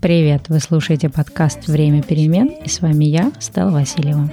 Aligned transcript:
Привет! 0.00 0.48
Вы 0.48 0.60
слушаете 0.60 1.08
подкаст 1.08 1.66
«Время 1.66 2.04
перемен» 2.04 2.46
и 2.46 2.68
с 2.68 2.80
вами 2.80 3.04
я, 3.04 3.32
Стелла 3.40 3.72
Васильева. 3.72 4.30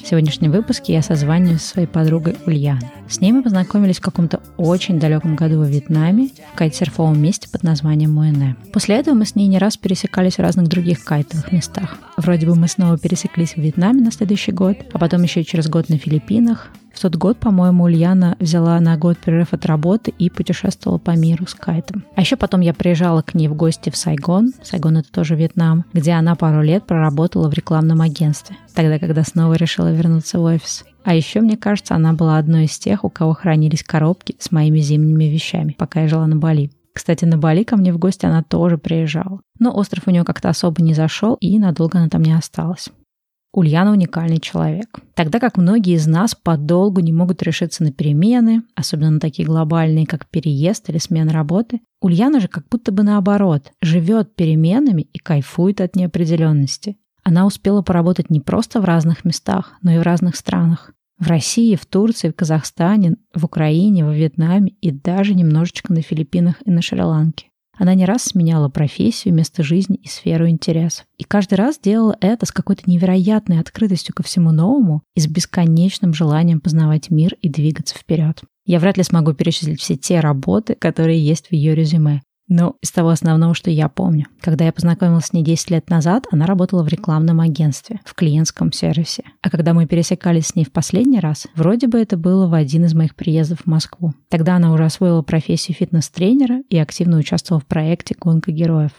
В 0.00 0.06
сегодняшнем 0.06 0.52
выпуске 0.52 0.92
я 0.92 1.02
созваниваюсь 1.02 1.62
со 1.62 1.70
своей 1.70 1.88
подругой 1.88 2.36
Ульяной. 2.46 2.88
С 3.08 3.20
ней 3.20 3.32
мы 3.32 3.42
познакомились 3.42 3.98
в 3.98 4.02
каком-то 4.02 4.40
очень 4.56 5.00
далеком 5.00 5.34
году 5.34 5.58
во 5.58 5.66
Вьетнаме, 5.66 6.28
в 6.52 6.56
кайтсерфовом 6.56 7.20
месте 7.20 7.48
под 7.48 7.64
названием 7.64 8.12
Муэне. 8.12 8.54
После 8.72 8.94
этого 8.94 9.16
мы 9.16 9.26
с 9.26 9.34
ней 9.34 9.48
не 9.48 9.58
раз 9.58 9.76
пересекались 9.76 10.36
в 10.36 10.40
разных 10.40 10.68
других 10.68 11.02
кайтовых 11.02 11.50
местах. 11.50 11.98
Вроде 12.16 12.46
бы 12.46 12.54
мы 12.54 12.68
снова 12.68 12.96
пересеклись 12.96 13.54
в 13.54 13.56
Вьетнаме 13.56 14.02
на 14.02 14.12
следующий 14.12 14.52
год, 14.52 14.76
а 14.92 14.98
потом 15.00 15.24
еще 15.24 15.42
через 15.42 15.68
год 15.68 15.88
на 15.88 15.98
Филиппинах, 15.98 16.70
тот 17.00 17.16
год, 17.16 17.38
по-моему, 17.38 17.84
Ульяна 17.84 18.36
взяла 18.38 18.78
на 18.80 18.96
год 18.96 19.18
перерыв 19.18 19.52
от 19.52 19.66
работы 19.66 20.12
и 20.18 20.30
путешествовала 20.30 20.98
по 20.98 21.12
миру 21.12 21.46
с 21.46 21.54
кайтом. 21.54 22.04
А 22.14 22.20
еще 22.20 22.36
потом 22.36 22.60
я 22.60 22.74
приезжала 22.74 23.22
к 23.22 23.34
ней 23.34 23.48
в 23.48 23.54
гости 23.54 23.90
в 23.90 23.96
Сайгон. 23.96 24.52
Сайгон— 24.62 24.96
это 24.98 25.10
тоже 25.10 25.34
Вьетнам, 25.34 25.84
где 25.92 26.12
она 26.12 26.34
пару 26.34 26.62
лет 26.62 26.86
проработала 26.86 27.48
в 27.48 27.54
рекламном 27.54 28.00
агентстве, 28.00 28.56
тогда, 28.74 28.98
когда 28.98 29.24
снова 29.24 29.54
решила 29.54 29.92
вернуться 29.92 30.38
в 30.38 30.42
офис. 30.42 30.84
А 31.02 31.14
еще, 31.14 31.40
мне 31.40 31.56
кажется, 31.56 31.94
она 31.94 32.12
была 32.12 32.38
одной 32.38 32.64
из 32.64 32.78
тех, 32.78 33.04
у 33.04 33.10
кого 33.10 33.32
хранились 33.32 33.82
коробки 33.82 34.36
с 34.38 34.52
моими 34.52 34.80
зимними 34.80 35.24
вещами, 35.24 35.74
пока 35.78 36.02
я 36.02 36.08
жила 36.08 36.26
на 36.26 36.36
Бали. 36.36 36.70
Кстати, 36.92 37.24
на 37.24 37.38
Бали 37.38 37.62
ко 37.62 37.76
мне 37.76 37.92
в 37.92 37.98
гости 37.98 38.26
она 38.26 38.42
тоже 38.42 38.76
приезжала. 38.76 39.40
Но 39.58 39.74
остров 39.74 40.04
у 40.06 40.10
нее 40.10 40.24
как-то 40.24 40.48
особо 40.48 40.82
не 40.82 40.92
зашел, 40.92 41.36
и 41.40 41.58
надолго 41.58 41.98
она 41.98 42.08
там 42.08 42.22
не 42.22 42.32
осталась. 42.32 42.90
Ульяна 43.52 43.90
уникальный 43.92 44.38
человек. 44.38 45.00
Тогда 45.14 45.40
как 45.40 45.56
многие 45.56 45.94
из 45.94 46.06
нас 46.06 46.34
подолгу 46.34 47.00
не 47.00 47.12
могут 47.12 47.42
решиться 47.42 47.82
на 47.82 47.90
перемены, 47.90 48.62
особенно 48.76 49.10
на 49.10 49.20
такие 49.20 49.46
глобальные, 49.46 50.06
как 50.06 50.28
переезд 50.28 50.88
или 50.88 50.98
смена 50.98 51.32
работы, 51.32 51.80
Ульяна 52.00 52.40
же 52.40 52.48
как 52.48 52.68
будто 52.68 52.92
бы 52.92 53.02
наоборот, 53.02 53.72
живет 53.82 54.34
переменами 54.36 55.02
и 55.02 55.18
кайфует 55.18 55.80
от 55.80 55.96
неопределенности. 55.96 56.96
Она 57.24 57.44
успела 57.44 57.82
поработать 57.82 58.30
не 58.30 58.40
просто 58.40 58.80
в 58.80 58.84
разных 58.84 59.24
местах, 59.24 59.74
но 59.82 59.92
и 59.92 59.98
в 59.98 60.02
разных 60.02 60.36
странах. 60.36 60.92
В 61.18 61.26
России, 61.26 61.74
в 61.74 61.84
Турции, 61.84 62.30
в 62.30 62.34
Казахстане, 62.34 63.16
в 63.34 63.44
Украине, 63.44 64.06
во 64.06 64.14
Вьетнаме 64.14 64.72
и 64.80 64.90
даже 64.90 65.34
немножечко 65.34 65.92
на 65.92 66.00
Филиппинах 66.00 66.56
и 66.64 66.70
на 66.70 66.80
Шри-Ланке. 66.80 67.49
Она 67.80 67.94
не 67.94 68.04
раз 68.04 68.24
сменяла 68.24 68.68
профессию, 68.68 69.32
место 69.32 69.62
жизни 69.62 69.96
и 69.96 70.06
сферу 70.06 70.46
интересов. 70.46 71.06
И 71.16 71.24
каждый 71.24 71.54
раз 71.54 71.78
делала 71.78 72.14
это 72.20 72.44
с 72.44 72.52
какой-то 72.52 72.82
невероятной 72.84 73.58
открытостью 73.58 74.14
ко 74.14 74.22
всему 74.22 74.52
новому 74.52 75.02
и 75.14 75.20
с 75.20 75.26
бесконечным 75.26 76.12
желанием 76.12 76.60
познавать 76.60 77.08
мир 77.08 77.36
и 77.40 77.48
двигаться 77.48 77.94
вперед. 77.96 78.42
Я 78.66 78.80
вряд 78.80 78.98
ли 78.98 79.02
смогу 79.02 79.32
перечислить 79.32 79.80
все 79.80 79.96
те 79.96 80.20
работы, 80.20 80.74
которые 80.74 81.24
есть 81.24 81.48
в 81.48 81.52
ее 81.52 81.74
резюме. 81.74 82.20
Но 82.50 82.74
из 82.82 82.90
того 82.90 83.10
основного, 83.10 83.54
что 83.54 83.70
я 83.70 83.88
помню. 83.88 84.26
Когда 84.40 84.64
я 84.64 84.72
познакомилась 84.72 85.26
с 85.26 85.32
ней 85.32 85.44
10 85.44 85.70
лет 85.70 85.88
назад, 85.88 86.26
она 86.32 86.46
работала 86.46 86.82
в 86.82 86.88
рекламном 86.88 87.40
агентстве, 87.40 88.00
в 88.04 88.14
клиентском 88.14 88.72
сервисе. 88.72 89.22
А 89.40 89.50
когда 89.50 89.72
мы 89.72 89.86
пересекались 89.86 90.48
с 90.48 90.56
ней 90.56 90.64
в 90.64 90.72
последний 90.72 91.20
раз, 91.20 91.46
вроде 91.54 91.86
бы 91.86 91.98
это 91.98 92.16
было 92.16 92.48
в 92.48 92.54
один 92.54 92.84
из 92.84 92.92
моих 92.92 93.14
приездов 93.14 93.60
в 93.60 93.66
Москву. 93.66 94.14
Тогда 94.28 94.56
она 94.56 94.72
уже 94.72 94.84
освоила 94.84 95.22
профессию 95.22 95.76
фитнес-тренера 95.76 96.62
и 96.68 96.76
активно 96.76 97.18
участвовала 97.18 97.60
в 97.60 97.66
проекте 97.66 98.16
«Гонка 98.18 98.50
героев». 98.50 98.92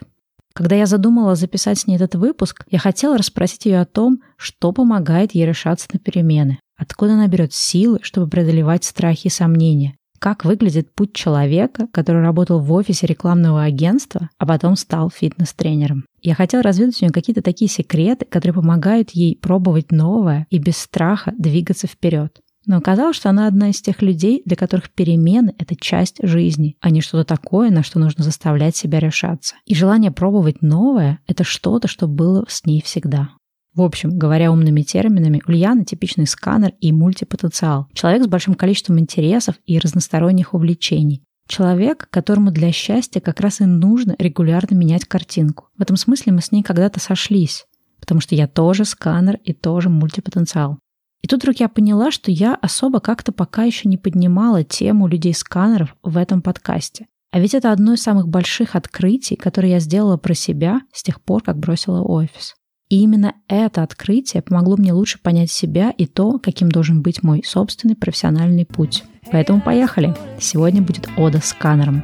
Когда 0.54 0.78
я 0.78 0.86
задумала 0.86 1.36
записать 1.36 1.80
с 1.80 1.88
ней 1.88 1.96
этот 1.96 2.16
выпуск, 2.16 2.64
я 2.72 2.80
хотела 2.80 3.18
расспросить 3.18 3.66
ее 3.66 3.82
о 3.82 3.86
том, 3.86 4.22
что 4.38 4.72
помогает 4.72 5.36
ей 5.36 5.46
решаться 5.46 5.88
на 5.92 6.00
перемены, 6.00 6.60
откуда 6.78 7.14
она 7.14 7.28
берет 7.28 7.54
силы, 7.54 8.00
чтобы 8.02 8.30
преодолевать 8.30 8.86
страхи 8.86 9.28
и 9.28 9.30
сомнения, 9.30 9.96
как 10.22 10.46
выглядит 10.46 10.94
путь 10.94 11.14
человека, 11.14 11.88
который 11.92 12.22
работал 12.22 12.60
в 12.60 12.72
офисе 12.72 13.08
рекламного 13.08 13.64
агентства, 13.64 14.30
а 14.38 14.46
потом 14.46 14.76
стал 14.76 15.10
фитнес-тренером. 15.10 16.06
Я 16.22 16.36
хотела 16.36 16.62
разведать 16.62 17.02
у 17.02 17.06
нее 17.06 17.12
какие-то 17.12 17.42
такие 17.42 17.68
секреты, 17.68 18.26
которые 18.26 18.54
помогают 18.54 19.10
ей 19.12 19.36
пробовать 19.36 19.92
новое 19.92 20.46
и 20.52 20.60
без 20.60 20.78
страха 20.78 21.34
двигаться 21.36 21.88
вперед. 21.88 22.40
Но 22.68 22.78
оказалось, 22.78 23.16
что 23.16 23.32
она 23.32 23.48
одна 23.48 23.72
из 23.72 23.82
тех 23.82 24.04
людей, 24.04 24.44
для 24.46 24.56
которых 24.56 24.92
перемены— 24.92 25.56
это 25.58 25.76
часть 25.76 26.18
жизни, 26.22 26.78
а 26.82 26.92
не 26.92 27.02
что-то 27.02 27.24
такое, 27.24 27.72
на 27.72 27.82
что 27.82 27.98
нужно 27.98 28.24
заставлять 28.24 28.76
себя 28.76 29.00
решаться. 29.00 29.56
И 29.66 29.74
желание 29.74 30.12
пробовать 30.12 30.62
новое— 30.62 31.20
это 31.26 31.44
что-то, 31.44 31.88
что 31.88 32.08
было 32.08 32.46
с 32.48 32.64
ней 32.68 32.84
всегда. 32.84 33.30
В 33.74 33.82
общем, 33.82 34.18
говоря 34.18 34.52
умными 34.52 34.82
терминами, 34.82 35.42
Ульяна– 35.48 35.86
типичный 35.86 36.28
сканер 36.28 36.74
и 36.82 36.92
мультипотенциал. 36.92 37.88
Человек 37.94 38.24
с 38.24 38.28
большим 38.28 38.56
количеством 38.56 39.00
интересов 39.00 39.56
и 39.66 39.80
разносторонних 39.80 40.54
увлечений. 40.54 41.24
Человек, 41.48 42.10
которому 42.10 42.52
для 42.52 42.72
счастья 42.74 43.22
как 43.22 43.40
раз 43.40 43.62
и 43.62 43.66
нужно 43.66 44.16
регулярно 44.18 44.76
менять 44.76 45.06
картинку. 45.06 45.70
В 45.78 45.82
этом 45.82 45.96
смысле 45.96 46.34
мы 46.34 46.42
с 46.42 46.52
ней 46.52 46.64
когда-то 46.64 47.00
сошлись, 47.00 47.66
потому 48.00 48.20
что 48.20 48.36
я 48.36 48.48
тоже 48.48 48.84
сканер 48.84 49.38
и 49.44 49.54
тоже 49.54 49.90
мультипотенциал. 49.90 50.78
И 51.22 51.28
тут 51.28 51.42
вдруг 51.42 51.58
я 51.58 51.70
поняла, 51.70 52.12
что 52.12 52.32
я 52.32 52.56
особо 52.56 53.00
как-то 53.00 53.32
пока 53.32 53.64
еще 53.64 53.88
не 53.88 53.98
поднимала 53.98 54.64
тему 54.64 55.08
людей-сканеров 55.08 55.96
в 56.04 56.18
этом 56.18 56.42
подкасте. 56.42 57.08
А 57.32 57.40
ведь 57.40 57.54
это 57.54 57.72
одно 57.72 57.94
из 57.94 58.02
самых 58.02 58.28
больших 58.28 58.76
открытий, 58.76 59.38
которые 59.38 59.74
я 59.74 59.80
сделала 59.80 60.18
про 60.18 60.34
себя 60.34 60.82
с 60.92 61.04
тех 61.04 61.22
пор, 61.22 61.44
как 61.44 61.58
бросила 61.58 62.02
офис. 62.02 62.56
И 62.92 63.04
именно 63.04 63.36
это 63.48 63.84
открытие 63.84 64.42
помогло 64.42 64.76
мне 64.76 64.92
лучше 64.92 65.18
понять 65.18 65.50
себя 65.50 65.92
и 65.92 66.06
то, 66.06 66.40
каким 66.40 66.70
должен 66.70 67.02
быть 67.02 67.24
мой 67.24 67.42
собственный 67.42 67.96
профессиональный 67.96 68.66
путь. 68.66 69.06
Поэтому 69.32 69.62
поехали! 69.62 70.14
Сегодня 70.42 70.82
будет 70.82 71.08
Ода 71.16 71.40
сканером. 71.42 72.04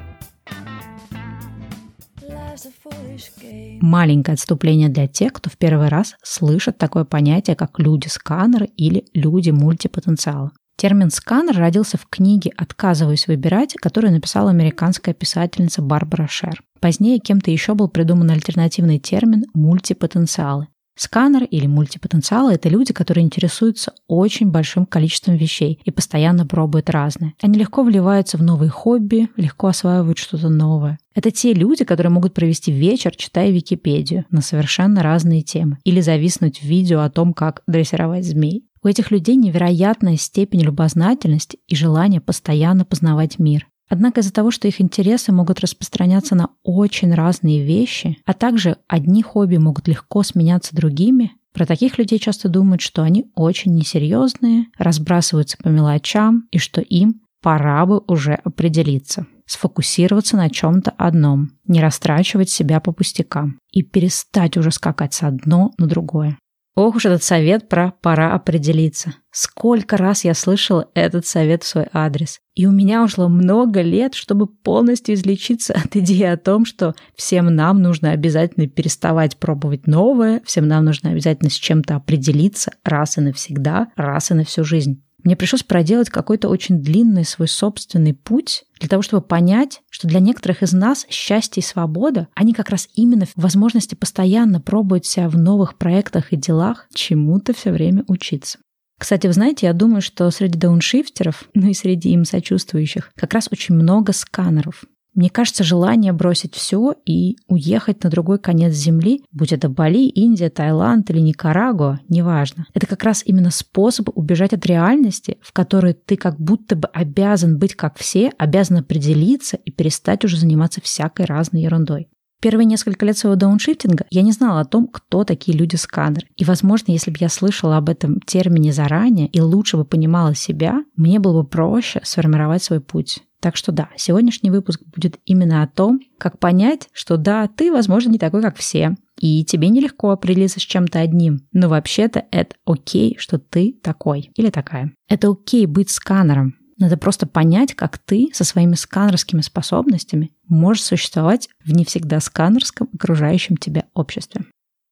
Маленькое 3.82 4.36
отступление 4.36 4.88
для 4.88 5.08
тех, 5.08 5.34
кто 5.34 5.50
в 5.50 5.58
первый 5.58 5.90
раз 5.90 6.16
слышит 6.24 6.78
такое 6.78 7.04
понятие, 7.04 7.58
как 7.58 7.80
люди-сканеры 7.80 8.68
или 8.78 9.04
люди-мультипотенциала. 9.14 10.54
Термин 10.78 11.10
«сканер» 11.10 11.58
родился 11.58 11.98
в 11.98 12.06
книге 12.08 12.52
«Отказываюсь 12.56 13.28
выбирать», 13.28 13.74
которую 13.74 14.14
написала 14.14 14.52
американская 14.52 15.14
писательница 15.14 15.82
Барбара 15.82 16.28
Шер. 16.30 16.62
Позднее 16.80 17.20
кем-то 17.20 17.52
еще 17.52 17.74
был 17.74 17.90
придуман 17.90 18.30
альтернативный 18.30 19.00
термин 19.00 19.46
«мультипотенциалы». 19.54 20.68
Сканер 20.98 21.44
или 21.44 21.68
мультипотенциалы– 21.68 22.54
это 22.54 22.70
люди, 22.70 22.94
которые 22.94 23.24
интересуются 23.24 23.94
очень 24.08 24.50
большим 24.50 24.86
количеством 24.86 25.36
вещей 25.36 25.80
и 25.84 25.92
постоянно 25.92 26.46
пробуют 26.46 26.90
разные. 26.90 27.34
Они 27.42 27.60
легко 27.60 27.84
вливаются 27.84 28.38
в 28.38 28.44
новые 28.44 28.70
хобби, 28.70 29.30
легко 29.38 29.68
осваивают 29.68 30.18
что-то 30.18 30.50
новое. 30.50 30.98
Это 31.14 31.32
те 31.32 31.54
люди, 31.54 31.84
которые 31.84 32.12
могут 32.12 32.34
провести 32.34 32.72
вечер, 32.72 33.16
читая 33.16 33.52
Википедию 33.52 34.26
на 34.32 34.42
совершенно 34.42 35.04
разные 35.04 35.42
темы 35.42 35.78
или 35.84 36.02
зависнуть 36.02 36.60
в 36.60 36.64
видео 36.64 37.02
о 37.02 37.10
том, 37.10 37.34
как 37.34 37.62
дрессировать 37.68 38.26
змей. 38.26 38.66
У 38.84 38.88
этих 38.88 39.12
людей 39.12 39.36
невероятная 39.36 40.18
степень 40.18 40.62
любознательности 40.62 41.60
и 41.68 41.76
желание 41.76 42.22
постоянно 42.22 42.86
познавать 42.86 43.40
мир. 43.40 43.68
Однако 43.90 44.20
из-за 44.20 44.34
того, 44.34 44.52
что 44.52 44.68
их 44.68 44.82
интересы 44.82 45.32
могут 45.32 45.60
распространяться 45.60 46.36
на 46.36 46.50
очень 46.64 47.14
разные 47.14 47.64
вещи, 47.64 48.18
а 48.26 48.34
также 48.34 48.78
одни 48.88 49.24
хобби 49.24 49.58
могут 49.58 49.88
легко 49.88 50.24
сменяться 50.24 50.76
другими, 50.76 51.32
про 51.54 51.66
таких 51.66 51.98
людей 51.98 52.20
часто 52.20 52.50
думают, 52.50 52.82
что 52.82 53.02
они 53.02 53.32
очень 53.34 53.74
несерьезные, 53.74 54.68
разбрасываются 54.78 55.58
по 55.58 55.70
мелочам 55.70 56.44
и 56.52 56.60
что 56.60 56.82
им 56.82 57.22
пора 57.42 57.84
бы 57.88 58.04
уже 58.08 58.34
определиться, 58.34 59.26
сфокусироваться 59.48 60.38
на 60.38 60.52
чем-то 60.52 60.92
одном, 60.92 61.52
не 61.66 61.82
растрачивать 61.82 62.52
себя 62.52 62.80
по 62.80 62.92
пустякам 62.92 63.60
и 63.72 63.82
перестать 63.82 64.58
уже 64.58 64.70
скакать 64.70 65.16
с 65.16 65.24
одно 65.24 65.72
на 65.80 65.88
другое. 65.88 66.38
Ох 66.78 66.98
уж 66.98 67.08
этот 67.08 67.24
совет 67.24 67.70
про 67.70 67.94
«пора 68.04 68.36
определиться». 68.36 69.16
Сколько 69.32 69.98
раз 69.98 70.24
я 70.24 70.36
слышала 70.36 70.88
этот 70.94 71.26
совет 71.26 71.64
в 71.64 71.68
свой 71.68 71.88
адрес. 71.92 72.38
И 72.54 72.68
у 72.68 72.72
меня 72.72 73.04
ушло 73.04 73.30
много 73.30 73.82
лет, 73.82 74.14
чтобы 74.14 74.46
полностью 74.46 75.16
излечиться 75.16 75.74
от 75.74 75.96
идеи 75.96 76.26
о 76.26 76.38
том, 76.38 76.66
что 76.66 76.94
всем 77.16 77.48
нам 77.48 77.82
нужно 77.82 78.12
обязательно 78.12 78.68
переставать 78.68 79.38
пробовать 79.38 79.88
новое, 79.88 80.44
всем 80.46 80.68
нам 80.68 80.86
нужно 80.86 81.10
обязательно 81.10 81.50
с 81.50 81.56
чем-то 81.56 81.96
определиться 81.96 82.72
раз 82.84 83.18
и 83.18 83.22
навсегда, 83.22 83.88
раз 83.96 84.30
и 84.30 84.36
на 84.36 84.46
всю 84.46 84.64
жизнь. 84.64 85.02
Мне 85.28 85.36
пришлось 85.36 85.64
проделать 85.64 86.10
какой-то 86.10 86.48
очень 86.48 86.82
длинный 86.82 87.26
свой 87.26 87.50
собственный 87.50 88.14
путь 88.14 88.64
для 88.80 88.88
того, 88.88 89.02
чтобы 89.02 89.28
понять, 89.28 89.82
что 89.90 90.08
для 90.08 90.22
некоторых 90.22 90.64
из 90.64 90.72
нас 90.72 91.06
счастье 91.10 91.60
и 91.60 91.66
свобода, 91.66 92.30
они 92.34 92.54
как 92.54 92.70
раз 92.70 92.88
именно 92.96 93.26
в 93.26 93.34
возможности 93.36 93.94
постоянно 93.94 94.62
пробовать 94.62 95.06
себя 95.06 95.28
в 95.28 95.38
новых 95.38 95.78
проектах 95.78 96.32
и 96.32 96.38
делах, 96.38 96.88
чему-то 96.94 97.54
все 97.54 97.74
время 97.74 98.06
учиться. 98.08 98.60
Кстати, 98.98 99.28
вы 99.28 99.34
знаете, 99.34 99.66
я 99.66 99.74
думаю, 99.74 100.02
что 100.02 100.32
среди 100.32 100.58
дауншифтеров, 100.58 101.50
ну 101.54 101.68
и 101.68 101.74
среди 101.74 102.12
им 102.12 102.24
сочувствующих, 102.24 103.12
как 103.18 103.34
раз 103.34 103.50
очень 103.52 103.76
много 103.76 104.14
сканеров. 104.14 104.86
Мне 105.18 105.32
кажется, 105.32 105.64
желание 105.64 106.14
бросить 106.14 106.54
все 106.54 106.94
и 107.04 107.38
уехать 107.48 108.04
на 108.04 108.12
другой 108.12 108.38
конец 108.38 108.76
земли, 108.76 109.24
будь 109.32 109.52
это 109.52 109.68
Бали, 109.68 110.08
Индия, 110.10 110.52
Таиланд 110.52 111.10
или 111.10 111.20
Никарагуа, 111.20 112.00
неважно. 112.08 112.68
Это 112.76 112.86
как 112.86 113.04
раз 113.04 113.24
именно 113.26 113.50
способ 113.50 114.16
убежать 114.16 114.54
от 114.54 114.64
реальности, 114.68 115.40
в 115.42 115.54
которой 115.54 115.96
ты 115.96 116.18
как 116.18 116.40
будто 116.40 116.76
бы 116.76 116.88
обязан 116.90 117.58
быть 117.58 117.74
как 117.74 117.98
все, 117.98 118.32
обязан 118.38 118.78
определиться 118.78 119.58
и 119.58 119.72
перестать 119.72 120.24
уже 120.24 120.38
заниматься 120.38 120.82
всякой 120.82 121.26
разной 121.26 121.64
ерундой. 121.64 122.10
Первые 122.40 122.66
несколько 122.66 123.04
лет 123.04 123.18
своего 123.18 123.36
дауншифтинга 123.36 124.06
я 124.12 124.22
не 124.22 124.32
знала 124.32 124.62
о 124.62 124.66
том, 124.66 124.88
кто 124.88 125.24
такие 125.24 125.58
люди-сканеры. 125.58 126.28
И, 126.36 126.46
возможно, 126.46 126.92
если 126.92 127.10
бы 127.10 127.18
я 127.20 127.30
слышала 127.30 127.78
об 127.78 127.90
этом 127.90 128.22
термине 128.22 128.72
заранее 128.72 129.28
и 129.28 129.42
лучше 129.42 129.78
бы 129.78 129.86
понимала 129.86 130.36
себя, 130.36 130.84
мне 130.96 131.18
было 131.18 131.42
бы 131.42 131.48
проще 131.48 132.02
сформировать 132.04 132.62
свой 132.62 132.82
путь. 132.82 133.24
Так 133.42 133.56
что 133.56 133.72
да, 133.72 133.90
сегодняшний 133.96 134.50
выпуск 134.50 134.82
будет 134.86 135.20
именно 135.26 135.62
о 135.62 135.68
том, 135.68 136.00
как 136.18 136.40
понять, 136.40 136.90
что 136.92 137.18
да, 137.18 137.48
ты, 137.48 137.72
возможно, 137.72 138.10
не 138.10 138.18
такой, 138.18 138.42
как 138.42 138.58
все, 138.58 138.96
и 139.20 139.46
тебе 139.46 139.70
нелегко 139.70 140.10
определиться 140.10 140.60
с 140.60 140.64
чем-то 140.64 141.00
одним, 141.00 141.42
но 141.52 141.70
вообще-то 141.70 142.26
это 142.32 142.56
окей, 142.66 143.16
что 143.20 143.38
ты 143.38 143.78
такой 143.84 144.32
или 144.36 144.50
такая. 144.50 144.94
Это 145.08 145.30
окей 145.30 145.66
быть 145.66 145.92
сканером. 145.92 146.56
Надо 146.80 146.98
просто 146.98 147.26
понять, 147.26 147.74
как 147.74 147.98
ты 147.98 148.30
со 148.34 148.44
своими 148.44 148.76
сканерскими 148.76 149.42
способностями 149.42 150.32
можешь 150.48 150.84
существовать 150.84 151.50
в 151.64 151.74
не 151.74 151.86
всегда 151.86 152.20
сканерском 152.20 152.90
окружающем 152.94 153.58
тебя 153.58 153.86
обществе. 153.94 154.46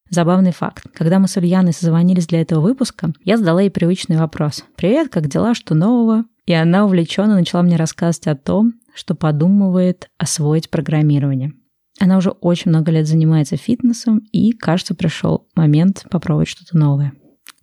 Забавный 0.09 0.51
факт. 0.51 0.85
Когда 0.93 1.19
мы 1.19 1.27
с 1.27 1.37
Ульяной 1.37 1.73
созвонились 1.73 2.27
для 2.27 2.41
этого 2.41 2.61
выпуска, 2.61 3.11
я 3.23 3.37
задала 3.37 3.61
ей 3.61 3.71
привычный 3.71 4.17
вопрос. 4.17 4.63
«Привет, 4.75 5.09
как 5.09 5.27
дела? 5.27 5.55
Что 5.55 5.73
нового?» 5.73 6.25
И 6.45 6.53
она 6.53 6.85
увлеченно 6.85 7.35
начала 7.35 7.63
мне 7.63 7.75
рассказывать 7.75 8.27
о 8.27 8.35
том, 8.35 8.73
что 8.93 9.15
подумывает 9.15 10.09
освоить 10.17 10.69
программирование. 10.69 11.53
Она 11.99 12.17
уже 12.17 12.31
очень 12.31 12.69
много 12.69 12.91
лет 12.91 13.07
занимается 13.07 13.57
фитнесом, 13.57 14.19
и, 14.31 14.51
кажется, 14.51 14.95
пришел 14.95 15.47
момент 15.55 16.05
попробовать 16.09 16.49
что-то 16.49 16.77
новое. 16.77 17.13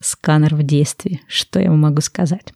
Сканер 0.01 0.55
в 0.55 0.63
действии. 0.63 1.21
Что 1.29 1.61
я 1.61 1.71
могу 1.71 2.01
сказать? 2.01 2.53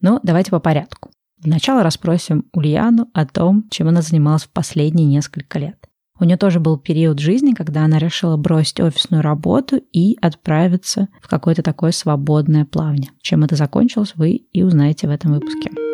Но 0.00 0.20
давайте 0.22 0.50
по 0.50 0.60
порядку. 0.60 1.10
Сначала 1.42 1.82
расспросим 1.82 2.46
Ульяну 2.52 3.08
о 3.12 3.26
том, 3.26 3.68
чем 3.70 3.88
она 3.88 4.02
занималась 4.02 4.44
в 4.44 4.50
последние 4.50 5.06
несколько 5.06 5.58
лет. 5.58 5.85
У 6.18 6.24
нее 6.24 6.36
тоже 6.36 6.60
был 6.60 6.78
период 6.78 7.18
жизни, 7.18 7.52
когда 7.52 7.84
она 7.84 7.98
решила 7.98 8.36
бросить 8.36 8.80
офисную 8.80 9.22
работу 9.22 9.80
и 9.92 10.16
отправиться 10.20 11.08
в 11.22 11.28
какое-то 11.28 11.62
такое 11.62 11.92
свободное 11.92 12.64
плавание. 12.64 13.10
Чем 13.20 13.44
это 13.44 13.56
закончилось, 13.56 14.12
вы 14.16 14.30
и 14.52 14.62
узнаете 14.62 15.08
в 15.08 15.10
этом 15.10 15.34
выпуске. 15.34 15.85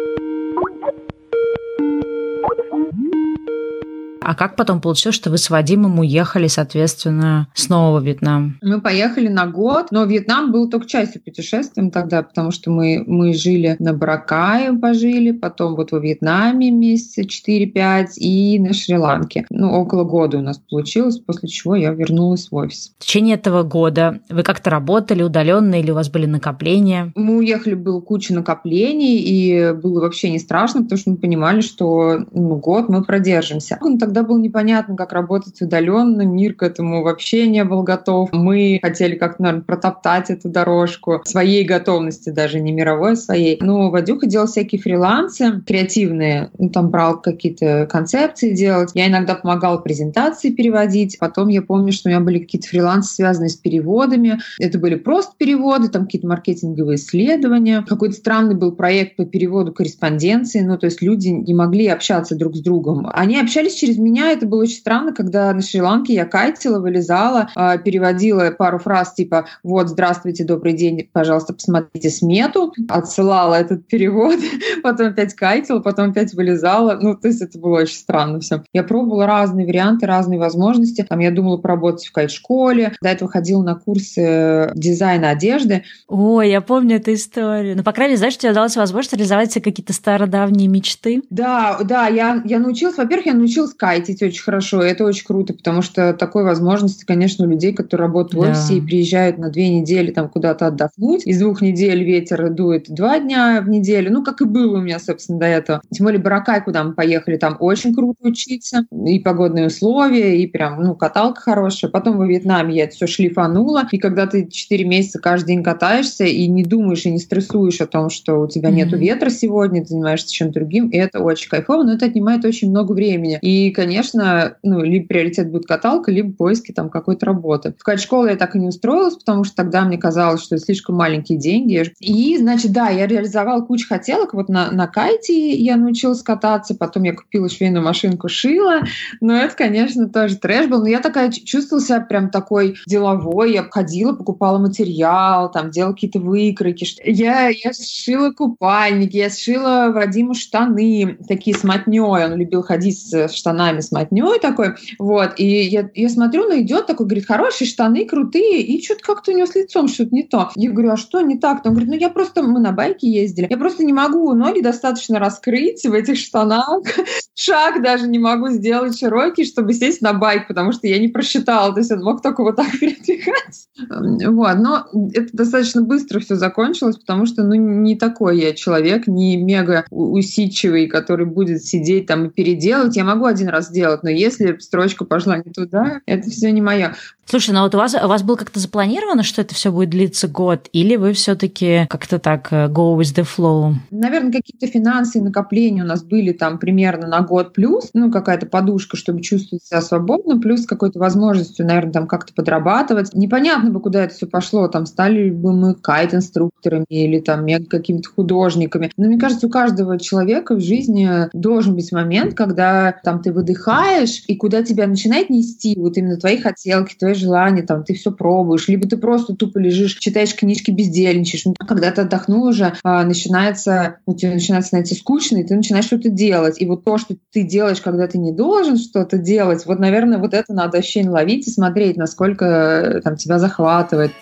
А 4.25 4.35
как 4.35 4.57
потом 4.57 4.81
получилось, 4.81 5.17
что 5.17 5.31
вы 5.31 5.39
с 5.39 5.51
Вадимом 5.51 5.99
уехали, 5.99 6.47
соответственно, 6.47 7.49
снова 7.55 8.01
в 8.01 8.05
Вьетнам? 8.05 8.59
Мы 8.63 8.81
поехали 8.81 9.29
на 9.29 9.47
год, 9.47 9.89
но 9.91 10.05
Вьетнам 10.05 10.53
был 10.53 10.69
только 10.71 10.87
частью 10.87 11.23
путешествия 11.23 11.91
тогда, 11.91 12.23
потому 12.23 12.51
что 12.51 12.71
мы, 12.71 13.03
мы 13.07 13.35
жили 13.35 13.77
на 13.79 13.93
Баракае, 13.93 14.73
пожили, 14.73 15.33
потом 15.33 15.75
вот 15.75 15.93
во 15.93 15.99
Вьетнаме 15.99 16.71
месяца 16.71 17.23
4-5 17.23 18.07
и 18.17 18.59
на 18.59 18.73
Шри-Ланке. 18.73 19.47
Ну, 19.51 19.73
около 19.73 20.05
года 20.05 20.39
у 20.39 20.43
нас 20.43 20.59
получилось, 20.59 21.19
после 21.19 21.49
чего 21.49 21.77
я 21.77 21.91
вернулась 21.91 22.51
в 22.51 22.55
офис. 22.55 22.93
В 22.99 23.05
течение 23.05 23.35
этого 23.35 23.63
года 23.63 24.21
вы 24.29 24.43
как-то 24.43 24.71
работали 24.71 25.23
удаленно 25.23 25.81
или 25.81 25.91
у 25.91 25.95
вас 25.95 26.09
были 26.09 26.27
накопления? 26.27 27.13
Мы 27.15 27.39
уехали, 27.39 27.75
было 27.75 28.01
куча 28.01 28.35
накоплений, 28.35 29.19
и 29.19 29.73
было 29.73 30.01
вообще 30.01 30.31
не 30.31 30.39
страшно, 30.39 30.83
потому 30.83 30.99
что 30.99 31.11
мы 31.11 31.17
понимали, 31.17 31.61
что 31.61 32.25
ну, 32.33 32.57
год 32.57 32.89
мы 32.89 33.05
продержимся. 33.05 33.79
Ну, 33.81 33.99
тогда 34.13 34.29
было 34.29 34.39
непонятно, 34.39 34.95
как 34.95 35.13
работать 35.13 35.63
удаленно, 35.63 36.23
мир 36.23 36.53
к 36.53 36.63
этому 36.63 37.03
вообще 37.03 37.47
не 37.47 37.65
был 37.65 37.83
готов. 37.83 38.29
Мы 38.33 38.79
хотели 38.83 39.15
как-то, 39.15 39.43
наверное, 39.43 39.65
протоптать 39.65 40.29
эту 40.29 40.51
дорожку 40.51 41.23
своей 41.25 41.65
готовности, 41.65 42.29
даже 42.29 42.61
не 42.61 42.73
мировой, 42.73 43.13
а 43.13 43.17
своей. 43.17 43.59
Но 43.63 43.91
Вадюха 43.91 44.27
делал 44.27 44.47
всякие 44.47 44.83
фрилансы 44.83 45.63
креативные, 45.67 46.51
ну, 46.59 46.69
там 46.69 46.91
брал 46.91 47.23
какие-то 47.23 47.89
концепции 47.91 48.53
делать. 48.53 48.91
Я 48.93 49.09
иногда 49.09 49.35
помогала 49.35 49.79
презентации 49.79 50.51
переводить. 50.51 51.19
Потом 51.19 51.49
я 51.49 51.63
помню, 51.63 51.93
что 51.93 52.11
у 52.11 52.13
меня 52.13 52.21
были 52.21 52.41
какие-то 52.41 52.69
фрилансы, 52.69 53.15
связанные 53.15 53.49
с 53.49 53.57
переводами. 53.57 54.41
Это 54.59 54.79
были 54.79 54.97
просто 54.97 55.33
переводы, 55.39 55.89
там 55.89 56.05
какие-то 56.05 56.29
маркетинговые 56.29 56.97
исследования. 56.97 57.83
Какой-то 57.89 58.15
странный 58.15 58.57
был 58.57 58.73
проект 58.73 59.17
по 59.17 59.25
переводу 59.25 59.73
корреспонденции. 59.73 60.61
Ну, 60.61 60.77
то 60.77 60.85
есть 60.85 61.01
люди 61.01 61.29
не 61.29 61.55
могли 61.55 61.87
общаться 61.87 62.37
друг 62.37 62.57
с 62.57 62.61
другом. 62.61 63.09
Они 63.11 63.41
общались 63.41 63.75
через 63.75 64.02
меня 64.03 64.31
это 64.31 64.47
было 64.47 64.63
очень 64.63 64.77
странно, 64.77 65.13
когда 65.13 65.53
на 65.53 65.63
Шри-Ланке 65.63 66.15
я 66.15 66.25
кайтила, 66.25 66.81
вылезала, 66.81 67.51
а, 67.55 67.79
переводила 67.79 68.51
пару 68.51 68.79
фраз 68.79 69.15
типа 69.15 69.47
«Вот, 69.63 69.89
здравствуйте, 69.89 70.45
добрый 70.45 70.73
день, 70.73 71.09
пожалуйста, 71.13 71.55
посмотрите 71.55 72.11
смету», 72.11 72.73
отсылала 72.89 73.55
этот 73.55 73.87
перевод, 73.87 74.39
потом 74.83 75.09
опять 75.09 75.35
кайтила, 75.35 75.81
потом 75.81 76.11
опять 76.11 76.35
вылезала. 76.35 76.99
Ну, 77.01 77.17
то 77.17 77.29
есть 77.29 77.43
это 77.43 77.59
было 77.59 77.81
очень 77.81 77.97
странно 77.97 78.41
все. 78.41 78.63
Я 78.73 78.83
пробовала 78.83 79.27
разные 79.27 79.67
варианты, 79.67 80.07
разные 80.07 80.39
возможности. 80.39 81.07
Там 81.09 81.21
я 81.21 81.31
думала 81.31 81.57
поработать 81.57 82.07
в 82.07 82.13
кайт-школе. 82.13 82.95
До 83.01 83.09
этого 83.09 83.31
ходила 83.31 83.63
на 83.63 83.75
курсы 83.75 84.71
дизайна 84.75 85.31
одежды. 85.31 85.85
Ой, 86.09 86.51
я 86.51 86.61
помню 86.61 86.97
эту 86.97 87.15
историю. 87.15 87.77
Ну, 87.77 87.83
по 87.83 87.93
крайней 87.93 88.13
мере, 88.13 88.19
знаешь, 88.19 88.37
тебе 88.37 88.53
удалось 88.53 88.77
возможность 88.77 89.15
реализовать 89.15 89.53
себе 89.53 89.63
какие-то 89.63 89.93
стародавние 89.93 90.69
мечты. 90.69 91.23
Да, 91.31 91.79
да, 91.85 92.09
я, 92.09 92.43
я 92.45 92.59
научилась, 92.59 92.97
во-первых, 92.97 93.27
я 93.27 93.35
научилась 93.35 93.75
кайтить 93.75 93.92
очень 94.01 94.43
хорошо, 94.43 94.83
это 94.83 95.05
очень 95.05 95.25
круто, 95.25 95.55
потому 95.55 95.83
что 95.83 96.13
такой 96.13 96.45
возможности, 96.45 97.05
конечно, 97.05 97.47
у 97.47 97.49
людей, 97.49 97.73
которые 97.73 98.07
работают 98.07 98.35
в 98.35 98.51
офисе 98.51 98.75
да. 98.75 98.75
и 98.75 98.81
приезжают 98.81 99.39
на 99.39 99.51
две 99.51 99.69
недели 99.69 100.11
там 100.11 100.29
куда-то 100.29 100.67
отдохнуть, 100.67 101.27
из 101.27 101.39
двух 101.39 101.63
недель 101.63 102.05
ветер 102.05 102.51
дует 102.51 102.87
два 102.89 103.19
дня 103.19 103.61
в 103.65 103.69
неделю, 103.69 104.13
ну, 104.13 104.25
как 104.25 104.41
и 104.41 104.45
было 104.45 104.79
у 104.79 104.81
меня, 104.81 104.99
собственно, 104.99 105.39
до 105.39 105.47
этого. 105.47 105.83
Тем 105.91 106.05
более 106.05 106.21
Баракай, 106.21 106.63
куда 106.63 106.85
мы 106.85 106.93
поехали, 106.93 107.37
там 107.37 107.57
очень 107.61 107.95
круто 107.95 108.29
учиться, 108.29 108.87
и 109.07 109.19
погодные 109.21 109.67
условия, 109.67 110.39
и 110.39 110.47
прям, 110.47 110.83
ну, 110.83 110.95
каталка 110.95 111.41
хорошая. 111.41 111.91
Потом 111.91 112.17
во 112.17 112.27
Вьетнаме 112.27 112.75
я 112.75 112.85
это 112.85 112.95
все 112.95 113.07
шлифанула, 113.07 113.89
и 113.91 113.99
когда 113.99 114.27
ты 114.27 114.49
четыре 114.49 114.85
месяца 114.85 115.19
каждый 115.19 115.49
день 115.49 115.63
катаешься 115.63 116.25
и 116.25 116.47
не 116.47 116.63
думаешь, 116.63 117.05
и 117.05 117.11
не 117.11 117.19
стрессуешь 117.19 117.81
о 117.81 117.87
том, 117.87 118.11
что 118.11 118.41
у 118.41 118.49
тебя 118.49 118.71
mm-hmm. 118.71 118.73
нету 118.73 118.97
ветра 118.97 119.31
сегодня, 119.31 119.83
ты 119.83 119.89
занимаешься 119.89 120.33
чем-то 120.33 120.61
другим, 120.61 120.89
и 120.89 120.97
это 120.97 121.21
очень 121.21 121.49
кайфово, 121.49 121.83
но 121.83 121.95
это 121.95 122.07
отнимает 122.07 122.45
очень 122.45 122.71
много 122.71 122.93
времени. 122.93 123.39
И, 123.43 123.71
конечно, 123.83 124.57
ну, 124.63 124.81
либо 124.81 125.09
приоритет 125.09 125.51
будет 125.51 125.67
каталка, 125.67 126.13
либо 126.13 126.33
поиски 126.33 126.71
там 126.71 126.89
какой-то 126.89 127.27
работы. 127.27 127.75
В 127.77 127.83
кайт-школу 127.83 128.27
я 128.27 128.37
так 128.37 128.55
и 128.55 128.59
не 128.61 128.69
устроилась, 128.69 129.17
потому 129.17 129.43
что 129.43 129.57
тогда 129.57 129.83
мне 129.83 129.99
казалось, 129.99 130.41
что 130.41 130.57
слишком 130.59 130.95
маленькие 130.95 131.37
деньги. 131.37 131.93
И, 131.99 132.39
значит, 132.39 132.73
да, 132.73 132.91
я 132.91 133.09
реализовала 133.09 133.63
кучу 133.63 133.89
хотелок. 133.89 134.35
Вот 134.35 134.49
на, 134.49 134.71
на 134.71 134.87
кайте 134.87 135.51
я 135.51 135.77
научилась 135.77 136.23
кататься, 136.23 136.77
потом 136.77 137.03
я 137.03 137.15
купила 137.15 137.49
швейную 137.49 137.83
машинку, 137.83 138.29
шила. 138.29 138.83
Но 139.21 139.35
это, 139.35 139.57
конечно, 139.57 140.09
тоже 140.09 140.37
трэш 140.37 140.69
был. 140.69 140.83
Но 140.83 140.89
я 140.89 141.01
такая 141.01 141.33
чувствовала 141.33 141.85
себя 141.85 142.01
прям 142.01 142.31
такой 142.31 142.77
деловой. 142.87 143.53
Я 143.53 143.65
ходила, 143.69 144.13
покупала 144.13 144.59
материал, 144.59 145.51
там, 145.51 145.71
делала 145.71 145.93
какие-то 145.93 146.21
выкройки. 146.21 146.87
Я, 147.05 147.49
я 147.49 147.73
сшила 147.73 148.31
купальники, 148.31 149.17
я 149.17 149.29
сшила 149.29 149.91
Вадиму 149.93 150.35
штаны 150.35 151.19
такие 151.27 151.57
с 151.57 151.65
мотней. 151.65 152.01
Он 152.01 152.37
любил 152.37 152.63
ходить 152.63 153.01
с 153.01 153.33
штанами 153.33 153.72
штанами 153.73 153.81
с 153.81 153.93
мотней 153.93 154.39
такой, 154.41 154.75
вот, 154.99 155.35
и 155.37 155.47
я, 155.47 155.91
я 155.95 156.09
смотрю, 156.09 156.45
он 156.45 156.61
идет 156.61 156.87
такой, 156.87 157.07
говорит, 157.07 157.27
хорошие 157.27 157.69
штаны, 157.69 158.05
крутые, 158.05 158.63
и 158.63 158.83
что-то 158.83 159.03
как-то 159.03 159.33
у 159.33 159.35
него 159.35 159.47
с 159.47 159.55
лицом 159.55 159.89
что-то 159.89 160.15
не 160.15 160.23
то. 160.23 160.51
Я 160.57 160.71
говорю, 160.71 160.93
а 160.93 160.97
что 160.97 161.21
не 161.21 161.39
так? 161.39 161.65
Он 161.65 161.73
говорит, 161.73 161.91
ну 161.91 161.97
я 161.97 162.09
просто, 162.09 162.43
мы 162.43 162.61
на 162.61 162.73
байке 162.73 163.09
ездили, 163.09 163.47
я 163.49 163.57
просто 163.57 163.85
не 163.85 163.93
могу 163.93 164.33
ноги 164.35 164.61
достаточно 164.61 165.19
раскрыть 165.19 165.85
в 165.85 165.93
этих 165.93 166.19
штанах, 166.19 166.83
шаг 167.35 167.83
даже 167.83 168.07
не 168.09 168.19
могу 168.19 168.49
сделать 168.49 168.99
широкий, 168.99 169.45
чтобы 169.45 169.73
сесть 169.73 170.03
на 170.03 170.13
байк, 170.13 170.49
потому 170.49 170.73
что 170.73 170.87
я 170.87 170.99
не 170.99 171.09
просчитала, 171.09 171.73
то 171.73 171.81
есть 171.81 171.93
он 171.93 172.03
мог 172.03 172.23
только 172.23 172.43
вот 172.43 172.57
так 172.57 172.71
передвигать. 172.81 173.69
Вот, 173.79 174.55
но 174.59 174.87
это 175.15 175.29
достаточно 175.33 175.83
быстро 175.83 176.21
все 176.21 176.37
закончилось, 176.37 176.97
потому 176.97 177.27
что, 177.27 177.43
ну, 177.43 177.55
не 177.55 177.97
такой 177.97 178.39
я 178.39 178.53
человек, 178.53 179.07
не 179.07 179.37
мега 179.37 179.85
усидчивый, 179.91 180.87
который 180.87 181.27
будет 181.27 181.65
сидеть 181.65 182.07
там 182.07 182.27
и 182.27 182.31
переделать. 182.31 182.97
Я 182.97 183.05
могу 183.05 183.27
один 183.27 183.49
раз 183.53 183.69
сделать, 183.69 184.03
но 184.03 184.11
если 184.11 184.59
строчка 184.59 185.05
пошла 185.05 185.37
не 185.37 185.53
туда, 185.53 186.01
это 186.07 186.31
все 186.31 186.51
не 186.51 186.61
мое. 186.61 186.95
Слушай, 187.25 187.55
ну 187.55 187.63
вот 187.63 187.75
у 187.75 187.79
вас, 187.79 187.95
у 187.95 188.09
вас 188.09 188.23
было 188.23 188.37
как-то 188.37 188.61
запланировано, 188.61 189.23
что 189.23 189.41
это 189.41 189.55
все 189.55 189.73
будет 189.73 189.91
длиться 189.91 190.29
год, 190.29 190.69
или 190.73 190.97
вы 190.97 191.13
все-таки 191.15 191.87
как-то 191.89 192.19
так 192.19 192.49
э, 192.51 192.67
go 192.67 192.97
with 192.99 193.15
the 193.17 193.25
flow? 193.25 193.75
Наверное, 193.91 194.33
какие-то 194.33 194.67
финансы 194.67 195.19
и 195.19 195.23
накопления 195.23 195.83
у 195.83 195.87
нас 195.87 196.03
были 196.03 196.33
там 196.33 196.59
примерно 196.59 197.07
на 197.07 197.21
год 197.21 197.55
плюс, 197.55 197.91
ну, 197.95 198.11
какая-то 198.11 198.47
подушка, 198.47 198.97
чтобы 198.97 199.23
чувствовать 199.23 199.65
себя 199.65 199.81
свободно, 199.81 200.41
плюс 200.41 200.67
какой-то 200.67 200.99
возможностью, 200.99 201.67
наверное, 201.67 201.93
там 201.93 202.07
как-то 202.07 202.35
подрабатывать. 202.35 203.15
Непонятно 203.15 203.71
бы, 203.71 203.81
куда 203.81 204.05
это 204.05 204.15
все 204.15 204.27
пошло, 204.27 204.69
там 204.69 204.85
стали 204.85 205.31
бы 205.31 205.53
мы 205.53 205.75
кайт-инструкторами 205.75 206.85
или 206.91 207.21
там 207.21 207.47
какими-то 207.69 208.11
художниками. 208.11 208.91
Но 208.97 209.07
мне 209.07 209.19
кажется, 209.19 209.47
у 209.47 209.51
каждого 209.51 209.99
человека 209.99 210.55
в 210.55 210.61
жизни 210.61 211.31
должен 211.33 211.77
быть 211.77 211.93
момент, 211.93 212.35
когда 212.35 212.93
там 213.05 213.23
ты 213.23 213.33
выдыхаешь, 213.33 214.25
и 214.27 214.37
куда 214.37 214.63
тебя 214.63 214.87
начинает 214.87 215.31
нести 215.31 215.75
вот 215.79 215.97
именно 215.97 216.19
твои 216.19 216.37
хотелки, 216.37 216.95
твои 216.99 217.12
желания, 217.15 217.63
там 217.63 217.85
ты 217.85 217.95
все 217.95 218.13
пробуешь, 218.13 218.69
либо 218.69 218.89
ты 218.89 218.97
просто 218.97 219.35
тупо 219.35 219.59
лежишь, 219.59 219.97
читаешь 219.97 220.35
книжки, 220.35 220.71
бездельничаешь. 220.71 221.45
Ну, 221.45 221.55
когда 221.55 221.91
ты 221.91 222.03
отдохнул 222.03 222.47
уже, 222.47 222.75
а, 222.83 223.05
начинается, 223.05 223.97
ну, 224.07 224.15
тебе 224.15 224.33
начинает 224.33 224.67
становиться 224.67 224.95
скучно, 224.95 225.39
и 225.39 225.45
ты 225.45 225.55
начинаешь 225.55 225.87
что-то 225.87 226.09
делать. 226.09 226.61
И 226.61 226.67
вот 226.67 226.85
то, 226.85 226.99
что 226.99 227.17
ты 227.33 227.43
делаешь, 227.43 227.81
когда 227.81 228.07
ты 228.07 228.19
не 228.19 228.33
должен 228.33 228.77
что-то 228.77 229.19
делать, 229.19 229.67
вот, 229.67 229.79
наверное, 229.79 230.19
вот 230.19 230.35
это 230.35 230.53
надо 230.53 230.79
ощущение 230.79 231.11
ловить 231.11 231.47
и 231.47 231.51
смотреть, 231.51 231.97
насколько 231.97 232.45
э, 232.45 233.01
там 233.01 233.17
тебя 233.17 233.39
захватывает. 233.39 234.13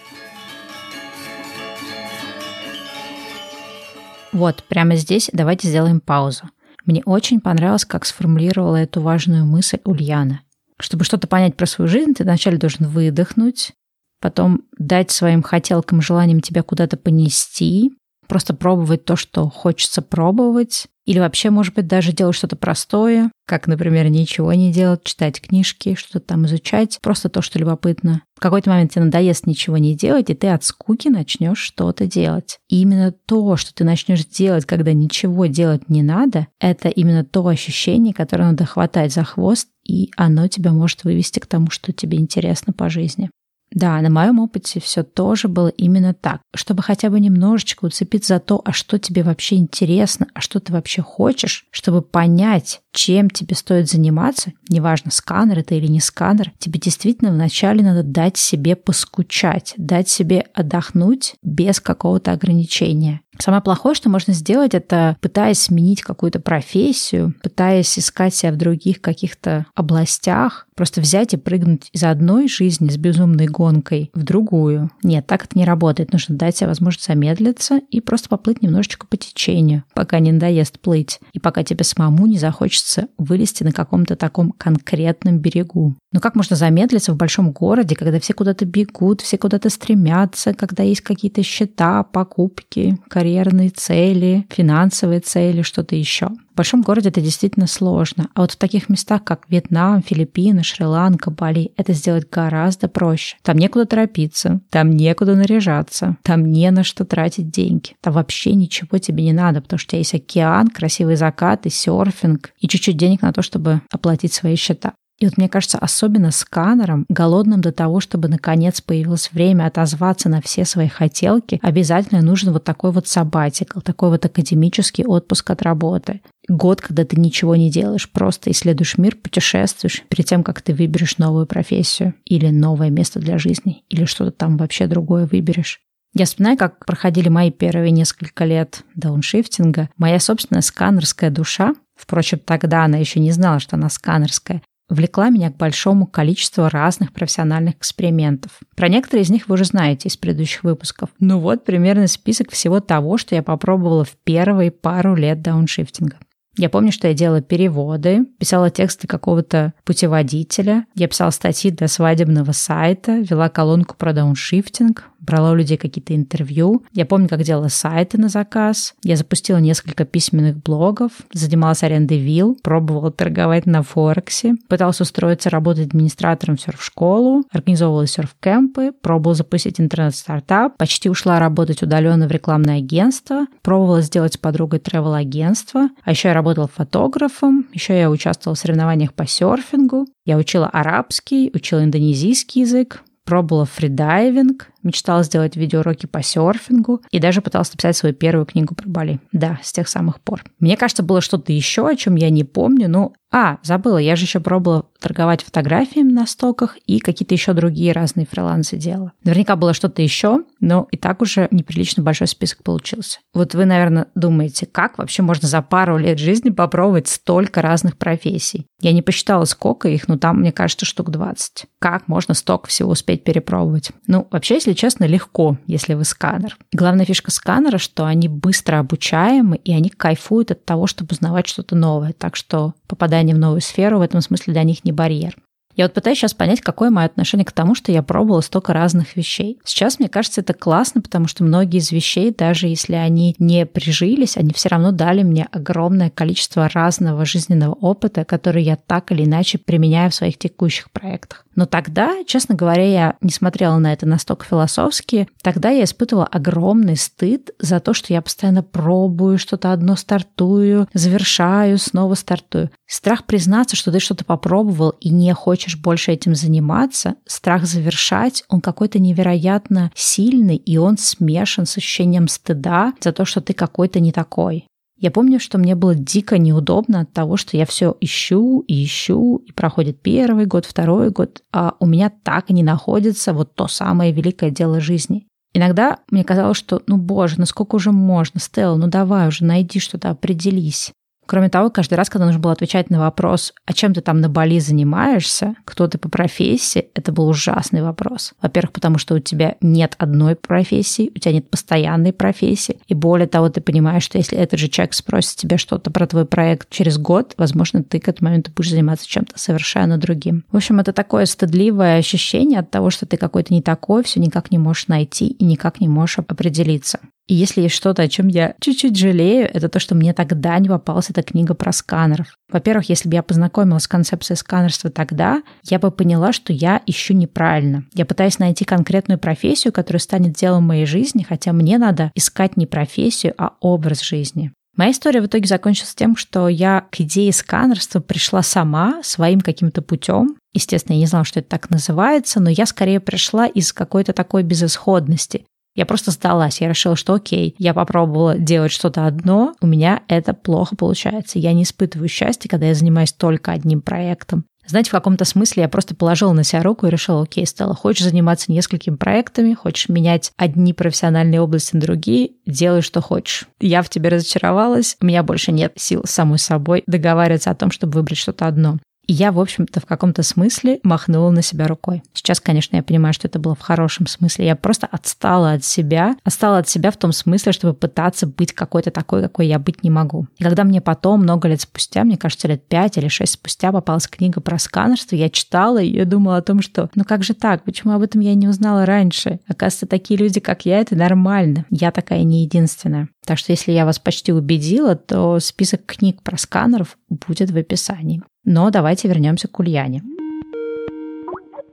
Вот, 4.32 4.62
прямо 4.68 4.97
здесь 4.97 5.28
давайте 5.32 5.68
сделаем 5.68 6.00
паузу. 6.00 6.44
Мне 6.87 7.02
очень 7.04 7.40
понравилось, 7.40 7.85
как 7.85 8.06
сформулировала 8.06 8.76
эту 8.76 9.00
важную 9.00 9.44
мысль 9.44 9.78
Ульяна. 9.85 10.40
Чтобы 10.80 11.04
что-то 11.04 11.28
понять 11.28 11.56
про 11.56 11.66
свою 11.66 11.88
жизнь, 11.88 12.14
ты 12.14 12.25
вначале 12.25 12.56
должен 12.56 12.87
выдохнуть, 12.87 13.72
потом 14.20 14.62
дать 14.78 15.10
своим 15.10 15.42
хотелкам, 15.42 16.02
желаниям 16.02 16.40
тебя 16.40 16.62
куда-то 16.62 16.96
понести, 16.96 17.92
просто 18.26 18.54
пробовать 18.54 19.04
то, 19.04 19.16
что 19.16 19.50
хочется 19.50 20.02
пробовать, 20.02 20.87
или 21.10 21.18
вообще, 21.18 21.50
может 21.50 21.75
быть, 21.75 21.88
даже 21.88 22.12
делать 22.12 22.37
что-то 22.37 22.54
простое, 22.54 23.32
как, 23.44 23.66
например, 23.66 24.08
ничего 24.08 24.52
не 24.52 24.72
делать, 24.72 25.02
читать 25.02 25.40
книжки, 25.40 25.96
что-то 25.96 26.20
там 26.20 26.46
изучать, 26.46 27.00
просто 27.02 27.28
то, 27.28 27.42
что 27.42 27.58
любопытно. 27.58 28.22
В 28.37 28.40
какой-то 28.40 28.70
момент 28.70 28.92
тебе 28.92 29.06
надоест 29.06 29.46
ничего 29.46 29.78
не 29.78 29.96
делать, 29.96 30.30
и 30.30 30.34
ты 30.34 30.46
от 30.46 30.62
скуки 30.62 31.08
начнешь 31.08 31.58
что-то 31.58 32.06
делать. 32.06 32.60
И 32.68 32.82
именно 32.82 33.10
то, 33.10 33.56
что 33.56 33.75
ты 33.75 33.82
начнешь 33.82 34.25
делать, 34.25 34.66
когда 34.66 34.92
ничего 34.92 35.46
делать 35.46 35.88
не 35.88 36.04
надо, 36.04 36.46
это 36.60 36.88
именно 36.88 37.25
то 37.25 37.44
ощущение, 37.44 38.14
которое 38.14 38.44
надо 38.44 38.64
хватать 38.64 39.12
за 39.12 39.25
хвост, 39.25 39.66
и 39.90 40.11
оно 40.16 40.47
тебя 40.47 40.73
может 40.73 41.04
вывести 41.04 41.40
к 41.40 41.47
тому, 41.47 41.70
что 41.70 41.92
тебе 41.92 42.18
интересно 42.18 42.73
по 42.73 42.88
жизни. 42.88 43.30
Да, 43.73 44.00
на 44.00 44.11
моем 44.11 44.40
опыте 44.40 44.80
все 44.80 45.04
тоже 45.04 45.47
было 45.47 45.68
именно 45.68 46.12
так. 46.12 46.40
Чтобы 46.54 46.82
хотя 46.82 47.09
бы 47.09 47.20
немножечко 47.20 47.85
уцепиться 47.85 48.35
за 48.35 48.40
то, 48.40 48.61
а 48.64 48.73
что 48.73 48.99
тебе 48.99 49.23
вообще 49.23 49.56
интересно, 49.56 50.26
а 50.35 50.40
что 50.40 50.59
ты 50.59 50.73
вообще 50.73 51.02
хочешь, 51.02 51.66
чтобы 51.70 52.02
понять, 52.02 52.80
чем 52.92 53.30
тебе 53.30 53.54
стоит 53.54 53.88
заниматься, 53.88 54.52
неважно, 54.68 55.12
сканер 55.12 55.61
это 55.61 55.76
или 55.76 55.87
не 55.87 56.00
сканер, 56.00 56.52
тебе 56.59 56.80
действительно 56.80 57.30
вначале 57.30 57.85
надо 57.85 58.02
дать 58.02 58.37
себе 58.37 58.75
поскучать, 58.75 59.75
дать 59.76 60.09
себе 60.09 60.47
отдохнуть 60.52 61.35
без 61.42 61.78
какого-то 61.78 62.32
ограничения. 62.32 63.20
Самое 63.38 63.62
плохое, 63.62 63.94
что 63.94 64.10
можно 64.10 64.32
сделать, 64.32 64.75
это 64.75 65.16
пытаясь 65.20 65.60
сменить 65.60 66.02
какую-то 66.02 66.40
профессию, 66.40 67.34
пытаясь 67.42 67.99
искать 67.99 68.34
себя 68.34 68.52
в 68.52 68.56
других 68.56 69.00
каких-то 69.00 69.66
областях, 69.75 70.66
просто 70.75 71.00
взять 71.00 71.34
и 71.34 71.37
прыгнуть 71.37 71.90
из 71.92 72.02
одной 72.04 72.49
жизни 72.49 72.88
с 72.88 72.96
безумной 72.96 73.46
гонкой 73.46 74.10
в 74.14 74.22
другую. 74.22 74.90
Нет, 75.02 75.26
так 75.26 75.44
это 75.44 75.58
не 75.58 75.64
работает. 75.64 76.12
Нужно 76.12 76.37
дать 76.37 76.56
себе 76.56 76.68
возможность 76.68 77.06
замедлиться 77.06 77.80
и 77.90 78.00
просто 78.00 78.28
поплыть 78.28 78.62
немножечко 78.62 79.06
по 79.06 79.16
течению, 79.16 79.84
пока 79.94 80.18
не 80.20 80.32
надоест 80.32 80.80
плыть, 80.80 81.20
и 81.32 81.38
пока 81.38 81.62
тебе 81.64 81.84
самому 81.84 82.26
не 82.26 82.38
захочется 82.38 83.08
вылезти 83.18 83.62
на 83.62 83.72
каком-то 83.72 84.16
таком 84.16 84.52
конкретном 84.52 85.38
берегу. 85.38 85.96
Но 86.12 86.20
как 86.20 86.34
можно 86.34 86.56
замедлиться 86.56 87.12
в 87.12 87.16
большом 87.16 87.52
городе, 87.52 87.94
когда 87.94 88.18
все 88.18 88.32
куда-то 88.32 88.64
бегут, 88.64 89.20
все 89.20 89.38
куда-то 89.38 89.70
стремятся, 89.70 90.54
когда 90.54 90.82
есть 90.82 91.02
какие-то 91.02 91.42
счета, 91.42 92.02
покупки, 92.04 92.99
карьерные 93.30 93.70
цели, 93.70 94.44
финансовые 94.50 95.20
цели, 95.20 95.62
что-то 95.62 95.94
еще. 95.94 96.30
В 96.52 96.56
большом 96.56 96.82
городе 96.82 97.10
это 97.10 97.20
действительно 97.20 97.68
сложно. 97.68 98.28
А 98.34 98.40
вот 98.40 98.50
в 98.50 98.56
таких 98.56 98.88
местах, 98.88 99.22
как 99.22 99.49
Вьетнам, 99.49 100.02
Филиппины, 100.02 100.64
Шри-Ланка, 100.64 101.30
Бали, 101.30 101.70
это 101.76 101.92
сделать 101.92 102.28
гораздо 102.28 102.88
проще. 102.88 103.37
Там 103.42 103.56
некуда 103.56 103.87
торопиться, 103.87 104.60
там 104.68 104.90
некуда 104.90 105.37
наряжаться, 105.37 106.16
там 106.25 106.50
не 106.50 106.68
на 106.72 106.82
что 106.82 107.04
тратить 107.04 107.50
деньги. 107.50 107.94
Там 108.00 108.14
вообще 108.14 108.54
ничего 108.54 108.99
тебе 108.99 109.22
не 109.22 109.32
надо, 109.32 109.60
потому 109.60 109.78
что 109.78 109.90
у 109.90 109.90
тебя 109.90 109.99
есть 109.99 110.14
океан, 110.14 110.68
красивый 110.68 111.14
закат 111.14 111.66
и 111.66 111.70
серфинг, 111.70 112.50
и 112.58 112.66
чуть-чуть 112.66 112.96
денег 112.96 113.22
на 113.22 113.32
то, 113.32 113.42
чтобы 113.42 113.80
оплатить 113.92 114.32
свои 114.32 114.56
счета. 114.56 114.94
И 115.20 115.26
вот 115.26 115.36
мне 115.36 115.50
кажется, 115.50 115.78
особенно 115.78 116.30
сканером, 116.30 117.04
голодным 117.10 117.60
до 117.60 117.72
того, 117.72 118.00
чтобы 118.00 118.28
наконец 118.28 118.80
появилось 118.80 119.30
время 119.32 119.66
отозваться 119.66 120.30
на 120.30 120.40
все 120.40 120.64
свои 120.64 120.88
хотелки, 120.88 121.60
обязательно 121.62 122.22
нужен 122.22 122.52
вот 122.52 122.64
такой 122.64 122.90
вот 122.90 123.06
сабатикл, 123.06 123.80
такой 123.80 124.08
вот 124.08 124.24
академический 124.24 125.04
отпуск 125.04 125.50
от 125.50 125.60
работы. 125.60 126.22
Год, 126.48 126.80
когда 126.80 127.04
ты 127.04 127.20
ничего 127.20 127.54
не 127.54 127.70
делаешь, 127.70 128.10
просто 128.10 128.50
исследуешь 128.50 128.96
мир, 128.96 129.14
путешествуешь 129.14 130.02
перед 130.08 130.24
тем, 130.24 130.42
как 130.42 130.62
ты 130.62 130.72
выберешь 130.72 131.18
новую 131.18 131.46
профессию 131.46 132.14
или 132.24 132.48
новое 132.48 132.88
место 132.88 133.20
для 133.20 133.36
жизни, 133.36 133.84
или 133.90 134.06
что-то 134.06 134.30
там 134.30 134.56
вообще 134.56 134.86
другое 134.86 135.26
выберешь. 135.26 135.80
Я 136.14 136.24
вспоминаю, 136.24 136.56
как 136.56 136.84
проходили 136.86 137.28
мои 137.28 137.52
первые 137.52 137.92
несколько 137.92 138.44
лет 138.44 138.82
дауншифтинга. 138.96 139.90
Моя 139.96 140.18
собственная 140.18 140.62
сканерская 140.62 141.30
душа, 141.30 141.74
Впрочем, 142.00 142.38
тогда 142.38 142.84
она 142.84 142.96
еще 142.96 143.20
не 143.20 143.30
знала, 143.30 143.60
что 143.60 143.76
она 143.76 143.90
сканерская, 143.90 144.62
влекла 144.90 145.30
меня 145.30 145.50
к 145.50 145.56
большому 145.56 146.06
количеству 146.06 146.68
разных 146.68 147.12
профессиональных 147.12 147.76
экспериментов. 147.76 148.52
Про 148.76 148.88
некоторые 148.88 149.23
из 149.23 149.30
них 149.30 149.49
вы 149.49 149.54
уже 149.54 149.64
знаете 149.64 150.09
из 150.09 150.16
предыдущих 150.16 150.64
выпусков. 150.64 151.11
Ну 151.18 151.38
вот 151.38 151.64
примерно 151.64 152.06
список 152.06 152.50
всего 152.50 152.80
того, 152.80 153.16
что 153.16 153.35
я 153.35 153.42
попробовала 153.42 154.04
в 154.04 154.16
первые 154.25 154.70
пару 154.70 155.14
лет 155.14 155.40
дауншифтинга. 155.40 156.16
Я 156.56 156.68
помню, 156.68 156.92
что 156.92 157.09
я 157.09 157.14
делала 157.14 157.40
переводы, 157.40 158.26
писала 158.38 158.70
тексты 158.70 159.06
какого-то 159.06 159.73
путеводителя, 159.85 160.85
я 160.94 161.09
писала 161.09 161.30
статьи 161.30 161.70
для 161.70 161.88
свадебного 161.88 162.52
сайта, 162.52 163.18
вела 163.18 163.49
колонку 163.49 163.94
про 163.97 164.12
дауншифтинг, 164.12 165.09
брала 165.20 165.52
у 165.52 165.54
людей 165.54 165.76
какие-то 165.76 166.14
интервью. 166.14 166.82
Я 166.92 167.06
помню, 167.06 167.28
как 167.28 167.42
делала 167.42 167.68
сайты 167.68 168.18
на 168.18 168.28
заказ. 168.28 168.94
Я 169.02 169.16
запустила 169.16 169.58
несколько 169.58 170.04
письменных 170.04 170.62
блогов, 170.62 171.12
занималась 171.32 171.82
арендой 171.82 172.18
вилл, 172.18 172.58
пробовала 172.62 173.10
торговать 173.10 173.66
на 173.66 173.82
Форексе, 173.82 174.54
пыталась 174.68 175.00
устроиться 175.00 175.50
работать 175.50 175.88
администратором 175.88 176.56
в 176.56 176.60
серф-школу, 176.60 177.44
организовывала 177.50 178.06
серф-кемпы, 178.06 178.92
пробовала 178.92 179.34
запустить 179.34 179.80
интернет-стартап, 179.80 180.76
почти 180.76 181.08
ушла 181.10 181.38
работать 181.38 181.82
удаленно 181.82 182.26
в 182.26 182.30
рекламное 182.30 182.78
агентство, 182.78 183.46
пробовала 183.62 184.02
сделать 184.02 184.34
с 184.34 184.38
подругой 184.38 184.80
travel-агентство, 184.80 185.90
а 186.04 186.10
еще 186.10 186.28
я 186.28 186.34
работала 186.34 186.68
фотографом, 186.68 187.66
еще 187.72 187.98
я 187.98 188.10
участвовала 188.10 188.54
в 188.54 188.58
соревнованиях 188.58 189.12
по 189.14 189.26
серфингу, 189.26 190.06
я 190.24 190.36
учила 190.36 190.68
арабский, 190.68 191.50
учила 191.54 191.82
индонезийский 191.82 192.62
язык, 192.62 193.02
пробовала 193.30 193.64
фридайвинг, 193.64 194.66
мечтала 194.82 195.22
сделать 195.22 195.54
видеоуроки 195.54 196.06
по 196.06 196.20
серфингу 196.20 197.00
и 197.12 197.20
даже 197.20 197.40
пыталась 197.40 197.72
написать 197.72 197.96
свою 197.96 198.12
первую 198.12 198.44
книгу 198.44 198.75
про 198.75 198.88
Бали. 198.88 199.20
Да, 199.30 199.60
с 199.62 199.72
тех 199.72 199.88
самых 199.88 200.20
пор. 200.20 200.42
Мне 200.58 200.76
кажется, 200.76 201.04
было 201.04 201.20
что-то 201.20 201.52
еще, 201.52 201.87
о 201.87 201.94
чем 201.94 202.16
я 202.16 202.28
не 202.28 202.42
помню. 202.42 202.88
Ну, 202.88 203.12
а, 203.32 203.58
забыла, 203.62 203.99
я 203.99 204.16
же 204.16 204.25
еще 204.25 204.40
пробовала 204.40 204.87
торговать 205.00 205.42
фотографиями 205.42 206.12
на 206.12 206.26
стоках 206.26 206.76
и 206.87 206.99
какие-то 206.99 207.34
еще 207.34 207.52
другие 207.52 207.92
разные 207.92 208.26
фрилансы 208.26 208.76
делала. 208.76 209.12
Наверняка 209.25 209.56
было 209.56 209.72
что-то 209.72 210.02
еще, 210.02 210.42
но 210.60 210.87
и 210.90 210.96
так 210.96 211.22
уже 211.22 211.49
неприлично 211.50 212.02
большой 212.02 212.26
список 212.26 212.62
получился. 212.62 213.20
Вот 213.32 213.54
вы, 213.54 213.64
наверное, 213.64 214.08
думаете, 214.14 214.66
как 214.66 214.99
вообще 214.99 215.22
можно 215.22 215.49
за 215.49 215.62
пару 215.62 215.96
лет 215.96 216.18
жизни 216.18 216.50
попробовать 216.50 217.08
столько 217.08 217.62
разных 217.62 217.96
профессий? 217.96 218.66
Я 218.80 218.92
не 218.92 219.02
посчитала, 219.02 219.44
сколько 219.44 219.88
их, 219.88 220.08
но 220.08 220.18
там, 220.18 220.40
мне 220.40 220.52
кажется, 220.52 220.87
штук 220.87 221.10
20. 221.10 221.66
Как 221.78 222.08
можно 222.08 222.34
столько 222.34 222.68
всего 222.68 222.90
успеть 222.90 223.25
перепробовать? 223.25 223.90
Ну, 224.06 224.26
вообще, 224.30 224.54
если 224.54 224.72
честно, 224.72 225.04
легко, 225.04 225.56
если 225.66 225.94
вы 225.94 226.04
сканер. 226.04 226.56
Главная 226.72 227.04
фишка 227.04 227.30
сканера, 227.30 227.78
что 227.78 228.04
они 228.04 228.28
быстро 228.28 228.78
обучаемы, 228.78 229.56
и 229.56 229.72
они 229.72 229.90
кайфуют 229.90 230.50
от 230.50 230.64
того, 230.64 230.87
чтобы 230.87 231.12
узнавать 231.12 231.46
что-то 231.46 231.76
новое. 231.76 232.12
Так 232.12 232.37
что 232.37 232.75
попадание 233.20 233.34
в 233.34 233.38
новую 233.38 233.60
сферу 233.60 233.98
в 233.98 234.02
этом 234.02 234.20
смысле 234.20 234.54
для 234.54 234.64
них 234.64 234.84
не 234.84 234.92
барьер. 234.92 235.36
Я 235.76 235.84
вот 235.86 235.94
пытаюсь 235.94 236.18
сейчас 236.18 236.34
понять, 236.34 236.60
какое 236.60 236.90
мое 236.90 237.06
отношение 237.06 237.44
к 237.44 237.52
тому, 237.52 237.74
что 237.74 237.92
я 237.92 238.02
пробовала 238.02 238.40
столько 238.40 238.72
разных 238.72 239.16
вещей. 239.16 239.58
Сейчас, 239.64 239.98
мне 239.98 240.08
кажется, 240.08 240.40
это 240.40 240.52
классно, 240.52 241.00
потому 241.00 241.26
что 241.26 241.44
многие 241.44 241.78
из 241.78 241.90
вещей, 241.92 242.34
даже 242.36 242.66
если 242.66 242.94
они 242.94 243.34
не 243.38 243.64
прижились, 243.66 244.36
они 244.36 244.52
все 244.52 244.68
равно 244.68 244.90
дали 244.92 245.22
мне 245.22 245.48
огромное 245.50 246.10
количество 246.10 246.68
разного 246.68 247.24
жизненного 247.24 247.74
опыта, 247.74 248.24
который 248.24 248.62
я 248.62 248.76
так 248.76 249.12
или 249.12 249.24
иначе 249.24 249.58
применяю 249.58 250.10
в 250.10 250.14
своих 250.14 250.38
текущих 250.38 250.90
проектах. 250.90 251.46
Но 251.54 251.66
тогда, 251.66 252.24
честно 252.26 252.54
говоря, 252.54 252.84
я 252.84 253.16
не 253.20 253.30
смотрела 253.30 253.76
на 253.78 253.92
это 253.92 254.06
настолько 254.06 254.46
философски. 254.46 255.28
Тогда 255.42 255.70
я 255.70 255.84
испытывала 255.84 256.26
огромный 256.26 256.96
стыд 256.96 257.50
за 257.58 257.80
то, 257.80 257.92
что 257.92 258.12
я 258.12 258.22
постоянно 258.22 258.62
пробую, 258.62 259.38
что-то 259.38 259.72
одно 259.72 259.96
стартую, 259.96 260.88
завершаю, 260.94 261.78
снова 261.78 262.14
стартую. 262.14 262.70
Страх 262.86 263.24
признаться, 263.24 263.76
что 263.76 263.92
ты 263.92 264.00
что-то 264.00 264.24
попробовал 264.24 264.90
и 265.00 265.10
не 265.10 265.34
хочешь 265.34 265.59
больше 265.76 266.12
этим 266.12 266.34
заниматься, 266.34 267.14
страх 267.26 267.66
завершать, 267.66 268.44
он 268.48 268.60
какой-то 268.60 268.98
невероятно 268.98 269.90
сильный, 269.94 270.56
и 270.56 270.76
он 270.76 270.98
смешан 270.98 271.66
с 271.66 271.76
ощущением 271.76 272.28
стыда 272.28 272.94
за 273.00 273.12
то, 273.12 273.24
что 273.24 273.40
ты 273.40 273.52
какой-то 273.52 274.00
не 274.00 274.12
такой. 274.12 274.66
Я 275.00 275.10
помню, 275.10 275.40
что 275.40 275.56
мне 275.56 275.74
было 275.74 275.94
дико 275.94 276.36
неудобно 276.36 277.00
от 277.00 277.12
того, 277.12 277.38
что 277.38 277.56
я 277.56 277.64
все 277.64 277.96
ищу 278.02 278.60
и 278.68 278.84
ищу, 278.84 279.42
и 279.46 279.50
проходит 279.50 280.02
первый 280.02 280.44
год, 280.44 280.66
второй 280.66 281.08
год, 281.08 281.42
а 281.52 281.74
у 281.80 281.86
меня 281.86 282.12
так 282.22 282.50
и 282.50 282.52
не 282.52 282.62
находится 282.62 283.32
вот 283.32 283.54
то 283.54 283.66
самое 283.66 284.12
великое 284.12 284.50
дело 284.50 284.78
жизни. 284.78 285.26
Иногда 285.54 285.98
мне 286.10 286.22
казалось, 286.22 286.58
что, 286.58 286.82
ну 286.86 286.98
боже, 286.98 287.36
ну 287.38 287.46
сколько 287.46 287.76
уже 287.76 287.92
можно, 287.92 288.38
Стелла, 288.40 288.76
ну 288.76 288.88
давай 288.88 289.28
уже, 289.28 289.44
найди 289.44 289.80
что-то, 289.80 290.10
определись. 290.10 290.92
Кроме 291.30 291.49
того, 291.49 291.70
каждый 291.70 291.94
раз, 291.94 292.10
когда 292.10 292.26
нужно 292.26 292.40
было 292.40 292.54
отвечать 292.54 292.90
на 292.90 292.99
вопрос, 292.99 293.54
а 293.64 293.72
чем 293.72 293.94
ты 293.94 294.00
там 294.00 294.20
на 294.20 294.28
Бали 294.28 294.58
занимаешься, 294.58 295.54
кто 295.64 295.87
ты 295.87 295.96
по 295.96 296.08
профессии, 296.08 296.88
это 296.92 297.12
был 297.12 297.28
ужасный 297.28 297.82
вопрос. 297.82 298.32
Во-первых, 298.42 298.72
потому 298.72 298.99
что 298.99 299.14
у 299.14 299.20
тебя 299.20 299.54
нет 299.60 299.94
одной 299.99 300.34
профессии, 300.34 301.12
у 301.14 301.20
тебя 301.20 301.34
нет 301.34 301.49
постоянной 301.49 302.12
профессии, 302.12 302.80
и 302.88 302.94
более 302.94 303.28
того, 303.28 303.49
ты 303.49 303.60
понимаешь, 303.60 304.02
что 304.02 304.18
если 304.18 304.37
этот 304.37 304.58
же 304.58 304.66
человек 304.66 304.92
спросит 304.92 305.37
тебя 305.37 305.56
что-то 305.56 305.92
про 305.92 306.08
твой 306.08 306.26
проект 306.26 306.68
через 306.68 306.99
год, 306.99 307.34
возможно, 307.37 307.84
ты 307.84 308.00
к 308.00 308.08
этому 308.08 308.30
моменту 308.30 308.50
будешь 308.50 308.70
заниматься 308.70 309.06
чем-то 309.06 309.38
совершенно 309.38 309.99
другим. 309.99 310.44
В 310.50 310.56
общем, 310.56 310.80
это 310.80 310.92
такое 310.92 311.26
стыдливое 311.26 311.99
ощущение 311.99 312.58
от 312.58 312.72
того, 312.72 312.90
что 312.90 313.06
ты 313.06 313.16
какой-то 313.16 313.54
не 313.54 313.62
такой, 313.62 314.02
все 314.02 314.18
никак 314.18 314.50
не 314.50 314.58
можешь 314.58 314.88
найти 314.88 315.28
и 315.28 315.44
никак 315.44 315.78
не 315.80 315.87
можешь 315.87 316.18
определиться. 316.18 316.99
И 317.30 317.34
если 317.34 317.60
есть 317.60 317.76
что-то, 317.76 318.02
о 318.02 318.08
чем 318.08 318.26
я 318.26 318.56
чуть-чуть 318.60 318.99
жалею, 318.99 319.49
это 319.54 319.68
то, 319.68 319.78
что 319.78 319.94
мне 319.94 320.12
тогда 320.12 320.58
не 320.58 320.68
попалась 320.68 321.10
эта 321.10 321.22
книга 321.22 321.54
про 321.54 321.70
сканеров. 321.70 322.34
Во-первых, 322.50 322.88
если 322.88 323.08
бы 323.08 323.14
я 323.14 323.22
познакомилась 323.22 323.84
с 323.84 323.88
концепцией 323.88 324.37
сканерства 324.37 324.90
тогда, 324.90 325.44
я 325.62 325.78
бы 325.78 325.92
поняла, 325.92 326.32
что 326.32 326.52
я 326.52 326.82
ищу 326.87 327.14
неправильно. 327.14 327.84
Я 327.94 328.04
пытаюсь 328.04 328.40
найти 328.40 328.64
конкретную 328.64 329.20
профессию, 329.20 329.72
которая 329.72 330.00
станет 330.00 330.32
делом 330.32 330.64
моей 330.64 330.87
жизни, 330.87 331.22
хотя 331.22 331.52
мне 331.52 331.78
надо 331.78 332.10
искать 332.16 332.56
не 332.56 332.66
профессию, 332.66 333.32
а 333.38 333.52
образ 333.60 334.02
жизни. 334.02 334.50
Моя 334.76 334.90
история 334.90 335.20
в 335.20 335.26
итоге 335.26 335.46
закончилась 335.46 335.94
тем, 335.94 336.16
что 336.16 336.49
я 336.49 336.84
к 336.90 337.00
идее 337.00 337.32
сканерства 337.32 338.00
пришла 338.00 338.42
сама, 338.42 339.02
своим 339.04 339.40
каким-то 339.40 339.82
путем. 339.82 340.37
Естественно, 340.52 340.94
я 340.94 341.02
не 341.02 341.06
знала, 341.06 341.25
что 341.25 341.38
это 341.38 341.49
так 341.50 341.70
называется, 341.70 342.40
но 342.40 342.50
я 342.50 342.66
скорее 342.66 342.99
пришла 342.99 343.46
из 343.46 343.72
какой-то 343.72 344.12
такой 344.12 344.42
безысходности. 344.42 345.44
Я 345.80 345.87
просто 345.87 346.10
сдалась. 346.10 346.60
Я 346.60 346.68
решила, 346.68 346.94
что 346.94 347.14
окей, 347.14 347.54
я 347.56 347.72
попробовала 347.72 348.37
делать 348.37 348.70
что-то 348.70 349.06
одно, 349.06 349.54
у 349.62 349.66
меня 349.66 350.02
это 350.08 350.34
плохо 350.34 350.76
получается. 350.76 351.38
Я 351.38 351.54
не 351.54 351.62
испытываю 351.62 352.06
счастья, 352.06 352.50
когда 352.50 352.66
я 352.66 352.75
занимаюсь 352.75 353.14
только 353.14 353.52
одним 353.52 353.80
проектом. 353.80 354.44
Знаете, 354.66 354.90
в 354.90 354.92
каком-то 354.92 355.25
смысле 355.25 355.62
я 355.62 355.70
просто 355.70 355.94
положила 355.94 356.34
на 356.34 356.44
себя 356.44 356.62
руку 356.62 356.87
и 356.87 356.90
решила, 356.90 357.22
окей, 357.22 357.46
Стелла, 357.46 357.75
хочешь 357.75 358.04
заниматься 358.04 358.52
несколькими 358.52 358.96
проектами, 358.96 359.54
хочешь 359.54 359.88
менять 359.88 360.32
одни 360.37 360.75
профессиональные 360.75 361.40
области 361.40 361.75
на 361.75 361.80
другие, 361.80 362.32
делай, 362.44 362.82
что 362.82 363.00
хочешь. 363.00 363.46
Я 363.58 363.80
в 363.80 363.88
тебе 363.88 364.10
разочаровалась, 364.10 364.99
у 365.00 365.06
меня 365.06 365.22
больше 365.22 365.50
нет 365.50 365.72
сил 365.76 366.02
самой 366.04 366.38
собой 366.38 366.82
договариваться 366.87 367.50
о 367.50 367.54
том, 367.54 367.70
чтобы 367.70 367.94
выбрать 367.94 368.18
что-то 368.18 368.46
одно. 368.46 368.76
И 369.10 369.12
я, 369.12 369.32
в 369.32 369.40
общем-то, 369.40 369.80
в 369.80 369.86
каком-то 369.86 370.22
смысле 370.22 370.78
махнула 370.84 371.32
на 371.32 371.42
себя 371.42 371.66
рукой. 371.66 372.04
Сейчас, 372.12 372.38
конечно, 372.38 372.76
я 372.76 372.84
понимаю, 372.84 373.12
что 373.12 373.26
это 373.26 373.40
было 373.40 373.56
в 373.56 373.60
хорошем 373.60 374.06
смысле. 374.06 374.46
Я 374.46 374.54
просто 374.54 374.86
отстала 374.86 375.54
от 375.54 375.64
себя, 375.64 376.14
отстала 376.22 376.58
от 376.58 376.68
себя 376.68 376.92
в 376.92 376.96
том 376.96 377.10
смысле, 377.10 377.50
чтобы 377.50 377.74
пытаться 377.74 378.28
быть 378.28 378.52
какой-то 378.52 378.92
такой, 378.92 379.20
какой 379.22 379.48
я 379.48 379.58
быть 379.58 379.82
не 379.82 379.90
могу. 379.90 380.28
И 380.38 380.44
когда 380.44 380.62
мне 380.62 380.80
потом, 380.80 381.22
много 381.22 381.48
лет 381.48 381.60
спустя, 381.60 382.04
мне 382.04 382.16
кажется, 382.16 382.46
лет 382.46 382.68
пять 382.68 382.98
или 382.98 383.08
шесть 383.08 383.32
спустя 383.32 383.72
попалась 383.72 384.06
книга 384.06 384.40
про 384.40 384.60
сканерство, 384.60 385.16
я 385.16 385.28
читала 385.28 385.82
и 385.82 386.04
думала 386.04 386.36
о 386.36 386.42
том, 386.42 386.62
что 386.62 386.88
ну 386.94 387.02
как 387.02 387.24
же 387.24 387.34
так, 387.34 387.64
почему 387.64 387.94
об 387.94 388.02
этом 388.02 388.20
я 388.20 388.36
не 388.36 388.46
узнала 388.46 388.86
раньше? 388.86 389.40
Оказывается, 389.48 389.86
такие 389.86 390.20
люди, 390.20 390.38
как 390.38 390.66
я, 390.66 390.78
это 390.78 390.94
нормально. 390.94 391.64
Я 391.68 391.90
такая 391.90 392.22
не 392.22 392.44
единственная. 392.44 393.08
Так 393.26 393.38
что 393.38 393.50
если 393.50 393.72
я 393.72 393.86
вас 393.86 393.98
почти 393.98 394.32
убедила, 394.32 394.94
то 394.94 395.40
список 395.40 395.84
книг 395.84 396.22
про 396.22 396.38
сканеров 396.38 396.96
будет 397.08 397.50
в 397.50 397.56
описании. 397.56 398.22
Но 398.52 398.69
давайте 398.71 399.07
вернемся 399.07 399.47
к 399.47 399.61
Ульяне 399.61 400.02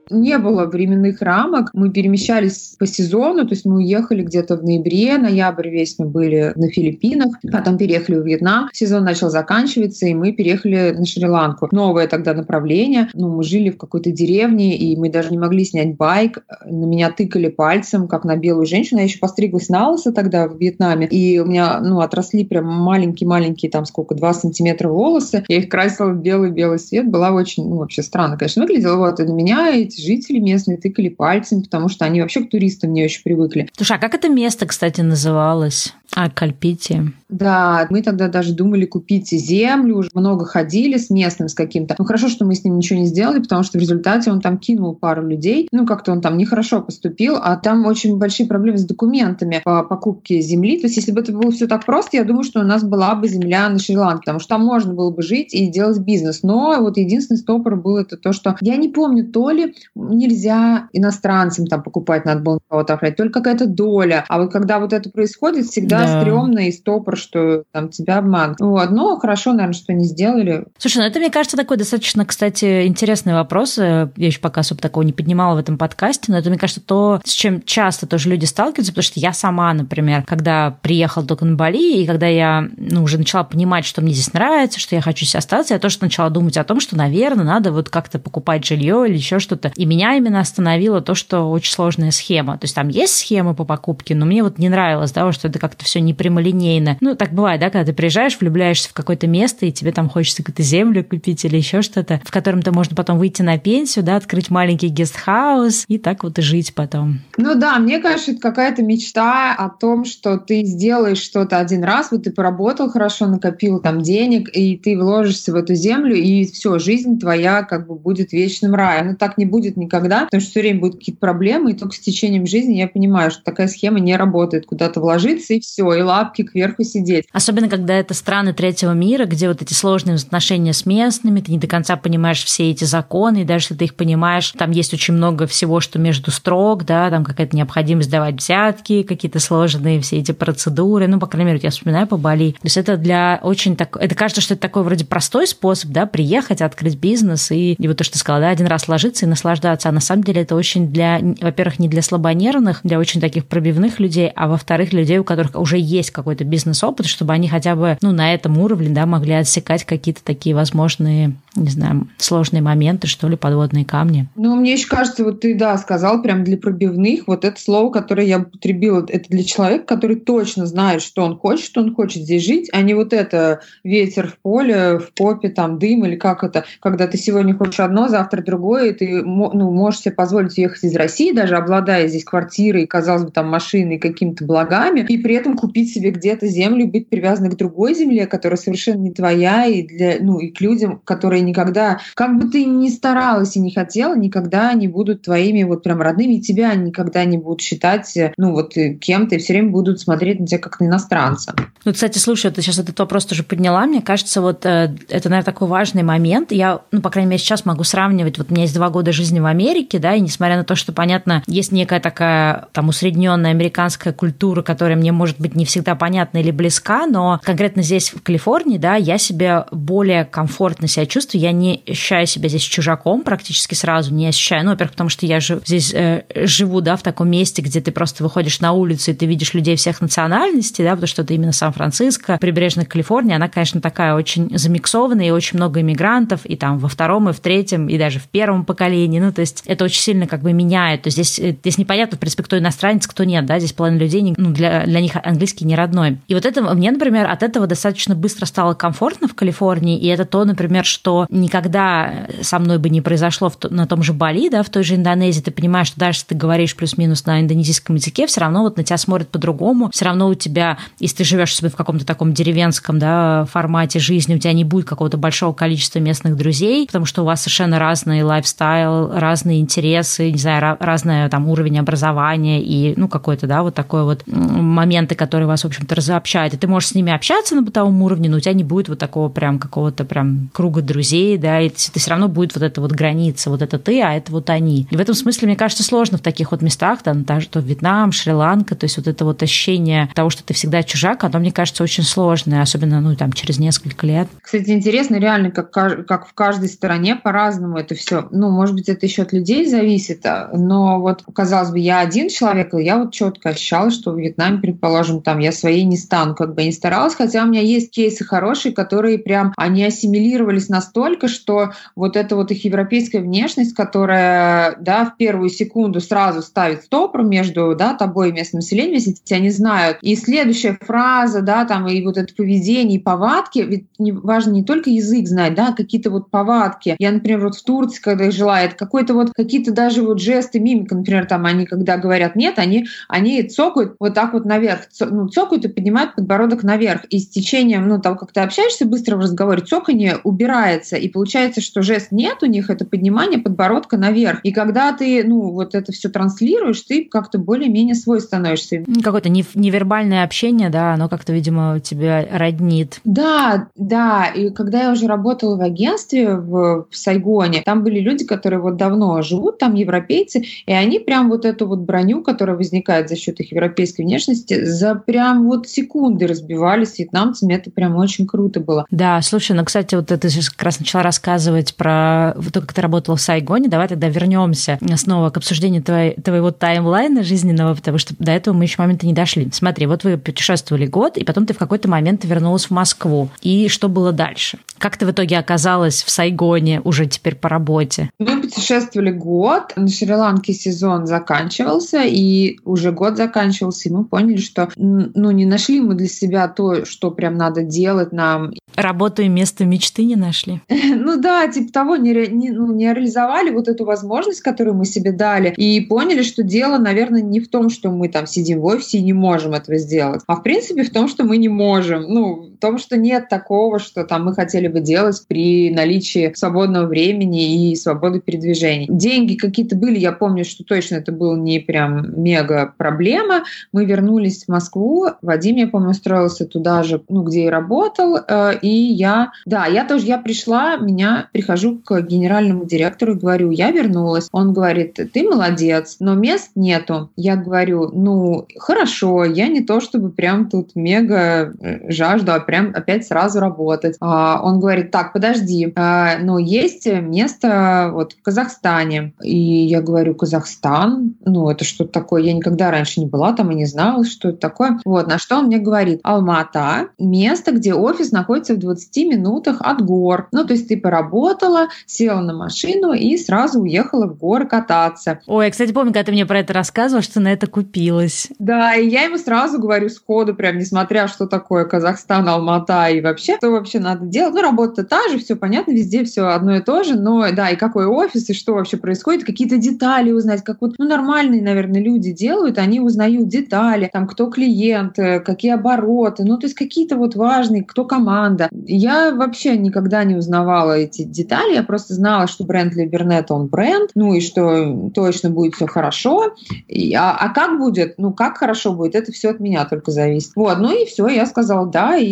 не 0.10 0.38
было 0.38 0.66
временных 0.66 1.22
рамок. 1.22 1.70
Мы 1.74 1.92
перемещались 1.92 2.76
по 2.78 2.86
сезону, 2.86 3.46
то 3.48 3.54
есть 3.54 3.66
мы 3.66 3.78
уехали 3.78 4.24
где-то 4.24 4.58
в 4.58 4.64
ноябре, 4.64 5.18
ноябрь 5.18 5.70
весь 5.70 5.98
мы 6.00 6.08
были 6.08 6.54
на 6.56 6.70
Филиппинах, 6.70 7.36
потом 7.52 7.78
переехали 7.78 8.18
в 8.18 8.26
Вьетнам. 8.26 8.70
Сезон 8.74 9.04
начал 9.04 9.30
заканчиваться, 9.30 10.06
и 10.06 10.14
мы 10.14 10.32
переехали 10.32 10.96
на 10.98 11.06
Шри-Ланку. 11.06 11.70
Новое 11.72 12.08
тогда 12.08 12.34
направление. 12.34 13.10
Ну, 13.14 13.30
мы 13.30 13.44
жили 13.44 13.70
в 13.70 13.78
какой-то 13.78 14.12
деревне, 14.12 14.78
и 14.78 14.96
мы 14.96 15.10
даже 15.10 15.32
не 15.32 15.38
могли 15.38 15.66
снять 15.66 15.96
байк. 15.96 16.44
На 16.66 16.86
меня 16.86 17.12
тыкали 17.12 17.48
пальцем, 17.48 18.08
как 18.08 18.24
на 18.24 18.36
белую 18.36 18.66
женщину. 18.66 19.00
Я 19.00 19.06
еще 19.06 19.20
постриглась 19.20 19.70
на 19.70 19.90
лысо 19.90 20.12
тогда 20.12 20.48
в 20.48 20.58
Вьетнаме, 20.58 21.08
и 21.08 21.40
у 21.40 21.46
меня, 21.46 21.80
ну, 21.82 22.00
отросли 22.00 22.46
прям 22.46 22.66
маленькие-маленькие, 22.66 23.72
там 23.72 23.86
сколько, 23.86 24.16
2 24.16 24.34
сантиметра 24.34 24.90
волосы. 24.90 25.44
Я 25.48 25.58
их 25.58 25.70
красила 25.70 26.10
в 26.10 26.22
белый-белый 26.22 26.78
цвет. 26.78 27.10
Была 27.10 27.32
очень, 27.32 27.68
ну, 27.68 27.78
вообще 27.78 28.04
странно, 28.04 28.38
конечно, 28.38 28.64
выглядела. 28.64 28.98
Вот, 28.98 29.20
и 29.20 29.24
на 29.24 29.32
меня 29.32 29.70
эти 29.76 29.97
жители 29.98 30.40
местные 30.40 30.78
тыкали 30.78 31.10
пальцем, 31.10 31.64
потому 31.64 31.90
что 31.90 32.06
они 32.06 32.22
вообще 32.22 32.42
к 32.44 32.50
туристам 32.50 32.94
не 32.94 33.04
очень 33.04 33.24
привыкли. 33.24 33.70
Слушай, 33.76 33.98
а 33.98 34.00
как 34.00 34.14
это 34.14 34.30
место, 34.30 34.66
кстати, 34.66 35.02
называлось? 35.02 35.94
А, 36.14 36.30
Кальпити. 36.30 37.12
Да, 37.30 37.88
мы 37.90 38.02
тогда 38.02 38.30
даже 38.30 38.54
думали 38.54 38.86
купить 38.86 39.30
землю, 39.30 39.98
уже 39.98 40.10
много 40.14 40.46
ходили 40.46 40.98
с 40.98 41.10
местным, 41.10 41.50
с 41.50 41.54
каким-то. 41.54 41.96
Ну, 42.00 42.06
хорошо, 42.06 42.30
что 42.30 42.46
мы 42.46 42.56
с 42.56 42.64
ним 42.64 42.78
ничего 42.78 43.00
не 43.00 43.06
сделали, 43.06 43.40
потому 43.40 43.64
что 43.64 43.78
в 43.78 43.82
результате 43.82 44.32
он 44.32 44.40
там 44.40 44.58
кинул 44.58 44.96
пару 44.96 45.28
людей. 45.28 45.68
Ну, 45.72 45.86
как-то 45.86 46.14
он 46.14 46.22
там 46.22 46.38
нехорошо 46.38 46.82
поступил, 46.82 47.36
а 47.36 47.58
там 47.58 47.86
очень 47.86 48.18
большие 48.18 48.48
проблемы 48.48 48.78
с 48.78 48.86
документами 48.86 49.62
по 49.64 49.84
покупке 49.84 50.40
земли. 50.40 50.80
То 50.80 50.88
есть, 50.88 50.96
если 50.96 51.12
бы 51.12 51.20
это 51.20 51.34
было 51.34 51.52
все 51.52 51.68
так 51.68 51.86
просто, 51.86 52.16
я 52.18 52.24
думаю, 52.24 52.44
что 52.44 52.62
у 52.62 52.64
нас 52.64 52.84
была 52.84 53.14
бы 53.16 53.28
земля 53.28 53.68
на 53.68 53.78
Шри-Ланке, 53.78 54.22
потому 54.22 54.40
что 54.40 54.50
там 54.50 54.66
можно 54.66 54.94
было 54.94 55.12
бы 55.12 55.22
жить 55.22 55.54
и 55.54 55.68
делать 55.68 56.00
бизнес. 56.00 56.44
Но 56.44 56.78
вот 56.80 56.98
единственный 56.98 57.38
стопор 57.38 57.76
был 57.76 57.98
это 57.98 58.16
то, 58.16 58.32
что 58.32 58.56
я 58.62 58.78
не 58.78 58.88
помню, 58.88 59.30
то 59.30 59.50
ли 59.50 59.76
нельзя 59.96 60.88
иностранцам 60.94 61.68
там 61.68 61.84
покупать, 61.84 62.24
надо 62.24 62.42
было 62.42 62.60
кого-то 62.70 62.94
охранять, 62.94 63.18
только 63.18 63.40
какая-то 63.42 63.68
доля. 63.68 64.24
А 64.30 64.42
вот 64.42 64.52
когда 64.52 64.80
вот 64.80 64.94
это 64.94 65.10
происходит, 65.10 65.66
всегда 65.66 66.06
да. 66.06 66.22
стрёмно 66.22 66.68
и 66.68 66.72
стопор, 66.72 67.17
что 67.18 67.64
там 67.72 67.90
тебя 67.90 68.18
обманут. 68.18 68.60
Вот. 68.60 68.90
Но 68.92 69.18
хорошо, 69.18 69.52
наверное, 69.52 69.74
что 69.74 69.94
не 69.94 70.06
сделали. 70.06 70.66
Слушай, 70.78 71.00
ну 71.00 71.04
это, 71.04 71.20
мне 71.20 71.30
кажется, 71.30 71.58
такой 71.58 71.78
достаточно, 71.78 72.26
кстати, 72.26 72.86
интересный 72.88 73.34
вопрос. 73.34 73.78
Я 73.78 74.10
еще 74.16 74.40
пока 74.40 74.62
особо 74.62 74.82
такого 74.82 75.04
не 75.04 75.14
поднимала 75.14 75.56
в 75.56 75.60
этом 75.60 75.78
подкасте, 75.78 76.32
но 76.32 76.38
это, 76.38 76.50
мне 76.50 76.58
кажется, 76.58 76.82
то, 76.82 77.22
с 77.24 77.32
чем 77.32 77.62
часто 77.64 78.08
тоже 78.08 78.30
люди 78.30 78.46
сталкиваются, 78.46 78.92
потому 78.92 79.04
что 79.04 79.20
я 79.20 79.34
сама, 79.34 79.74
например, 79.74 80.24
когда 80.26 80.78
приехала 80.82 81.26
только 81.26 81.46
на 81.46 81.56
Бали, 81.56 82.02
и 82.02 82.06
когда 82.06 82.28
я 82.28 82.68
ну, 82.78 83.04
уже 83.04 83.18
начала 83.18 83.44
понимать, 83.44 83.86
что 83.86 84.02
мне 84.02 84.14
здесь 84.14 84.34
нравится, 84.34 84.80
что 84.80 84.96
я 84.96 85.02
хочу 85.02 85.26
здесь 85.26 85.36
остаться, 85.36 85.74
я 85.74 85.80
тоже 85.80 85.98
начала 86.02 86.30
думать 86.30 86.58
о 86.58 86.64
том, 86.64 86.80
что, 86.80 86.96
наверное, 86.96 87.46
надо 87.46 87.72
вот 87.72 87.90
как-то 87.90 88.20
покупать 88.20 88.66
жилье 88.66 89.06
или 89.08 89.16
еще 89.16 89.40
что-то. 89.40 89.72
И 89.76 89.86
меня 89.86 90.16
именно 90.16 90.40
остановило 90.40 91.02
то, 91.02 91.16
что 91.16 91.50
очень 91.50 91.74
сложная 91.74 92.12
схема. 92.12 92.58
То 92.58 92.66
есть 92.66 92.76
там 92.76 92.90
есть 92.90 93.18
схема 93.18 93.54
по 93.54 93.64
покупке, 93.66 94.16
но 94.16 94.26
мне 94.26 94.44
вот 94.44 94.58
не 94.58 94.70
нравилось, 94.70 95.12
да, 95.12 95.32
что 95.32 95.48
это 95.48 95.60
как-то 95.60 95.86
все 95.86 96.00
не 96.00 96.14
прямолинейно. 96.14 96.98
Ну, 97.08 97.16
так 97.16 97.32
бывает, 97.32 97.62
да, 97.62 97.70
когда 97.70 97.86
ты 97.86 97.94
приезжаешь, 97.94 98.38
влюбляешься 98.38 98.90
в 98.90 98.94
какое-то 98.94 99.28
место, 99.28 99.66
и 99.66 99.72
тебе 99.72 99.94
там 99.94 100.10
хочется 100.10 100.44
какую-то 100.44 100.62
землю 100.62 101.06
купить 101.06 101.46
или 101.46 101.56
еще 101.56 101.82
что-то, 101.82 102.20
в 102.26 102.32
котором-то 102.32 102.74
можно 102.74 102.98
потом 102.98 103.18
выйти 103.18 103.42
на 103.44 103.58
пенсию, 103.58 104.04
да, 104.04 104.18
открыть 104.18 104.50
маленький 104.50 104.90
гестхаус 104.90 105.86
и 105.88 105.98
так 105.98 106.24
вот 106.24 106.38
и 106.38 106.42
жить 106.42 106.76
потом. 106.76 107.20
Ну 107.38 107.56
да, 107.56 107.80
мне 107.80 108.00
кажется, 108.00 108.32
это 108.32 108.42
какая-то 108.42 108.84
мечта 108.84 109.56
о 109.56 109.70
том, 109.70 110.04
что 110.04 110.38
ты 110.38 110.66
сделаешь 110.66 111.20
что-то 111.20 111.60
один 111.60 111.86
раз, 111.86 112.12
вот 112.12 112.24
ты 112.24 112.32
поработал 112.32 112.90
хорошо, 112.90 113.28
накопил 113.28 113.80
там 113.80 114.02
денег, 114.02 114.50
и 114.54 114.76
ты 114.76 114.98
вложишься 114.98 115.54
в 115.54 115.56
эту 115.56 115.76
землю, 115.76 116.14
и 116.14 116.46
все, 116.46 116.78
жизнь 116.78 117.20
твоя 117.20 117.64
как 117.64 117.88
бы 117.88 117.96
будет 117.96 118.34
вечным 118.34 118.76
раем. 118.76 119.08
Но 119.08 119.16
так 119.16 119.38
не 119.38 119.46
будет 119.46 119.78
никогда, 119.78 120.26
потому 120.26 120.42
что 120.42 120.52
все 120.52 120.60
время 120.60 120.82
будут 120.82 120.98
какие-то 120.98 121.22
проблемы, 121.22 121.72
и 121.72 121.74
только 121.74 121.96
с 121.96 122.00
течением 122.00 122.48
жизни 122.48 122.76
я 122.76 122.90
понимаю, 122.90 123.32
что 123.32 123.44
такая 123.44 123.70
схема 123.70 124.02
не 124.02 124.18
работает. 124.18 124.66
Куда-то 124.66 125.00
вложиться, 125.00 125.54
и 125.54 125.62
все 125.62 125.94
и 125.94 126.02
лапки 126.02 126.42
кверху 126.42 126.84
сидеть. 127.00 127.26
Особенно, 127.32 127.70
когда 127.70 127.94
это 127.94 128.14
страны 128.14 128.54
третьего 128.54 128.92
мира, 128.92 129.26
где 129.26 129.48
вот 129.48 129.62
эти 129.62 129.74
сложные 129.74 130.16
отношения 130.16 130.74
с 130.74 130.86
местными, 130.86 131.42
ты 131.42 131.52
не 131.52 131.58
до 131.58 131.68
конца 131.68 131.96
понимаешь 131.96 132.44
все 132.44 132.72
эти 132.72 132.84
законы, 132.84 133.42
и 133.42 133.46
даже 133.46 133.66
если 133.66 133.76
ты 133.76 133.86
их 133.86 133.96
понимаешь, 133.96 134.54
там 134.58 134.72
есть 134.72 134.94
очень 134.94 135.14
много 135.14 135.48
всего, 135.48 135.80
что 135.80 136.00
между 136.00 136.32
строк, 136.32 136.86
да, 136.86 137.10
там 137.10 137.24
какая-то 137.24 137.56
необходимость 137.56 138.10
давать 138.10 138.36
взятки, 138.36 139.04
какие-то 139.04 139.40
сложные 139.40 140.02
все 140.02 140.18
эти 140.18 140.32
процедуры, 140.32 141.08
ну, 141.08 141.20
по 141.20 141.28
крайней 141.28 141.52
мере, 141.52 141.60
я 141.64 141.70
вспоминаю 141.70 142.08
по 142.08 142.18
Бали. 142.18 142.52
То 142.54 142.60
есть 142.64 142.78
это 142.78 142.98
для 142.98 143.40
очень 143.44 143.76
так... 143.76 143.98
Это 143.98 144.16
кажется, 144.16 144.42
что 144.42 144.54
это 144.54 144.62
такой 144.62 144.84
вроде 144.84 145.06
простой 145.06 145.48
способ, 145.48 145.92
да, 145.92 146.06
приехать, 146.06 146.62
открыть 146.62 146.96
бизнес 146.96 147.52
и, 147.52 147.74
и 147.74 147.88
вот 147.88 147.98
то, 147.98 148.04
что 148.04 148.14
ты 148.14 148.20
сказала, 148.20 148.42
да, 148.42 148.50
один 148.50 148.68
раз 148.68 148.88
ложиться 148.88 149.26
и 149.26 149.30
наслаждаться. 149.30 149.90
А 149.90 149.92
на 149.92 150.00
самом 150.00 150.24
деле 150.24 150.42
это 150.42 150.56
очень 150.56 150.90
для, 150.92 151.20
во-первых, 151.42 151.80
не 151.80 151.90
для 151.90 152.02
слабонервных, 152.02 152.82
для 152.84 153.00
очень 153.00 153.22
таких 153.22 153.46
пробивных 153.46 154.00
людей, 154.00 154.32
а 154.36 154.48
во-вторых, 154.48 154.94
людей, 154.94 155.18
у 155.18 155.24
которых 155.24 155.56
уже 155.56 155.78
есть 155.78 156.12
какой-то 156.12 156.44
бизнес-опыт, 156.88 157.06
чтобы 157.06 157.34
они 157.34 157.48
хотя 157.48 157.76
бы, 157.76 157.98
ну, 158.02 158.12
на 158.12 158.34
этом 158.34 158.58
уровне, 158.58 158.90
да, 158.90 159.06
могли 159.06 159.34
отсекать 159.34 159.84
какие-то 159.84 160.24
такие 160.24 160.56
возможные, 160.56 161.34
не 161.56 161.70
знаю, 161.70 162.08
сложные 162.18 162.62
моменты, 162.62 163.08
что 163.08 163.28
ли, 163.28 163.36
подводные 163.36 163.86
камни. 163.86 164.28
Ну, 164.36 164.56
мне 164.56 164.74
еще 164.74 164.88
кажется, 164.88 165.24
вот 165.24 165.42
ты, 165.42 165.56
да, 165.56 165.78
сказал 165.78 166.22
прям 166.22 166.44
для 166.44 166.58
пробивных, 166.58 167.28
вот 167.28 167.46
это 167.46 167.60
слово, 167.60 167.92
которое 167.92 168.26
я 168.26 168.40
употребила, 168.40 169.06
это 169.08 169.30
для 169.30 169.44
человека, 169.44 169.86
который 169.86 170.18
точно 170.18 170.66
знает, 170.66 171.02
что 171.02 171.24
он 171.24 171.38
хочет, 171.38 171.66
что 171.66 171.82
он 171.82 171.94
хочет 171.94 172.24
здесь 172.24 172.46
жить, 172.46 172.70
а 172.74 172.82
не 172.82 172.94
вот 172.94 173.14
это 173.14 173.62
ветер 173.84 174.28
в 174.28 174.38
поле, 174.40 175.00
в 175.00 175.14
попе, 175.14 175.50
там, 175.50 175.80
дым 175.80 176.06
или 176.06 176.16
как 176.16 176.44
это, 176.44 176.66
когда 176.80 177.08
ты 177.08 177.18
сегодня 177.18 177.56
хочешь 177.56 177.80
одно, 177.80 178.08
завтра 178.08 178.42
другое, 178.42 178.92
и 178.92 178.94
ты 178.94 179.24
ну, 179.24 179.72
можешь 179.72 180.02
себе 180.02 180.14
позволить 180.14 180.58
уехать 180.58 180.84
из 180.84 180.96
России, 180.96 181.32
даже 181.32 181.56
обладая 181.56 182.08
здесь 182.08 182.24
квартирой, 182.24 182.88
казалось 182.88 183.24
бы, 183.24 183.32
там, 183.32 183.50
машиной, 183.50 183.98
какими-то 183.98 184.46
благами, 184.46 185.06
и 185.08 185.18
при 185.18 185.36
этом 185.36 185.58
купить 185.58 185.94
себе 185.94 186.12
где-то 186.12 186.48
землю, 186.48 186.77
быть 186.86 187.10
привязанной 187.10 187.52
к 187.52 187.58
другой 187.58 187.94
земле, 187.94 188.28
которая 188.28 188.58
совершенно 188.58 189.02
не 189.02 189.12
твоя, 189.12 189.66
и, 189.66 189.84
для, 189.84 190.18
ну, 190.20 190.40
и 190.40 190.50
к 190.50 190.62
людям, 190.62 191.02
которые 191.04 191.42
никогда, 191.42 192.00
как 192.16 192.38
бы 192.38 192.50
ты 192.50 192.66
ни 192.66 192.90
старалась 192.90 193.56
и 193.56 193.60
не 193.60 193.72
хотела, 193.72 194.16
никогда 194.16 194.74
не 194.74 194.88
будут 194.88 195.24
твоими 195.24 195.64
вот 195.64 195.84
прям 195.84 196.02
родными, 196.02 196.36
и 196.36 196.42
тебя 196.42 196.74
никогда 196.76 197.26
не 197.26 197.38
будут 197.38 197.62
считать, 197.62 198.18
ну, 198.38 198.52
вот 198.52 198.74
кем-то, 199.02 199.36
и 199.36 199.38
все 199.38 199.54
время 199.54 199.70
будут 199.70 200.00
смотреть 200.00 200.40
на 200.40 200.48
тебя 200.48 200.60
как 200.60 200.80
на 200.80 200.86
иностранца. 200.86 201.54
Ну, 201.86 201.94
кстати, 201.94 202.18
слушай, 202.18 202.52
ты 202.52 202.62
сейчас 202.62 202.80
этот 202.80 203.00
вопрос 203.00 203.26
тоже 203.26 203.44
подняла. 203.44 203.86
Мне 203.86 204.02
кажется, 204.02 204.42
вот 204.42 204.66
э, 204.66 204.96
это, 205.10 205.30
наверное, 205.30 205.44
такой 205.44 205.68
важный 205.68 206.04
момент. 206.04 206.52
Я, 206.52 206.82
ну, 206.92 207.02
по 207.02 207.10
крайней 207.10 207.30
мере, 207.30 207.40
сейчас 207.40 207.66
могу 207.66 207.84
сравнивать. 207.84 208.38
Вот 208.38 208.48
у 208.50 208.54
меня 208.54 208.64
есть 208.64 208.76
два 208.76 208.90
года 208.90 209.12
жизни 209.12 209.40
в 209.40 209.46
Америке, 209.46 210.00
да, 210.00 210.16
и 210.16 210.20
несмотря 210.20 210.58
на 210.58 210.64
то, 210.64 210.76
что, 210.76 210.92
понятно, 210.92 211.44
есть 211.48 211.72
некая 211.72 212.00
такая 212.00 212.68
там 212.74 212.90
усредненная 212.90 213.52
американская 213.52 214.14
культура, 214.14 214.62
которая 214.62 214.98
мне, 214.98 215.12
может 215.12 215.40
быть, 215.40 215.56
не 215.56 215.66
всегда 215.66 215.96
понятна 215.96 216.40
или 216.40 216.52
близка, 216.52 216.67
но 217.08 217.40
конкретно 217.44 217.82
здесь, 217.82 218.12
в 218.12 218.22
Калифорнии, 218.22 218.78
да, 218.78 218.96
я 218.96 219.18
себя 219.18 219.68
более 219.72 220.26
комфортно 220.26 220.88
себя 220.88 221.06
чувствую. 221.06 221.42
Я 221.42 221.52
не 221.52 221.84
ощущаю 221.88 222.28
себя 222.28 222.50
здесь 222.50 222.64
чужаком 222.64 223.24
практически 223.24 223.74
сразу, 223.74 224.14
не 224.14 224.28
ощущаю. 224.28 224.66
Ну, 224.66 224.72
во-первых, 224.72 224.92
потому 224.94 225.10
что 225.10 225.26
я 225.26 225.40
же 225.40 225.62
здесь 225.66 225.94
э, 225.94 226.24
живу, 226.46 226.82
да, 226.82 226.96
в 226.96 227.04
таком 227.04 227.30
месте, 227.30 227.62
где 227.62 227.82
ты 227.82 227.92
просто 227.92 228.24
выходишь 228.24 228.60
на 228.60 228.74
улицу, 228.74 229.12
и 229.12 229.14
ты 229.14 229.26
видишь 229.26 229.54
людей 229.54 229.76
всех 229.76 230.02
национальностей, 230.02 230.84
да, 230.84 230.92
потому 230.92 231.08
что 231.08 231.22
это 231.22 231.34
именно 231.34 231.52
Сан-Франциско, 231.52 232.38
прибрежная 232.40 232.86
Калифорния, 232.86 233.36
она, 233.36 233.48
конечно, 233.48 233.82
такая 233.82 234.16
очень 234.16 234.56
замиксованная, 234.58 235.28
и 235.28 235.32
очень 235.32 235.58
много 235.58 235.82
иммигрантов, 235.82 236.46
и 236.46 236.56
там 236.56 236.78
во 236.80 236.88
втором, 236.88 237.30
и 237.30 237.34
в 237.34 237.40
третьем, 237.40 237.90
и 237.90 237.98
даже 237.98 238.20
в 238.20 238.28
первом 238.28 238.66
поколении, 238.66 239.20
ну, 239.20 239.32
то 239.32 239.42
есть 239.42 239.64
это 239.66 239.86
очень 239.86 240.02
сильно 240.02 240.28
как 240.28 240.42
бы 240.42 240.54
меняет, 240.54 241.04
то 241.04 241.08
есть 241.08 241.18
здесь, 241.18 241.40
э, 241.40 241.56
здесь 241.62 241.78
непонятно, 241.78 242.18
в 242.18 242.20
принципе, 242.20 242.44
кто 242.44 242.58
иностранец, 242.58 243.08
кто 243.08 243.24
нет, 243.24 243.46
да, 243.46 243.60
здесь 243.60 243.74
половина 243.74 244.00
людей, 244.00 244.34
ну, 244.38 244.52
для, 244.52 244.86
для 244.86 245.00
них 245.00 245.14
английский 245.16 245.66
не 245.66 245.76
родной. 245.76 246.18
И 246.28 246.34
вот 246.34 246.46
это, 246.46 246.57
мне, 246.62 246.92
например, 246.92 247.30
от 247.30 247.44
этого 247.44 247.68
достаточно 247.68 248.16
быстро 248.16 248.46
стало 248.46 248.74
комфортно 248.74 249.28
в 249.28 249.36
Калифорнии, 249.36 250.00
и 250.00 250.08
это 250.08 250.26
то, 250.26 250.44
например, 250.46 250.86
что 250.86 251.26
никогда 251.30 252.28
со 252.42 252.60
мной 252.60 252.78
бы 252.78 252.90
не 252.90 253.02
произошло 253.02 253.50
в, 253.50 253.58
на 253.70 253.88
том 253.88 254.04
же 254.04 254.14
Бали, 254.14 254.50
да, 254.50 254.64
в 254.64 254.70
той 254.70 254.84
же 254.84 254.96
Индонезии, 254.96 255.42
ты 255.42 255.52
понимаешь, 255.52 255.88
что 255.88 256.00
даже 256.00 256.20
если 256.20 256.30
ты 256.30 256.36
говоришь 256.36 256.76
плюс-минус 256.76 257.26
на 257.26 257.42
индонезийском 257.42 257.96
языке, 257.96 258.28
все 258.28 258.42
равно 258.42 258.62
вот 258.62 258.78
на 258.78 258.84
тебя 258.84 258.98
смотрят 258.98 259.30
по-другому, 259.30 259.90
все 259.92 260.06
равно 260.06 260.28
у 260.28 260.34
тебя, 260.34 260.78
если 261.00 261.18
ты 261.18 261.24
живешь 261.24 261.56
себе 261.56 261.70
в 261.70 261.76
каком-то 261.76 262.06
таком 262.06 262.34
деревенском 262.34 263.00
да, 263.00 263.46
формате 263.46 264.00
жизни, 264.00 264.36
у 264.36 264.40
тебя 264.40 264.54
не 264.54 264.64
будет 264.64 264.86
какого-то 264.86 265.18
большого 265.18 265.54
количества 265.54 266.00
местных 266.00 266.38
друзей, 266.38 266.88
потому 266.88 267.06
что 267.06 267.24
у 267.24 267.26
вас 267.26 267.42
совершенно 267.42 267.80
разный 267.80 268.24
лайфстайл, 268.24 269.12
разные 269.14 269.60
интересы, 269.60 270.32
не 270.32 270.38
знаю, 270.38 270.78
разный 270.80 271.30
там 271.30 271.48
уровень 271.48 271.80
образования 271.80 272.62
и, 272.62 272.94
ну, 272.98 273.08
какой-то, 273.08 273.48
да, 273.48 273.64
вот 273.64 273.76
такой 273.76 274.04
вот 274.04 274.24
моменты, 274.28 275.16
которые 275.16 275.48
вас, 275.48 275.64
в 275.64 275.68
общем-то, 275.68 275.96
разобщают. 275.96 276.37
И 276.46 276.58
ты 276.58 276.68
можешь 276.68 276.90
с 276.90 276.96
ними 276.96 277.12
общаться 277.12 277.56
на 277.56 277.62
бытовом 277.62 278.02
уровне, 278.02 278.30
но 278.30 278.38
у 278.38 278.40
тебя 278.40 278.54
не 278.54 278.64
будет 278.64 278.90
вот 278.90 279.00
такого 279.00 279.30
прям 279.30 279.60
какого-то 279.60 280.06
прям 280.06 280.50
круга 280.54 280.82
друзей, 280.82 281.38
да, 281.38 281.62
и 281.62 281.70
ты 281.70 282.00
все 282.00 282.10
равно 282.10 282.28
будет 282.28 282.54
вот 282.56 282.64
эта 282.64 282.82
вот 282.82 282.92
граница, 282.92 283.50
вот 283.50 283.62
это 283.62 283.80
ты, 283.80 284.02
а 284.02 284.14
это 284.14 284.32
вот 284.32 284.50
они. 284.50 284.88
И 284.90 284.96
в 284.96 285.00
этом 285.00 285.16
смысле, 285.16 285.48
мне 285.48 285.56
кажется, 285.56 285.84
сложно 285.84 286.18
в 286.18 286.22
таких 286.22 286.52
вот 286.52 286.62
местах, 286.62 287.02
там, 287.02 287.24
даже 287.24 287.48
то 287.48 287.60
Вьетнам, 287.60 288.12
Шри-Ланка, 288.12 288.76
то 288.76 288.86
есть 288.86 288.98
вот 288.98 289.08
это 289.08 289.26
вот 289.26 289.42
ощущение 289.44 290.10
того, 290.14 290.30
что 290.30 290.44
ты 290.44 290.54
всегда 290.54 290.84
чужак, 290.84 291.24
оно, 291.24 291.40
мне 291.40 291.52
кажется, 291.52 291.84
очень 291.84 292.04
сложное, 292.04 292.62
особенно, 292.62 293.02
ну, 293.02 293.16
там, 293.16 293.34
через 293.34 293.60
несколько 293.60 294.06
лет. 294.06 294.28
Кстати, 294.42 294.70
интересно, 294.72 295.16
реально, 295.16 295.52
как, 295.52 295.72
как 295.72 296.28
в 296.28 296.34
каждой 296.34 296.70
стороне 296.70 297.16
по-разному 297.16 297.78
это 297.78 297.96
все. 297.96 298.28
Ну, 298.32 298.50
может 298.50 298.76
быть, 298.76 298.90
это 298.90 299.06
еще 299.06 299.24
от 299.24 299.34
людей 299.34 299.66
зависит, 299.70 300.26
а, 300.26 300.50
но 300.54 301.00
вот, 301.00 301.24
казалось 301.34 301.72
бы, 301.72 301.80
я 301.80 302.00
один 302.00 302.30
человек, 302.30 302.74
и 302.74 302.84
я 302.84 302.98
вот 302.98 303.14
четко 303.14 303.50
ощущала, 303.50 303.92
что 303.92 304.12
в 304.12 304.20
Вьетнаме, 304.20 304.60
предположим, 304.60 305.22
там, 305.22 305.40
я 305.40 305.52
своей 305.52 305.84
не 305.84 305.98
стану, 305.98 306.27
как 306.36 306.56
бы 306.56 306.64
не 306.64 306.72
старалась, 306.72 307.16
хотя 307.16 307.44
у 307.44 307.48
меня 307.48 307.62
есть 307.62 307.92
кейсы 307.92 308.24
хорошие, 308.24 308.74
которые 308.74 309.18
прям, 309.18 309.54
они 309.58 309.84
ассимилировались 309.84 310.70
настолько, 310.70 311.28
что 311.28 311.72
вот 311.96 312.16
эта 312.16 312.36
вот 312.36 312.52
их 312.52 312.64
европейская 312.64 313.20
внешность, 313.20 313.74
которая, 313.74 314.78
да, 314.80 315.06
в 315.06 315.18
первую 315.18 315.50
секунду 315.50 316.00
сразу 316.02 316.42
ставит 316.42 316.84
стопор 316.84 317.24
между, 317.24 317.76
да, 317.76 317.94
тобой 317.94 318.30
и 318.30 318.32
местным 318.32 318.60
населением, 318.60 318.96
если 318.96 319.14
тебя 319.14 319.40
не 319.40 319.50
знают. 319.50 319.98
И 320.02 320.16
следующая 320.16 320.78
фраза, 320.82 321.42
да, 321.42 321.66
там, 321.66 321.88
и 321.88 322.04
вот 322.04 322.18
это 322.18 322.34
поведение, 322.36 323.00
и 323.00 323.02
повадки, 323.02 323.60
ведь 323.60 323.86
не, 324.00 324.12
важно 324.12 324.52
не 324.52 324.64
только 324.64 324.90
язык 324.90 325.28
знать, 325.28 325.56
да, 325.56 325.74
какие-то 325.74 326.10
вот 326.10 326.30
повадки. 326.30 326.96
Я, 327.00 327.12
например, 327.12 327.44
вот 327.44 327.56
в 327.56 327.64
Турции, 327.64 328.02
когда 328.02 328.26
я 328.26 328.32
жила, 328.32 328.68
какой-то 328.68 329.14
вот, 329.14 329.32
какие-то 329.34 329.72
даже 329.72 330.02
вот 330.02 330.20
жесты, 330.20 330.60
мимика, 330.60 330.96
например, 330.96 331.26
там, 331.26 331.46
они, 331.46 331.66
когда 331.66 331.98
говорят 331.98 332.36
нет, 332.36 332.60
они, 332.60 332.88
они 333.08 333.44
цокают 333.44 333.96
вот 334.00 334.14
так 334.14 334.34
вот 334.34 334.46
наверх, 334.46 334.82
ну, 335.00 335.28
цокают 335.28 335.66
и 335.66 335.70
поднимают 335.70 336.16
подбородок 336.18 336.64
наверх. 336.64 337.06
И 337.12 337.20
с 337.20 337.30
течением, 337.30 337.88
ну, 337.88 338.02
того, 338.02 338.16
как 338.16 338.32
ты 338.32 338.40
общаешься 338.40 338.86
быстро 338.86 339.18
в 339.18 339.20
разговоре, 339.20 339.62
цоканье 339.62 340.18
убирается, 340.24 340.96
и 340.96 341.08
получается, 341.08 341.62
что 341.62 341.84
жест 341.84 342.08
нет 342.10 342.40
у 342.42 342.48
них, 342.48 342.72
это 342.72 342.86
поднимание 342.86 343.40
подбородка 343.40 343.98
наверх. 343.98 344.40
И 344.42 344.52
когда 344.52 344.92
ты, 344.94 345.24
ну, 345.24 345.52
вот 345.52 345.76
это 345.76 345.92
все 345.92 346.10
транслируешь, 346.10 346.82
ты 346.82 347.06
как-то 347.06 347.38
более-менее 347.38 347.94
свой 347.94 348.20
становишься. 348.20 348.84
Какое-то 349.04 349.30
невербальное 349.30 350.24
общение, 350.24 350.72
да, 350.72 350.96
оно 350.96 351.08
как-то, 351.08 351.34
видимо, 351.34 351.80
тебя 351.82 352.28
роднит. 352.32 353.00
Да, 353.04 353.68
да. 353.76 354.26
И 354.26 354.50
когда 354.50 354.86
я 354.86 354.92
уже 354.94 355.06
работала 355.06 355.56
в 355.56 355.62
агентстве 355.62 356.36
в, 356.36 356.88
в 356.90 356.98
Сайгоне, 356.98 357.62
там 357.64 357.84
были 357.84 358.00
люди, 358.00 358.26
которые 358.26 358.60
вот 358.60 358.76
давно 358.78 359.22
живут, 359.22 359.60
там 359.60 359.76
европейцы, 359.76 360.44
и 360.66 360.74
они 360.74 360.98
прям 360.98 361.30
вот 361.30 361.46
эту 361.46 361.68
вот 361.68 361.82
броню, 361.82 362.24
которая 362.24 362.58
возникает 362.58 363.08
за 363.08 363.16
счет 363.16 363.40
их 363.40 363.52
европейской 363.52 364.02
внешности, 364.02 364.66
за 364.66 364.96
прям 364.96 365.46
вот 365.46 365.68
секунды 366.08 366.28
разбивали 366.28 366.86
с 366.86 366.98
вьетнамцами. 366.98 367.54
Это 367.54 367.70
прям 367.70 367.96
очень 367.98 368.26
круто 368.26 368.60
было. 368.60 368.86
Да, 368.92 369.22
слушай, 369.22 369.56
ну, 369.56 369.66
кстати, 369.66 369.96
вот 369.96 370.08
ты 370.08 370.30
сейчас 370.30 370.50
как 370.50 370.64
раз 370.64 370.80
начала 370.80 371.04
рассказывать 371.04 371.76
про 371.76 372.34
то, 372.54 372.62
как 372.62 372.74
ты 372.74 372.82
работала 372.82 373.18
в 373.18 373.22
Сайгоне. 373.22 373.68
Давай 373.68 373.88
тогда 373.88 374.08
вернемся 374.08 374.80
снова 374.96 375.30
к 375.30 375.38
обсуждению 375.38 375.84
твоей, 375.84 376.16
твоего 376.16 376.52
таймлайна 376.52 377.24
жизненного, 377.24 377.76
потому 377.76 377.98
что 377.98 378.16
до 378.20 378.32
этого 378.32 378.56
мы 378.56 378.64
еще 378.64 378.76
момента 378.80 379.06
не 379.06 379.14
дошли. 379.14 379.50
Смотри, 379.52 379.86
вот 379.86 380.04
вы 380.04 380.18
путешествовали 380.18 380.86
год, 380.86 381.18
и 381.18 381.24
потом 381.24 381.46
ты 381.46 381.54
в 381.54 381.58
какой-то 381.58 381.90
момент 381.90 382.24
вернулась 382.24 382.66
в 382.66 382.72
Москву. 382.72 383.30
И 383.42 383.68
что 383.68 383.90
было 383.90 384.12
дальше? 384.12 384.60
Как 384.78 384.96
ты 384.96 385.06
в 385.06 385.12
итоге 385.12 385.38
оказалась 385.38 386.04
в 386.04 386.10
Сайгоне 386.10 386.82
уже 386.82 387.08
теперь 387.08 387.36
по 387.36 387.50
работе? 387.50 388.12
Мы 388.20 388.42
путешествовали 388.42 389.12
год, 389.12 389.74
на 389.76 389.88
Шри-Ланке 389.88 390.54
сезон 390.54 391.08
заканчивался, 391.08 392.04
и 392.04 392.60
уже 392.64 392.92
год 392.92 393.18
заканчивался, 393.18 393.90
и 393.90 393.92
мы 393.92 394.06
поняли, 394.06 394.38
что 394.38 394.70
ну, 394.76 395.32
не 395.32 395.46
нашли 395.46 395.82
мы 395.82 395.96
для 395.98 396.08
себя 396.08 396.48
то, 396.48 396.86
что 396.86 397.12
прям 397.12 397.36
надо 397.36 397.64
делать 397.64 398.12
нам. 398.12 398.54
Работу 398.76 399.24
и 399.24 399.28
место 399.28 399.66
мечты 399.66 400.04
не 400.06 400.16
нашли? 400.16 400.62
Ну 401.08 401.22
да, 401.22 401.48
типа 401.48 401.72
того, 401.72 401.96
не, 401.96 402.28
не, 402.28 402.52
ну, 402.52 402.74
не 402.74 402.94
реализовали 402.94 403.50
вот 403.50 403.68
эту 403.68 403.86
возможность, 403.86 404.42
которую 404.42 404.76
мы 404.76 404.86
себе 404.86 405.12
дали, 405.12 405.54
и 405.56 405.80
поняли, 405.82 406.22
что 406.22 406.44
дело, 406.44 406.78
наверное, 406.78 407.22
не 407.22 407.40
в 407.40 407.48
том, 407.48 407.70
что 407.70 407.92
мы 407.92 408.10
там 408.10 408.28
сидим 408.28 408.60
в 408.60 408.66
офисе 408.66 408.98
и 408.98 409.04
не 409.04 409.14
можем 409.14 409.54
этого 409.54 409.78
сделать, 409.78 410.22
а 410.28 410.36
в 410.36 410.44
принципе 410.44 410.84
в 410.84 410.92
том, 410.92 411.08
что 411.08 411.24
мы 411.24 411.38
не 411.38 411.50
можем. 411.50 412.04
Ну, 412.04 412.50
том, 412.60 412.78
что 412.78 412.98
нет 412.98 413.30
такого, 413.30 413.80
что 413.80 414.04
там 414.04 414.26
мы 414.26 414.34
хотели 414.34 414.68
бы 414.68 414.80
делать 414.80 415.22
при 415.28 415.70
наличии 415.70 416.32
свободного 416.36 416.88
времени 416.88 417.72
и 417.72 417.76
свободы 417.76 418.22
передвижений. 418.22 418.88
Деньги 418.90 419.36
какие-то 419.36 419.76
были, 419.76 420.00
я 420.00 420.12
помню, 420.12 420.46
что 420.46 420.64
точно 420.64 420.96
это 420.96 421.12
был 421.12 421.36
не 421.36 421.60
прям 421.60 422.22
мега 422.22 422.74
проблема. 422.78 423.44
Мы 423.72 423.86
вернулись 423.86 424.46
в 424.46 424.50
Москву, 424.50 425.08
Вадим, 425.22 425.58
я 425.58 425.68
помню, 425.68 425.90
устроился 425.90 426.46
туда 426.46 426.84
же, 426.84 427.02
ну, 427.10 427.24
где 427.24 427.46
и 427.46 427.50
работал, 427.50 428.18
э, 428.18 428.60
и 428.62 428.70
я, 428.70 429.32
да, 429.46 429.66
я 429.66 429.86
тоже, 429.86 430.06
я 430.06 430.18
пришла, 430.18 430.78
меня, 430.78 431.30
прихожу 431.34 431.80
к 431.80 432.02
генеральному 432.02 432.66
директору 432.66 433.18
говорю, 433.18 433.52
я 433.52 433.72
вернулась. 433.72 434.30
Он 434.32 434.54
говорит, 434.54 435.00
ты 435.14 435.24
молодец, 435.24 435.98
но 436.00 436.16
мест 436.16 436.52
нету. 436.56 437.12
Я 437.16 437.36
говорю, 437.36 437.90
ну, 437.94 438.48
хорошо, 438.58 439.26
я 439.26 439.48
не 439.48 439.62
то 439.62 439.80
чтобы 439.82 440.10
прям 440.10 440.50
тут 440.50 440.76
мега 440.76 441.54
э, 441.60 441.92
жажду, 441.92 442.34
а 442.34 442.40
прям 442.48 442.72
опять 442.74 443.06
сразу 443.06 443.40
работать. 443.40 443.98
А 444.00 444.42
он 444.42 444.60
говорит, 444.60 444.90
так, 444.90 445.14
подожди, 445.14 445.72
а, 445.76 446.18
но 446.20 446.40
есть 446.40 446.88
место 446.88 447.92
вот 447.94 448.14
в 448.14 448.22
Казахстане. 448.24 449.14
И 449.22 449.38
я 449.38 449.82
говорю, 449.82 450.16
Казахстан? 450.16 451.16
Ну, 451.24 451.50
это 451.50 451.64
что-то 451.66 451.92
такое. 451.92 452.24
Я 452.24 452.34
никогда 452.34 452.72
раньше 452.72 453.02
не 453.02 453.06
была 453.06 453.34
там 453.34 453.52
и 453.52 453.56
не 453.56 453.66
знала, 453.66 454.04
что 454.06 454.30
это 454.30 454.40
такое. 454.40 454.80
Вот, 454.86 455.08
на 455.08 455.20
что 455.20 455.38
он 455.38 455.46
мне 455.46 455.60
говорит, 455.60 456.00
Алмата, 456.04 456.88
место, 456.98 457.52
где 457.52 457.74
офис 457.74 458.12
находится 458.12 458.56
в 458.56 458.60
20 458.60 458.98
минутах 459.10 459.58
от 459.60 459.82
гор. 459.82 460.30
Ну, 460.32 460.46
то 460.46 460.54
есть 460.54 460.70
ты 460.70 460.78
поработала, 460.78 461.68
села 461.86 462.22
на 462.22 462.34
машину 462.34 462.94
и 462.94 463.18
сразу 463.18 463.62
уехала 463.62 464.08
в 464.08 464.18
горы 464.18 464.48
кататься. 464.48 465.20
Ой, 465.28 465.46
я, 465.46 465.52
кстати, 465.52 465.74
помню, 465.74 465.92
когда 465.92 466.06
ты 466.06 466.12
мне 466.14 466.26
про 466.26 466.40
это 466.40 466.54
рассказывала, 466.54 467.04
что 467.04 467.20
на 467.20 467.34
это 467.34 467.48
купилась. 467.48 468.30
Да, 468.40 468.74
и 468.76 468.88
я 468.88 469.04
ему 469.04 469.18
сразу 469.18 469.60
говорю 469.60 469.90
сходу, 469.90 470.34
прям 470.34 470.58
несмотря, 470.58 471.08
что 471.08 471.28
такое 471.28 471.66
Казахстан, 471.66 472.30
Алмата 472.38 472.88
и 472.88 473.02
вообще, 473.02 473.38
что 473.38 473.52
вообще 473.52 473.80
надо 473.80 474.06
делать. 474.06 474.34
Ну, 474.34 474.42
работа 474.42 474.84
та 474.84 475.00
же, 475.10 475.20
все 475.20 475.36
понятно, 475.36 475.72
везде 475.72 476.04
все 476.04 476.28
одно 476.28 476.56
и 476.56 476.62
то 476.62 476.84
же, 476.84 476.98
но 476.98 477.32
да, 477.32 477.50
и 477.50 477.56
какой 477.56 477.86
офис, 477.86 478.30
и 478.30 478.34
что 478.34 478.54
вообще 478.54 478.78
происходит, 478.78 479.26
какие-то 479.26 479.58
детали 479.58 480.12
узнать, 480.12 480.44
как 480.44 480.58
вот, 480.62 480.76
ну, 480.78 480.88
нормальные, 480.88 481.42
наверное, 481.42 481.82
люди 481.82 482.12
делают, 482.12 482.58
они 482.58 482.80
узнают 482.80 483.28
детали, 483.28 483.90
там, 483.92 484.08
кто 484.08 484.30
клиент, 484.30 484.98
э, 485.00 485.20
какие 485.20 485.52
обороты, 485.52 486.24
ну, 486.24 486.38
то 486.38 486.46
есть 486.46 486.56
какие-то 486.56 486.96
вот 486.96 487.16
важные, 487.16 487.64
кто 487.64 487.86
команда. 487.86 488.50
Я 488.52 489.14
вообще 489.14 489.58
никогда 489.58 490.04
не 490.04 490.16
узнавала 490.16 490.78
эти 490.78 491.04
детали, 491.04 491.56
я 491.56 491.64
просто 491.64 491.94
знала, 491.94 492.28
что 492.28 492.44
бренд 492.44 492.74
Либернет, 492.76 493.32
он 493.32 493.48
бренд, 493.48 493.92
ну, 493.96 494.14
и 494.14 494.22
что 494.22 494.92
точно 494.94 495.30
будет 495.30 495.56
все 495.56 495.68
хорошо, 495.68 496.36
и, 496.68 496.94
а, 496.94 497.16
а 497.20 497.30
как 497.30 497.58
будет, 497.58 497.96
ну, 497.98 498.14
как 498.14 498.38
хорошо 498.38 498.74
будет, 498.74 498.96
это 498.96 499.12
все 499.12 499.30
от 499.30 499.40
меня 499.40 499.66
только 499.66 499.92
зависит. 499.92 500.32
Вот, 500.36 500.58
ну 500.60 500.72
и 500.72 500.86
все, 500.86 501.08
я 501.08 501.26
сказала 501.26 501.68
да, 501.68 501.98
и 501.98 502.08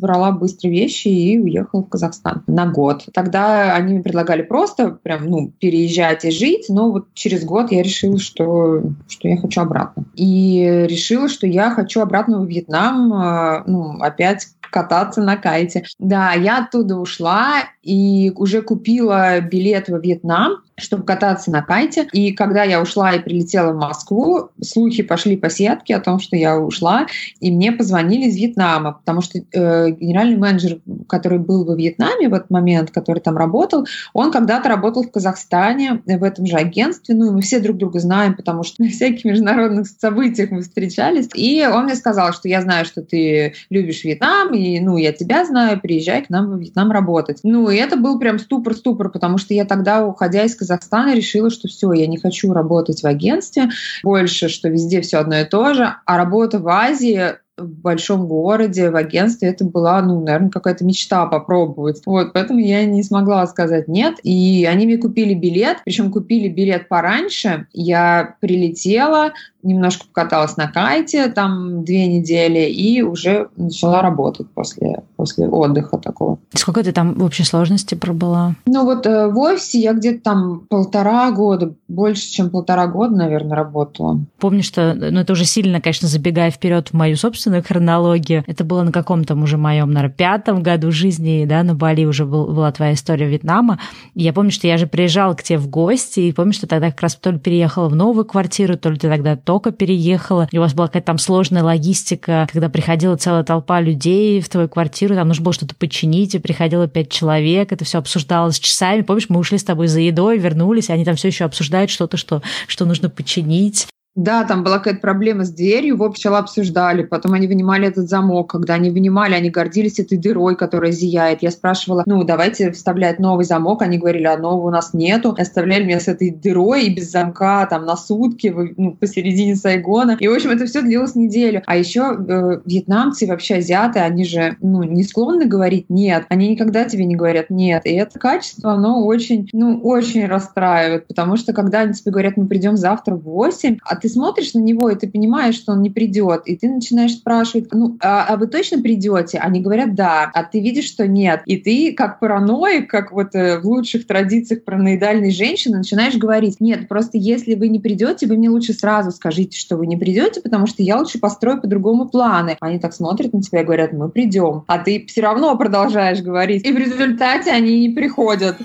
брала 0.00 0.32
быстро 0.32 0.68
вещи 0.68 1.08
и 1.08 1.38
уехала 1.38 1.82
в 1.82 1.88
Казахстан 1.88 2.42
на 2.46 2.66
год. 2.66 3.06
Тогда 3.12 3.74
они 3.74 3.94
мне 3.94 4.02
предлагали 4.02 4.42
просто 4.42 4.90
прям, 4.90 5.26
ну, 5.26 5.52
переезжать 5.58 6.24
и 6.24 6.30
жить, 6.30 6.66
но 6.68 6.90
вот 6.90 7.08
через 7.14 7.44
год 7.44 7.72
я 7.72 7.82
решила, 7.82 8.18
что, 8.18 8.82
что 9.08 9.28
я 9.28 9.36
хочу 9.36 9.60
обратно. 9.60 10.04
И 10.14 10.86
решила, 10.88 11.28
что 11.28 11.46
я 11.46 11.70
хочу 11.70 12.00
обратно 12.00 12.40
в 12.40 12.46
Вьетнам, 12.46 13.12
а, 13.12 13.64
ну, 13.66 14.00
опять 14.00 14.48
кататься 14.70 15.20
на 15.20 15.36
кайте. 15.36 15.84
Да, 15.98 16.32
я 16.32 16.64
оттуда 16.64 16.96
ушла 16.96 17.64
и 17.82 18.32
уже 18.36 18.62
купила 18.62 19.40
билет 19.40 19.88
во 19.88 19.98
Вьетнам, 19.98 20.62
чтобы 20.80 21.04
кататься 21.04 21.50
на 21.50 21.62
кайте. 21.62 22.08
И 22.12 22.32
когда 22.32 22.64
я 22.64 22.80
ушла 22.80 23.12
и 23.12 23.20
прилетела 23.20 23.72
в 23.72 23.76
Москву, 23.76 24.50
слухи 24.62 25.02
пошли 25.02 25.36
по 25.36 25.50
сетке 25.50 25.96
о 25.96 26.00
том, 26.00 26.18
что 26.18 26.36
я 26.36 26.58
ушла, 26.58 27.06
и 27.40 27.50
мне 27.50 27.72
позвонили 27.72 28.28
из 28.28 28.36
Вьетнама, 28.36 28.92
потому 28.92 29.20
что 29.20 29.38
э, 29.38 29.90
генеральный 29.90 30.36
менеджер, 30.36 30.80
который 31.08 31.38
был 31.38 31.64
во 31.64 31.74
Вьетнаме 31.74 32.28
в 32.28 32.34
этот 32.34 32.50
момент, 32.50 32.90
который 32.90 33.20
там 33.20 33.36
работал, 33.36 33.86
он 34.12 34.30
когда-то 34.30 34.68
работал 34.68 35.02
в 35.02 35.10
Казахстане 35.10 36.02
в 36.06 36.24
этом 36.24 36.46
же 36.46 36.56
агентстве, 36.56 37.14
ну 37.14 37.26
и 37.26 37.30
мы 37.30 37.40
все 37.42 37.60
друг 37.60 37.76
друга 37.76 37.98
знаем, 38.00 38.34
потому 38.34 38.62
что 38.62 38.82
на 38.82 38.88
всяких 38.88 39.24
международных 39.24 39.86
событиях 39.86 40.50
мы 40.50 40.62
встречались. 40.62 41.28
И 41.34 41.66
он 41.66 41.84
мне 41.84 41.94
сказал, 41.94 42.32
что 42.32 42.48
я 42.48 42.60
знаю, 42.62 42.84
что 42.84 43.02
ты 43.02 43.54
любишь 43.70 44.04
Вьетнам, 44.04 44.54
и 44.54 44.80
ну 44.80 44.96
я 44.96 45.12
тебя 45.12 45.44
знаю, 45.44 45.80
приезжай 45.80 46.24
к 46.24 46.30
нам 46.30 46.50
в 46.50 46.58
Вьетнам 46.58 46.90
работать. 46.90 47.40
Ну 47.42 47.68
и 47.70 47.76
это 47.76 47.96
был 47.96 48.18
прям 48.18 48.38
ступор-ступор, 48.38 49.10
потому 49.10 49.38
что 49.38 49.54
я 49.54 49.64
тогда, 49.64 50.06
уходя 50.06 50.44
из 50.44 50.54
Казахстана, 50.54 50.69
Казахстана 50.70 51.16
решила, 51.16 51.50
что 51.50 51.66
все, 51.66 51.92
я 51.92 52.06
не 52.06 52.16
хочу 52.16 52.52
работать 52.52 53.02
в 53.02 53.06
агентстве 53.06 53.70
больше, 54.04 54.48
что 54.48 54.68
везде 54.68 55.00
все 55.00 55.18
одно 55.18 55.40
и 55.40 55.44
то 55.44 55.74
же, 55.74 55.96
а 56.06 56.16
работа 56.16 56.60
в 56.60 56.68
Азии 56.68 57.34
в 57.60 57.80
большом 57.80 58.26
городе, 58.26 58.90
в 58.90 58.96
агентстве, 58.96 59.48
это 59.48 59.64
была, 59.64 60.00
ну, 60.02 60.20
наверное, 60.24 60.50
какая-то 60.50 60.84
мечта 60.84 61.26
попробовать. 61.26 62.02
Вот, 62.06 62.32
поэтому 62.32 62.60
я 62.60 62.84
не 62.84 63.02
смогла 63.02 63.46
сказать 63.46 63.88
нет. 63.88 64.16
И 64.22 64.66
они 64.70 64.86
мне 64.86 64.98
купили 64.98 65.34
билет, 65.34 65.78
причем 65.84 66.10
купили 66.10 66.48
билет 66.48 66.88
пораньше. 66.88 67.66
Я 67.72 68.36
прилетела, 68.40 69.32
немножко 69.62 70.06
покаталась 70.06 70.56
на 70.56 70.68
кайте 70.68 71.28
там 71.28 71.84
две 71.84 72.06
недели 72.06 72.70
и 72.70 73.02
уже 73.02 73.48
начала 73.56 74.02
работать 74.02 74.48
после, 74.50 75.02
после 75.16 75.48
отдыха 75.48 75.98
такого. 75.98 76.38
Сколько 76.54 76.82
ты 76.82 76.92
там 76.92 77.14
в 77.14 77.24
общей 77.24 77.44
сложности 77.44 77.94
пробыла? 77.94 78.54
Ну 78.66 78.84
вот 78.84 79.06
э, 79.06 79.28
в 79.28 79.38
офисе 79.38 79.80
я 79.80 79.92
где-то 79.92 80.22
там 80.22 80.60
полтора 80.68 81.30
года, 81.30 81.74
больше, 81.88 82.30
чем 82.30 82.50
полтора 82.50 82.86
года, 82.86 83.14
наверное, 83.14 83.56
работала. 83.56 84.20
Помню, 84.38 84.62
что, 84.62 84.94
ну 84.94 85.20
это 85.20 85.32
уже 85.32 85.44
сильно, 85.44 85.80
конечно, 85.80 86.08
забегая 86.08 86.50
вперед 86.50 86.88
в 86.88 86.94
мою 86.94 87.16
собственную 87.16 87.49
хронологию, 87.62 88.44
это 88.46 88.64
было 88.64 88.82
на 88.82 88.92
каком-то 88.92 89.34
уже 89.34 89.56
моем, 89.56 89.92
наверное, 89.92 90.14
пятом 90.14 90.62
году 90.62 90.90
жизни, 90.92 91.44
да, 91.46 91.62
на 91.62 91.74
Бали 91.74 92.04
уже 92.04 92.24
был, 92.24 92.46
была 92.46 92.70
твоя 92.72 92.94
история 92.94 93.26
Вьетнама. 93.26 93.78
И 94.14 94.22
я 94.22 94.32
помню, 94.32 94.50
что 94.50 94.66
я 94.66 94.78
же 94.78 94.86
приезжала 94.86 95.34
к 95.34 95.42
тебе 95.42 95.58
в 95.58 95.68
гости, 95.68 96.20
и 96.20 96.32
помню, 96.32 96.52
что 96.52 96.66
тогда 96.66 96.90
как 96.90 97.00
раз 97.00 97.16
то 97.16 97.30
ли 97.30 97.38
переехала 97.38 97.88
в 97.88 97.94
новую 97.94 98.24
квартиру, 98.24 98.76
то 98.76 98.90
ли 98.90 98.98
ты 98.98 99.08
тогда 99.08 99.36
только 99.36 99.70
переехала, 99.72 100.48
и 100.50 100.58
у 100.58 100.60
вас 100.60 100.74
была 100.74 100.86
какая-то 100.86 101.06
там 101.06 101.18
сложная 101.18 101.62
логистика, 101.62 102.48
когда 102.52 102.68
приходила 102.68 103.16
целая 103.16 103.44
толпа 103.44 103.80
людей 103.80 104.40
в 104.40 104.48
твою 104.48 104.68
квартиру, 104.68 105.14
там 105.14 105.28
нужно 105.28 105.44
было 105.44 105.52
что-то 105.52 105.74
починить, 105.74 106.34
и 106.34 106.38
приходило 106.38 106.86
пять 106.88 107.10
человек, 107.10 107.72
это 107.72 107.84
все 107.84 107.98
обсуждалось 107.98 108.58
часами. 108.58 109.02
Помнишь, 109.02 109.28
мы 109.28 109.40
ушли 109.40 109.58
с 109.58 109.64
тобой 109.64 109.86
за 109.86 110.00
едой, 110.00 110.38
вернулись, 110.38 110.90
они 110.90 111.04
там 111.04 111.16
все 111.16 111.28
еще 111.28 111.44
обсуждают 111.44 111.90
что-то, 111.90 112.16
что, 112.16 112.42
что 112.66 112.84
нужно 112.84 113.10
починить. 113.10 113.86
Да, 114.16 114.44
там 114.44 114.64
была 114.64 114.78
какая-то 114.78 115.00
проблема 115.00 115.44
с 115.44 115.50
дверью, 115.50 115.94
его 115.94 116.08
сначала 116.10 116.38
обсуждали, 116.38 117.04
потом 117.04 117.32
они 117.34 117.46
вынимали 117.46 117.86
этот 117.86 118.08
замок. 118.08 118.50
Когда 118.50 118.74
они 118.74 118.90
вынимали, 118.90 119.34
они 119.34 119.50
гордились 119.50 120.00
этой 120.00 120.18
дырой, 120.18 120.56
которая 120.56 120.90
зияет. 120.90 121.42
Я 121.42 121.50
спрашивала, 121.52 122.02
ну, 122.06 122.24
давайте 122.24 122.72
вставлять 122.72 123.20
новый 123.20 123.44
замок. 123.44 123.82
Они 123.82 123.98
говорили, 123.98 124.24
а 124.24 124.36
нового 124.36 124.66
у 124.66 124.70
нас 124.70 124.94
нету. 124.94 125.36
Оставляли 125.38 125.84
меня 125.84 126.00
с 126.00 126.08
этой 126.08 126.30
дырой 126.30 126.86
и 126.86 126.94
без 126.94 127.10
замка 127.10 127.66
там 127.66 127.86
на 127.86 127.96
сутки 127.96 128.52
ну, 128.76 128.96
посередине 128.96 129.54
Сайгона. 129.54 130.16
И, 130.18 130.26
в 130.26 130.32
общем, 130.32 130.50
это 130.50 130.66
все 130.66 130.82
длилось 130.82 131.14
неделю. 131.14 131.62
А 131.66 131.76
еще 131.76 132.16
э, 132.18 132.60
вьетнамцы 132.64 133.26
вообще 133.26 133.56
азиаты, 133.56 134.00
они 134.00 134.24
же 134.24 134.56
ну, 134.60 134.82
не 134.82 135.04
склонны 135.04 135.46
говорить 135.46 135.86
«нет». 135.88 136.26
Они 136.28 136.48
никогда 136.48 136.84
тебе 136.84 137.04
не 137.04 137.14
говорят 137.14 137.48
«нет». 137.50 137.86
И 137.86 137.92
это 137.94 138.18
качество, 138.18 138.72
оно 138.72 139.06
очень, 139.06 139.48
ну, 139.52 139.80
очень 139.82 140.26
расстраивает, 140.26 141.06
потому 141.06 141.36
что 141.36 141.52
когда 141.52 141.80
они 141.80 141.94
тебе 141.94 142.10
говорят 142.10 142.36
«мы 142.36 142.46
придем 142.46 142.76
завтра 142.76 143.14
в 143.14 143.26
8», 143.26 143.78
а 143.82 143.96
ты 143.96 144.09
смотришь 144.10 144.54
на 144.54 144.58
него, 144.58 144.90
и 144.90 144.96
ты 144.96 145.08
понимаешь, 145.08 145.54
что 145.54 145.72
он 145.72 145.82
не 145.82 145.90
придет, 145.90 146.42
и 146.44 146.56
ты 146.56 146.68
начинаешь 146.68 147.12
спрашивать, 147.12 147.68
ну, 147.72 147.96
а, 148.02 148.26
а 148.28 148.36
вы 148.36 148.46
точно 148.46 148.82
придете? 148.82 149.38
Они 149.38 149.60
говорят, 149.60 149.94
да, 149.94 150.30
а 150.34 150.44
ты 150.44 150.60
видишь, 150.60 150.86
что 150.86 151.06
нет. 151.06 151.42
И 151.46 151.56
ты, 151.56 151.94
как 151.94 152.20
параноик, 152.20 152.90
как 152.90 153.12
вот 153.12 153.34
э, 153.34 153.60
в 153.60 153.64
лучших 153.64 154.06
традициях 154.06 154.64
параноидальной 154.64 155.30
женщины, 155.30 155.78
начинаешь 155.78 156.16
говорить, 156.16 156.60
нет, 156.60 156.88
просто 156.88 157.16
если 157.16 157.54
вы 157.54 157.68
не 157.68 157.78
придете, 157.78 158.26
вы 158.26 158.36
мне 158.36 158.50
лучше 158.50 158.72
сразу 158.72 159.10
скажите, 159.10 159.58
что 159.58 159.76
вы 159.76 159.86
не 159.86 159.96
придете, 159.96 160.40
потому 160.40 160.66
что 160.66 160.82
я 160.82 160.98
лучше 160.98 161.18
построю 161.18 161.60
по-другому 161.60 162.08
планы. 162.08 162.56
Они 162.60 162.78
так 162.78 162.92
смотрят 162.92 163.32
на 163.32 163.42
тебя 163.42 163.62
и 163.62 163.64
говорят, 163.64 163.92
мы 163.92 164.08
придем. 164.08 164.64
А 164.66 164.78
ты 164.78 165.04
все 165.06 165.22
равно 165.22 165.56
продолжаешь 165.56 166.20
говорить. 166.20 166.66
И 166.66 166.72
в 166.72 166.78
результате 166.78 167.50
они 167.50 167.86
не 167.86 167.94
приходят. 167.94 168.56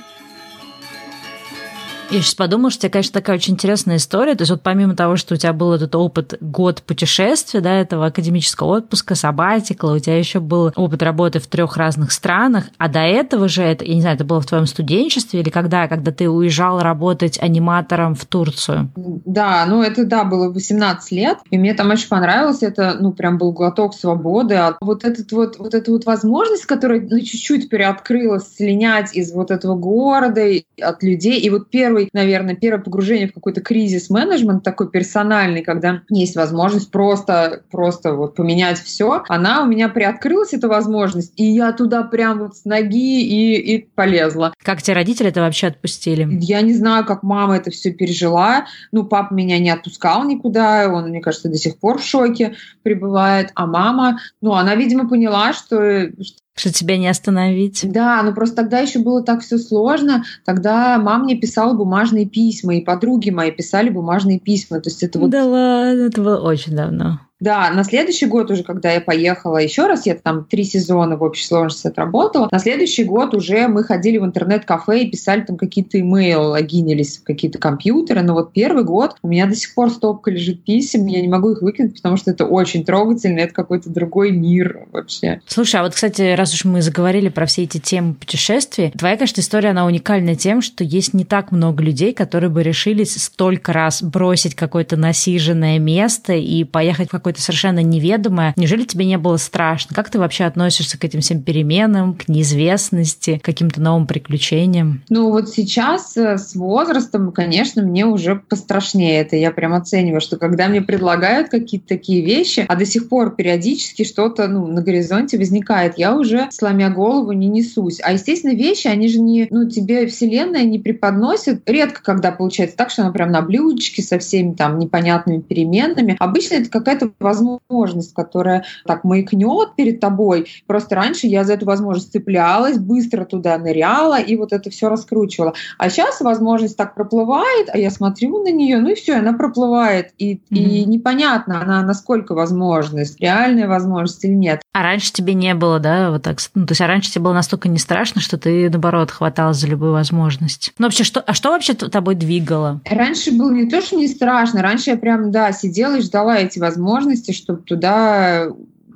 Я 2.12 2.22
сейчас 2.22 2.36
подумала, 2.36 2.70
что 2.70 2.80
у 2.80 2.82
тебя, 2.84 2.92
конечно, 2.92 3.14
такая 3.14 3.38
очень 3.38 3.54
интересная 3.56 3.98
история. 3.98 4.36
То 4.36 4.44
есть 4.44 4.52
вот 4.52 4.62
помимо 4.62 4.96
того, 4.96 5.16
что 5.16 5.34
у 5.34 5.38
тебя 5.38 5.54
был 5.54 5.74
этот 5.74 5.96
опыт 5.96 6.36
год 6.40 6.84
путешествия, 6.84 7.62
да, 7.62 7.74
этого 7.74 8.06
академического 8.06 8.78
отпуска, 8.78 9.16
сабатикла, 9.16 9.94
у 9.94 10.00
тебя 10.00 10.18
еще 10.18 10.40
был 10.40 10.72
опыт 10.76 11.02
работы 11.02 11.40
в 11.40 11.48
трех 11.48 11.78
разных 11.78 12.12
странах, 12.12 12.66
а 12.78 12.90
до 12.90 13.00
этого 13.00 13.48
же, 13.48 13.64
это, 13.64 13.84
я 13.86 13.96
не 13.96 14.02
знаю, 14.02 14.16
это 14.16 14.24
было 14.24 14.40
в 14.40 14.46
твоем 14.46 14.68
студенчестве 14.68 15.40
или 15.40 15.50
когда, 15.50 15.88
когда 15.88 16.12
ты 16.12 16.30
уезжал 16.30 16.80
работать 16.80 17.40
аниматором 17.42 18.14
в 18.14 18.26
Турцию? 18.26 18.92
Да, 18.96 19.66
ну 19.68 19.82
это, 19.82 20.06
да, 20.06 20.24
было 20.24 20.52
18 20.52 21.12
лет, 21.12 21.40
и 21.50 21.58
мне 21.58 21.74
там 21.74 21.90
очень 21.90 22.08
понравилось, 22.08 22.62
это, 22.62 22.98
ну, 23.00 23.14
прям 23.14 23.38
был 23.40 23.52
глоток 23.52 23.96
свободы, 23.96 24.56
а 24.56 24.78
вот 24.80 25.04
этот 25.04 25.32
вот, 25.32 25.58
вот 25.58 25.74
эта 25.74 25.92
вот 25.92 26.06
возможность, 26.06 26.66
которая 26.66 27.02
ну, 27.02 27.20
чуть-чуть 27.20 27.68
переоткрылась, 27.70 28.56
слинять 28.56 29.16
из 29.16 29.34
вот 29.34 29.50
этого 29.50 29.76
города, 29.76 30.42
от 30.82 31.04
людей, 31.04 31.40
и 31.40 31.50
вот 31.50 31.70
первый 31.70 31.95
первый, 31.96 32.10
наверное, 32.14 32.56
первое 32.56 32.84
погружение 32.84 33.28
в 33.28 33.34
какой-то 33.34 33.62
кризис-менеджмент 33.62 34.64
такой 34.64 34.90
персональный, 34.90 35.64
когда 35.64 36.02
есть 36.10 36.36
возможность 36.36 36.92
просто, 36.92 37.64
просто 37.72 38.14
вот 38.14 38.36
поменять 38.36 38.80
все, 38.80 39.24
она 39.30 39.64
у 39.64 39.68
меня 39.68 39.90
приоткрылась, 39.90 40.54
эта 40.54 40.68
возможность, 40.68 41.34
и 41.38 41.44
я 41.46 41.72
туда 41.72 42.04
прям 42.04 42.40
вот 42.40 42.58
с 42.58 42.66
ноги 42.66 43.22
и, 43.22 43.76
и 43.76 43.88
полезла. 43.96 44.54
Как 44.62 44.82
тебе 44.82 44.96
родители 44.96 45.30
это 45.30 45.42
вообще 45.42 45.68
отпустили? 45.68 46.28
Я 46.42 46.62
не 46.62 46.74
знаю, 46.74 47.06
как 47.06 47.24
мама 47.24 47.58
это 47.58 47.72
все 47.72 47.92
пережила. 47.92 48.66
Ну, 48.92 49.04
папа 49.06 49.34
меня 49.34 49.60
не 49.60 49.70
отпускал 49.70 50.24
никуда, 50.24 50.90
он, 50.92 51.10
мне 51.10 51.22
кажется, 51.22 51.50
до 51.50 51.58
сих 51.58 51.78
пор 51.78 52.00
в 52.00 52.04
шоке 52.04 52.56
пребывает. 52.84 53.52
А 53.56 53.66
мама, 53.66 54.20
ну, 54.42 54.54
она, 54.54 54.76
видимо, 54.76 55.08
поняла, 55.08 55.54
что, 55.54 56.10
что 56.22 56.45
тебя 56.56 56.98
не 56.98 57.08
остановить. 57.08 57.82
Да, 57.92 58.24
но 58.24 58.34
просто 58.34 58.56
тогда 58.56 58.80
еще 58.80 59.00
было 59.00 59.24
так 59.24 59.42
все 59.42 59.58
сложно. 59.58 60.24
Тогда 60.46 60.98
мама 60.98 61.26
мне 61.26 61.36
писала 61.36 61.74
бумажные 61.74 62.26
письма, 62.26 62.76
и 62.76 62.84
подруги 62.84 63.30
мои 63.30 63.52
писали 63.52 63.90
бумажные 63.90 64.40
письма. 64.40 64.80
То 64.80 64.90
есть 64.90 65.04
это 65.04 65.20
вот... 65.20 65.30
Да 65.30 65.46
ладно, 65.46 66.02
это 66.02 66.22
было 66.22 66.40
очень 66.40 66.76
давно. 66.76 67.20
Да, 67.40 67.70
на 67.72 67.84
следующий 67.84 68.28
год 68.28 68.50
уже, 68.50 68.64
когда 68.64 68.92
я 68.92 69.02
поехала 69.02 69.58
еще 69.58 69.88
раз, 69.88 70.06
я 70.06 70.16
там 70.16 70.46
три 70.46 70.64
сезона 70.64 71.18
в 71.18 71.24
общей 71.24 71.46
сложности 71.46 71.88
отработала, 71.88 72.48
на 72.50 72.60
следующий 72.60 73.04
год 73.04 73.34
уже 73.34 73.68
мы 73.68 73.84
ходили 73.84 74.18
в 74.18 74.26
интернет-кафе 74.26 75.04
и 75.04 75.12
писали 75.12 75.42
там 75.42 75.58
какие-то 75.58 76.00
имейлы, 76.00 76.48
логинились 76.48 77.18
в 77.18 77.24
какие-то 77.24 77.60
компьютеры, 77.60 78.22
но 78.22 78.34
вот 78.34 78.54
первый 78.54 78.86
год 78.86 79.18
у 79.22 79.28
меня 79.28 79.48
до 79.48 79.56
сих 79.56 79.76
пор 79.76 79.92
стопка 79.92 80.32
лежит 80.32 80.64
писем, 80.64 81.06
я 81.08 81.22
не 81.22 81.28
могу 81.28 81.52
их 81.52 81.62
выкинуть, 81.62 81.96
потому 81.96 82.16
что 82.16 82.32
это 82.32 82.46
очень 82.46 82.86
трогательно, 82.86 83.40
это 83.40 83.54
какой-то 83.54 83.90
другой 83.90 84.32
мир 84.32 84.88
вообще. 84.94 85.42
Слушай, 85.46 85.82
а 85.82 85.84
вот, 85.84 85.94
кстати, 85.94 86.36
раз 86.36 86.54
уж 86.54 86.64
мы 86.64 86.82
заговорили 86.82 87.28
про 87.28 87.46
все 87.46 87.64
эти 87.64 87.80
темы 87.80 88.14
путешествий, 88.14 88.92
твоя, 88.98 89.18
конечно, 89.18 89.42
история, 89.42 89.70
она 89.70 89.86
уникальна 89.86 90.36
тем, 90.36 90.62
что 90.62 90.86
есть 90.86 91.14
не 91.14 91.26
так 91.26 91.52
много 91.52 91.84
людей, 91.84 92.14
которые 92.14 92.50
бы 92.50 92.64
решились 92.64 93.22
столько 93.22 93.74
раз 93.74 94.02
бросить 94.02 94.56
какое-то 94.56 94.96
насиженное 94.96 95.80
место 95.80 96.34
и 96.34 96.64
поехать 96.64 97.10
в 97.10 97.25
какое-то 97.26 97.42
совершенно 97.42 97.80
неведомое. 97.80 98.54
Неужели 98.56 98.84
тебе 98.84 99.06
не 99.06 99.18
было 99.18 99.38
страшно? 99.38 99.96
Как 99.96 100.12
ты 100.12 100.20
вообще 100.20 100.44
относишься 100.44 101.00
к 101.00 101.04
этим 101.04 101.22
всем 101.22 101.42
переменам, 101.42 102.14
к 102.14 102.28
неизвестности, 102.28 103.40
к 103.40 103.46
каким-то 103.46 103.82
новым 103.82 104.06
приключениям? 104.06 105.02
Ну 105.10 105.32
вот 105.32 105.50
сейчас 105.50 106.16
э, 106.18 106.38
с 106.38 106.54
возрастом, 106.54 107.32
конечно, 107.32 107.82
мне 107.82 108.06
уже 108.06 108.36
пострашнее 108.36 109.22
это. 109.22 109.38
Я 109.38 109.50
прям 109.50 109.74
оцениваю, 109.74 110.22
что 110.22 110.38
когда 110.38 110.68
мне 110.68 110.84
предлагают 110.84 111.50
какие-то 111.50 111.88
такие 111.88 112.24
вещи, 112.24 112.64
а 112.68 112.76
до 112.76 112.86
сих 112.86 113.10
пор 113.10 113.36
периодически 113.36 114.04
что-то 114.04 114.48
ну, 114.48 114.68
на 114.68 114.84
горизонте 114.84 115.40
возникает, 115.40 115.98
я 115.98 116.16
уже, 116.16 116.48
сломя 116.52 116.92
голову, 116.92 117.32
не 117.32 117.48
несусь. 117.48 118.02
А, 118.04 118.14
естественно, 118.14 118.54
вещи, 118.54 118.86
они 118.86 119.08
же 119.08 119.20
не, 119.20 119.48
ну, 119.50 119.68
тебе 119.68 120.06
Вселенная 120.06 120.64
не 120.64 120.78
преподносит. 120.78 121.68
Редко, 121.68 122.04
когда 122.04 122.32
получается 122.32 122.78
так, 122.78 122.92
что 122.92 123.02
она 123.02 123.12
прям 123.12 123.32
на 123.32 123.42
блюдечке 123.42 124.04
со 124.04 124.20
всеми 124.20 124.54
там 124.54 124.78
непонятными 124.78 125.42
переменными. 125.42 126.16
Обычно 126.20 126.56
это 126.58 126.70
какая-то 126.70 127.15
возможность, 127.20 128.14
которая 128.14 128.66
так 128.86 129.04
маякнет 129.04 129.76
перед 129.76 130.00
тобой. 130.00 130.48
Просто 130.68 130.96
раньше 130.96 131.28
я 131.28 131.44
за 131.44 131.54
эту 131.54 131.66
возможность 131.66 132.12
цеплялась, 132.12 132.78
быстро 132.78 133.26
туда 133.26 133.58
ныряла 133.58 134.20
и 134.20 134.36
вот 134.36 134.54
это 134.54 134.70
все 134.70 134.90
раскручивала. 134.90 135.54
А 135.78 135.90
сейчас 135.90 136.22
возможность 136.22 136.78
так 136.78 136.96
проплывает, 136.96 137.70
а 137.72 137.78
я 137.78 137.90
смотрю 137.90 138.44
на 138.44 138.52
нее, 138.52 138.80
ну 138.80 138.90
и 138.90 138.96
все, 138.96 139.16
она 139.16 139.34
проплывает. 139.34 140.14
И, 140.18 140.36
mm-hmm. 140.36 140.40
и 140.50 140.86
непонятно, 140.86 141.62
она 141.62 141.82
насколько 141.84 142.34
возможность, 142.34 143.20
реальная 143.20 143.68
возможность 143.68 144.24
или 144.26 144.34
нет. 144.34 144.62
А 144.76 144.84
раньше 144.84 145.14
тебе 145.14 145.36
не 145.36 145.54
было, 145.54 145.80
да, 145.80 146.12
вот 146.12 146.24
так? 146.24 146.38
Ну, 146.54 146.66
то 146.66 146.74
есть, 146.74 146.82
а 146.82 146.88
раньше 146.88 147.10
тебе 147.10 147.24
было 147.24 147.32
настолько 147.32 147.70
не 147.70 147.78
страшно, 147.78 148.20
что 148.20 148.38
ты, 148.38 148.70
наоборот, 148.70 149.10
хваталась 149.10 149.56
за 149.56 149.68
любую 149.68 149.94
возможность. 149.94 150.74
Ну, 150.78 150.88
вообще, 150.88 151.06
что, 151.06 151.22
а 151.22 151.34
что 151.34 151.52
вообще 151.52 151.76
тобой 151.76 152.16
двигало? 152.16 152.82
Раньше 152.84 153.32
было 153.32 153.54
не 153.54 153.70
то, 153.70 153.82
что 153.82 153.96
не 153.96 154.10
страшно. 154.10 154.62
Раньше 154.62 154.90
я 154.90 154.98
прям, 154.98 155.32
да, 155.32 155.54
сидела 155.54 155.96
и 155.96 156.02
ждала 156.02 156.40
эти 156.40 156.60
возможности, 156.60 157.32
чтобы 157.32 157.62
туда 157.62 158.50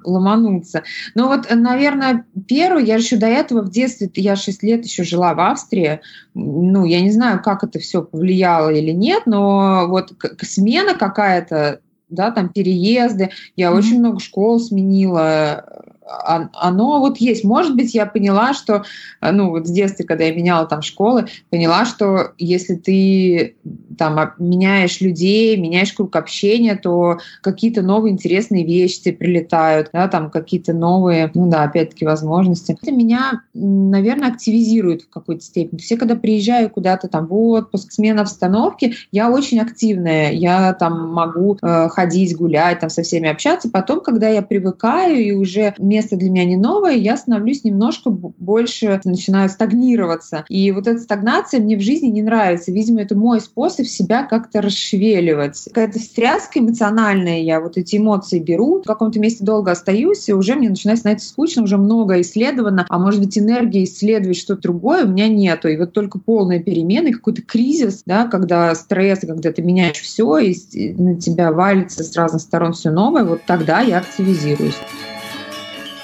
ломануться. 0.03 0.83
Но 1.15 1.29
вот, 1.29 1.47
наверное, 1.49 2.25
первый, 2.45 2.83
я 2.83 2.97
еще 2.97 3.15
до 3.15 3.27
этого 3.27 3.61
в 3.61 3.71
детстве, 3.71 4.11
я 4.15 4.35
6 4.35 4.61
лет 4.63 4.83
еще 4.83 5.05
жила 5.05 5.33
в 5.33 5.39
Австрии, 5.39 6.01
ну, 6.33 6.83
я 6.83 6.99
не 6.99 7.11
знаю, 7.11 7.41
как 7.41 7.63
это 7.63 7.79
все 7.79 8.01
повлияло 8.01 8.69
или 8.69 8.91
нет, 8.91 9.23
но 9.25 9.87
вот 9.87 10.11
смена 10.41 10.93
какая-то 10.93 11.79
да, 12.09 12.31
там 12.31 12.49
переезды. 12.49 13.31
Я 13.55 13.67
mm-hmm. 13.67 13.77
очень 13.77 13.99
много 13.99 14.19
школ 14.19 14.59
сменила, 14.59 15.88
оно 16.09 16.99
вот 16.99 17.17
есть. 17.17 17.43
Может 17.43 17.75
быть, 17.75 17.93
я 17.93 18.05
поняла, 18.05 18.53
что, 18.53 18.83
э, 19.21 19.31
ну, 19.31 19.49
вот 19.49 19.67
с 19.67 19.71
детства, 19.71 20.03
когда 20.03 20.25
я 20.25 20.35
меняла 20.35 20.65
там 20.65 20.81
школы, 20.81 21.25
поняла, 21.49 21.85
что 21.85 22.31
если 22.37 22.75
ты 22.75 23.55
там 23.97 24.33
меняешь 24.39 25.01
людей, 25.01 25.57
меняешь 25.57 25.93
круг 25.93 26.15
общения, 26.15 26.75
то 26.75 27.17
какие-то 27.41 27.81
новые 27.81 28.13
интересные 28.13 28.65
вещи 28.65 29.01
тебе 29.01 29.15
прилетают, 29.15 29.89
да, 29.93 30.07
там 30.07 30.29
какие-то 30.31 30.73
новые, 30.73 31.31
ну 31.33 31.49
да, 31.49 31.63
опять-таки, 31.63 32.05
возможности. 32.05 32.77
Это 32.81 32.91
меня, 32.91 33.41
наверное, 33.53 34.29
активизирует 34.29 35.03
в 35.03 35.09
какой-то 35.09 35.43
степени. 35.43 35.79
Все, 35.79 35.97
когда 35.97 36.15
приезжаю 36.15 36.69
куда-то 36.69 37.07
там 37.07 37.27
в 37.27 37.35
отпуск, 37.35 37.91
смена 37.91 38.21
обстановки, 38.21 38.95
я 39.11 39.29
очень 39.29 39.59
активная, 39.59 40.31
я 40.31 40.73
там 40.73 41.09
могу 41.11 41.57
э, 41.61 41.89
ходить, 41.89 42.35
гулять, 42.35 42.79
там 42.79 42.89
со 42.89 43.03
всеми 43.03 43.29
общаться. 43.29 43.69
Потом, 43.69 44.01
когда 44.01 44.29
я 44.29 44.41
привыкаю 44.41 45.17
и 45.17 45.31
уже 45.31 45.73
место 45.99 46.15
для 46.15 46.29
меня 46.29 46.45
не 46.45 46.55
новое, 46.55 46.93
я 46.93 47.17
становлюсь 47.17 47.65
немножко 47.65 48.09
больше, 48.09 49.01
начинаю 49.03 49.49
стагнироваться. 49.49 50.45
И 50.47 50.71
вот 50.71 50.87
эта 50.87 50.99
стагнация 50.99 51.59
мне 51.59 51.77
в 51.77 51.81
жизни 51.81 52.07
не 52.07 52.21
нравится. 52.21 52.71
Видимо, 52.71 53.01
это 53.01 53.17
мой 53.17 53.41
способ 53.41 53.85
себя 53.85 54.23
как-то 54.23 54.61
расшевеливать. 54.61 55.61
Какая-то 55.65 55.99
встряска 55.99 56.59
эмоциональная, 56.59 57.41
я 57.41 57.59
вот 57.59 57.77
эти 57.77 57.97
эмоции 57.97 58.39
беру, 58.39 58.81
в 58.81 58.87
каком-то 58.87 59.19
месте 59.19 59.43
долго 59.43 59.71
остаюсь, 59.71 60.29
и 60.29 60.33
уже 60.33 60.55
мне 60.55 60.69
начинает 60.69 60.99
становиться 60.99 61.29
скучно, 61.29 61.63
уже 61.63 61.77
много 61.77 62.21
исследовано, 62.21 62.85
а 62.87 62.97
может 62.97 63.19
быть 63.19 63.37
энергии 63.37 63.83
исследовать 63.83 64.37
что-то 64.37 64.61
другое 64.61 65.03
у 65.03 65.09
меня 65.09 65.27
нету. 65.27 65.67
И 65.67 65.75
вот 65.75 65.91
только 65.91 66.17
полная 66.17 66.59
перемена, 66.59 67.11
какой-то 67.11 67.41
кризис, 67.41 68.03
да, 68.05 68.25
когда 68.25 68.73
стресс, 68.73 69.19
когда 69.19 69.51
ты 69.51 69.61
меняешь 69.61 69.99
все, 69.99 70.37
и 70.37 70.93
на 70.93 71.19
тебя 71.19 71.51
валится 71.51 72.03
с 72.03 72.15
разных 72.15 72.41
сторон 72.41 72.71
все 72.71 72.89
новое, 72.89 73.25
вот 73.25 73.41
тогда 73.45 73.81
я 73.81 73.97
активизируюсь. 73.97 74.77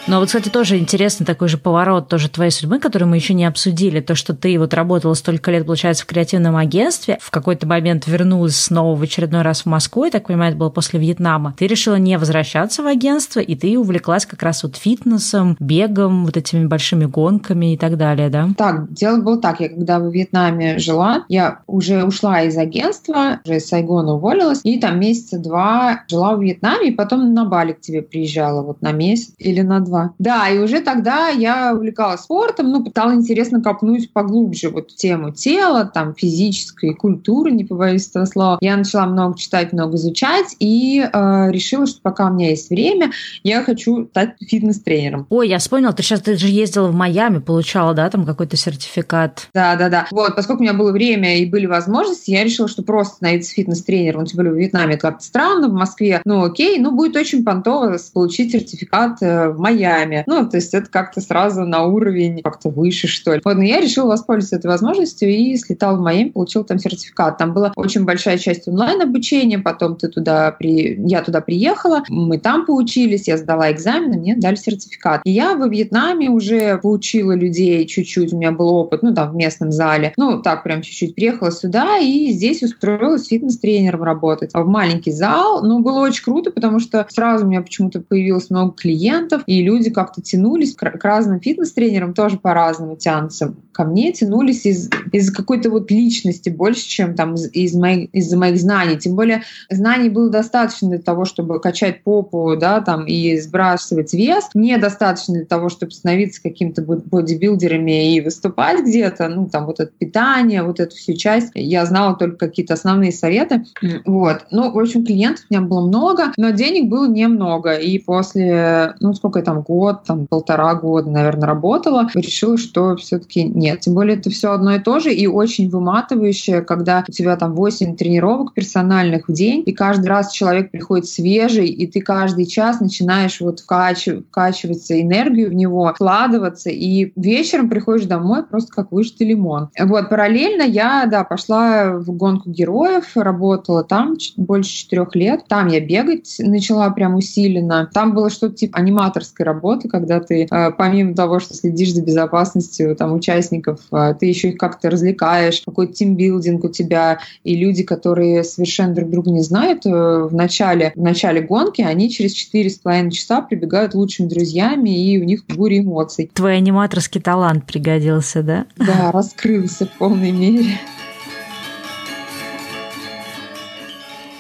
Но 0.07 0.19
вот, 0.19 0.27
кстати, 0.27 0.49
тоже 0.49 0.77
интересный 0.77 1.25
такой 1.25 1.47
же 1.47 1.57
поворот 1.57 2.09
тоже 2.09 2.29
твоей 2.29 2.51
судьбы, 2.51 2.79
который 2.79 3.05
мы 3.05 3.15
еще 3.15 3.33
не 3.33 3.45
обсудили. 3.45 4.01
То, 4.01 4.13
что 4.13 4.35
ты 4.35 4.59
вот 4.59 4.75
работала 4.75 5.15
столько 5.15 5.49
лет, 5.49 5.65
получается, 5.65 6.03
в 6.03 6.05
креативном 6.05 6.55
агентстве, 6.57 7.17
в 7.19 7.31
какой-то 7.31 7.65
момент 7.65 8.05
вернулась 8.05 8.55
снова 8.55 8.95
в 8.95 9.01
очередной 9.01 9.41
раз 9.41 9.61
в 9.61 9.65
Москву, 9.65 10.05
и, 10.05 10.11
так 10.11 10.27
понимаю, 10.27 10.51
это 10.51 10.59
было 10.59 10.69
после 10.69 10.99
Вьетнама. 10.99 11.55
Ты 11.57 11.65
решила 11.65 11.95
не 11.95 12.19
возвращаться 12.19 12.83
в 12.83 12.87
агентство, 12.87 13.39
и 13.39 13.55
ты 13.55 13.79
увлеклась 13.79 14.27
как 14.27 14.43
раз 14.43 14.61
вот 14.61 14.75
фитнесом, 14.75 15.57
бегом, 15.59 16.25
вот 16.25 16.37
этими 16.37 16.65
большими 16.65 17.05
гонками 17.05 17.73
и 17.73 17.77
так 17.77 17.97
далее, 17.97 18.29
да? 18.29 18.49
Так, 18.55 18.93
дело 18.93 19.19
было 19.21 19.39
так. 19.39 19.59
Я 19.59 19.69
когда 19.69 19.97
в 19.99 20.11
Вьетнаме 20.11 20.77
жила, 20.77 21.25
я 21.29 21.61
уже 21.65 22.03
ушла 22.03 22.43
из 22.43 22.57
агентства, 22.57 23.39
уже 23.43 23.57
из 23.57 23.67
Сайгона 23.67 24.13
уволилась, 24.13 24.61
и 24.63 24.79
там 24.79 24.99
месяца 24.99 25.39
два 25.39 26.03
жила 26.07 26.35
в 26.35 26.43
Вьетнаме, 26.43 26.89
и 26.89 26.91
потом 26.91 27.33
на 27.33 27.45
Бали 27.45 27.73
к 27.73 27.81
тебе 27.81 28.03
приезжала 28.03 28.61
вот 28.61 28.83
на 28.83 28.91
месяц 28.91 29.33
или 29.39 29.61
на 29.61 29.79
два 29.79 29.94
два. 29.95 30.13
Да, 30.19 30.49
и 30.49 30.59
уже 30.59 30.81
тогда 30.81 31.29
я 31.29 31.73
увлекалась 31.73 32.21
спортом, 32.21 32.71
ну, 32.71 32.83
пыталась 32.83 33.17
интересно 33.17 33.61
копнуть 33.61 34.11
поглубже 34.11 34.69
вот 34.69 34.91
в 34.91 34.95
тему 34.95 35.31
тела, 35.31 35.85
там, 35.85 36.13
физической 36.15 36.93
культуры, 36.93 37.51
не 37.51 37.63
побоюсь 37.63 38.09
этого 38.09 38.25
слова. 38.25 38.57
Я 38.61 38.75
начала 38.77 39.05
много 39.05 39.37
читать, 39.37 39.73
много 39.73 39.95
изучать 39.95 40.55
и 40.59 41.01
э, 41.01 41.51
решила, 41.51 41.85
что 41.85 42.01
пока 42.01 42.27
у 42.27 42.33
меня 42.33 42.49
есть 42.49 42.69
время, 42.69 43.11
я 43.43 43.63
хочу 43.63 44.05
стать 44.07 44.35
фитнес-тренером. 44.41 45.27
Ой, 45.29 45.49
я 45.49 45.59
вспомнила, 45.59 45.93
ты 45.93 46.03
сейчас 46.03 46.21
ты 46.21 46.37
же 46.37 46.47
ездила 46.47 46.87
в 46.87 46.95
Майами, 46.95 47.39
получала, 47.39 47.93
да, 47.93 48.09
там 48.09 48.25
какой-то 48.25 48.57
сертификат. 48.57 49.49
Да, 49.53 49.75
да, 49.75 49.89
да. 49.89 50.07
Вот, 50.11 50.35
поскольку 50.35 50.61
у 50.61 50.63
меня 50.63 50.73
было 50.73 50.91
время 50.91 51.39
и 51.39 51.45
были 51.45 51.65
возможности, 51.65 52.31
я 52.31 52.43
решила, 52.43 52.67
что 52.67 52.83
просто 52.83 53.15
становиться 53.15 53.53
фитнес-тренером, 53.53 54.21
ну, 54.21 54.27
тем 54.27 54.37
более 54.37 54.53
в 54.53 54.57
Вьетнаме 54.57 54.95
это 54.95 55.09
как-то 55.09 55.23
странно, 55.23 55.67
в 55.67 55.73
Москве, 55.73 56.21
ну, 56.25 56.43
окей, 56.43 56.79
ну, 56.79 56.91
будет 56.91 57.15
очень 57.15 57.43
понтово 57.43 57.97
получить 58.13 58.51
сертификат 58.51 59.21
э, 59.21 59.49
в 59.49 59.59
Майами 59.59 59.84
Майами. 59.85 60.23
Ну, 60.27 60.49
то 60.49 60.57
есть 60.57 60.73
это 60.73 60.89
как-то 60.89 61.21
сразу 61.21 61.65
на 61.65 61.85
уровень 61.85 62.41
как-то 62.41 62.69
выше, 62.69 63.07
что 63.07 63.33
ли. 63.33 63.41
Вот, 63.43 63.55
но 63.55 63.63
я 63.63 63.81
решила 63.81 64.07
воспользоваться 64.07 64.57
этой 64.57 64.67
возможностью 64.67 65.29
и 65.29 65.55
слетал 65.57 65.97
в 65.97 66.01
Майами, 66.01 66.29
получил 66.29 66.63
там 66.63 66.79
сертификат. 66.79 67.37
Там 67.37 67.53
была 67.53 67.71
очень 67.75 68.05
большая 68.05 68.37
часть 68.37 68.67
онлайн-обучения, 68.67 69.59
потом 69.59 69.95
ты 69.95 70.07
туда 70.07 70.51
при... 70.51 70.99
я 71.07 71.21
туда 71.21 71.41
приехала, 71.41 72.03
мы 72.09 72.37
там 72.37 72.65
поучились, 72.65 73.27
я 73.27 73.37
сдала 73.37 73.71
экзамен, 73.71 74.19
мне 74.19 74.35
дали 74.35 74.55
сертификат. 74.55 75.21
И 75.23 75.31
я 75.31 75.55
во 75.55 75.67
Вьетнаме 75.67 76.29
уже 76.29 76.77
поучила 76.77 77.33
людей 77.33 77.85
чуть-чуть, 77.85 78.33
у 78.33 78.37
меня 78.37 78.51
был 78.51 78.69
опыт, 78.69 79.03
ну, 79.03 79.13
там, 79.13 79.31
в 79.31 79.35
местном 79.35 79.71
зале. 79.71 80.13
Ну, 80.17 80.41
так, 80.41 80.63
прям 80.63 80.81
чуть-чуть 80.81 81.15
приехала 81.15 81.51
сюда 81.51 81.97
и 81.97 82.31
здесь 82.31 82.63
устроилась 82.63 83.27
фитнес-тренером 83.27 84.03
работать. 84.03 84.51
В 84.53 84.65
маленький 84.65 85.11
зал, 85.11 85.63
ну, 85.63 85.79
было 85.79 85.99
очень 85.99 86.23
круто, 86.23 86.51
потому 86.51 86.79
что 86.79 87.05
сразу 87.09 87.45
у 87.45 87.49
меня 87.49 87.61
почему-то 87.61 88.01
появилось 88.01 88.49
много 88.49 88.73
клиентов, 88.73 89.43
и 89.45 89.63
люди 89.63 89.74
люди 89.75 89.89
как-то 89.89 90.21
тянулись 90.21 90.75
к, 90.75 90.83
разным 91.03 91.39
фитнес-тренерам, 91.39 92.13
тоже 92.13 92.37
по-разному 92.37 92.95
тянутся. 92.95 93.55
Ко 93.75 93.83
мне 93.83 94.13
тянулись 94.13 94.65
из, 94.65 94.89
из 95.11 95.31
какой-то 95.31 95.69
вот 95.69 95.91
личности 95.91 96.49
больше, 96.49 96.87
чем 96.87 97.13
там 97.13 97.33
из, 97.33 97.51
из 97.51 97.75
моих, 97.75 98.09
из-за 98.13 98.37
моих 98.37 98.57
знаний. 98.57 98.97
Тем 98.97 99.15
более 99.15 99.43
знаний 99.69 100.07
было 100.07 100.29
достаточно 100.29 100.89
для 100.89 100.99
того, 100.99 101.25
чтобы 101.25 101.59
качать 101.59 102.01
попу, 102.03 102.55
да, 102.57 102.79
там, 102.79 103.05
и 103.05 103.37
сбрасывать 103.37 104.13
вес. 104.13 104.49
Недостаточно 104.53 105.35
для 105.35 105.45
того, 105.45 105.67
чтобы 105.67 105.91
становиться 105.91 106.41
каким-то 106.41 106.83
бодибилдерами 106.83 108.15
и 108.15 108.21
выступать 108.21 108.85
где-то. 108.85 109.27
Ну, 109.27 109.49
там, 109.49 109.65
вот 109.65 109.81
это 109.81 109.91
питание, 109.91 110.63
вот 110.63 110.79
эту 110.79 110.95
всю 110.95 111.13
часть. 111.13 111.51
Я 111.53 111.85
знала 111.85 112.15
только 112.15 112.47
какие-то 112.47 112.75
основные 112.75 113.11
советы. 113.11 113.65
Вот. 114.05 114.45
Ну, 114.51 114.71
в 114.71 114.79
общем, 114.79 115.05
клиентов 115.05 115.43
у 115.49 115.53
меня 115.53 115.65
было 115.65 115.85
много, 115.85 116.31
но 116.37 116.51
денег 116.51 116.89
было 116.89 117.09
немного. 117.09 117.73
И 117.73 117.99
после, 117.99 118.95
ну, 119.01 119.13
сколько 119.13 119.39
я 119.39 119.45
там, 119.45 119.63
год, 119.63 120.05
там, 120.05 120.27
полтора 120.27 120.75
года, 120.75 121.09
наверное, 121.09 121.47
работала, 121.47 122.07
решила, 122.15 122.57
что 122.57 122.95
все-таки 122.95 123.43
нет. 123.65 123.81
Тем 123.81 123.93
более 123.93 124.17
это 124.17 124.29
все 124.29 124.51
одно 124.51 124.75
и 124.75 124.79
то 124.79 124.99
же 124.99 125.13
и 125.13 125.27
очень 125.27 125.69
выматывающее, 125.69 126.61
когда 126.61 127.03
у 127.07 127.11
тебя 127.11 127.35
там 127.35 127.55
8 127.55 127.95
тренировок 127.95 128.53
персональных 128.53 129.27
в 129.27 129.33
день, 129.33 129.63
и 129.65 129.73
каждый 129.73 130.07
раз 130.07 130.31
человек 130.31 130.71
приходит 130.71 131.07
свежий, 131.07 131.67
и 131.67 131.87
ты 131.87 132.01
каждый 132.01 132.45
час 132.45 132.79
начинаешь 132.79 133.41
вот 133.41 133.61
вкачивать, 133.61 134.27
вкачиваться 134.27 134.99
энергию 135.01 135.49
в 135.49 135.53
него, 135.53 135.91
вкладываться, 135.93 136.69
и 136.69 137.11
вечером 137.15 137.69
приходишь 137.69 138.05
домой 138.05 138.43
просто 138.43 138.71
как 138.71 138.91
выжатый 138.91 139.27
лимон. 139.27 139.69
Вот, 139.79 140.09
параллельно 140.09 140.63
я, 140.63 141.05
да, 141.05 141.23
пошла 141.23 141.93
в 141.93 142.11
гонку 142.11 142.49
героев, 142.49 143.11
работала 143.15 143.83
там 143.83 144.15
больше 144.37 144.71
четырех 144.71 145.15
лет. 145.15 145.45
Там 145.47 145.67
я 145.67 145.79
бегать 145.79 146.35
начала 146.39 146.89
прям 146.91 147.15
усиленно. 147.15 147.89
Там 147.93 148.13
было 148.13 148.29
что-то 148.29 148.55
типа 148.55 148.79
аниматорской 148.79 149.45
работы, 149.45 149.89
когда 149.89 150.19
ты 150.19 150.47
э, 150.49 150.71
помимо 150.71 151.15
того, 151.15 151.39
что 151.39 151.53
следишь 151.53 151.93
за 151.93 152.01
безопасностью 152.01 152.95
там 152.95 153.13
участников, 153.13 153.54
э, 153.91 154.15
ты 154.19 154.25
еще 154.25 154.49
их 154.49 154.57
как-то 154.57 154.89
развлекаешь, 154.89 155.61
какой-то 155.65 155.93
тимбилдинг 155.93 156.63
у 156.63 156.69
тебя, 156.69 157.19
и 157.43 157.55
люди, 157.55 157.83
которые 157.83 158.43
совершенно 158.43 158.93
друг 158.93 159.09
друга 159.09 159.31
не 159.31 159.41
знают, 159.41 159.85
э, 159.85 159.89
в 159.89 160.33
начале, 160.33 160.91
в 160.95 161.01
начале 161.01 161.41
гонки 161.41 161.81
они 161.81 162.09
через 162.09 162.33
четыре 162.33 162.69
с 162.69 162.77
половиной 162.77 163.11
часа 163.11 163.41
прибегают 163.41 163.93
лучшими 163.93 164.27
друзьями, 164.27 164.89
и 164.89 165.19
у 165.19 165.23
них 165.23 165.45
буря 165.47 165.79
эмоций. 165.79 166.29
Твой 166.33 166.57
аниматорский 166.57 167.21
талант 167.21 167.65
пригодился, 167.65 168.43
да? 168.43 168.65
Да, 168.77 169.11
раскрылся 169.11 169.85
в 169.85 169.91
полной 169.97 170.31
мере. 170.31 170.79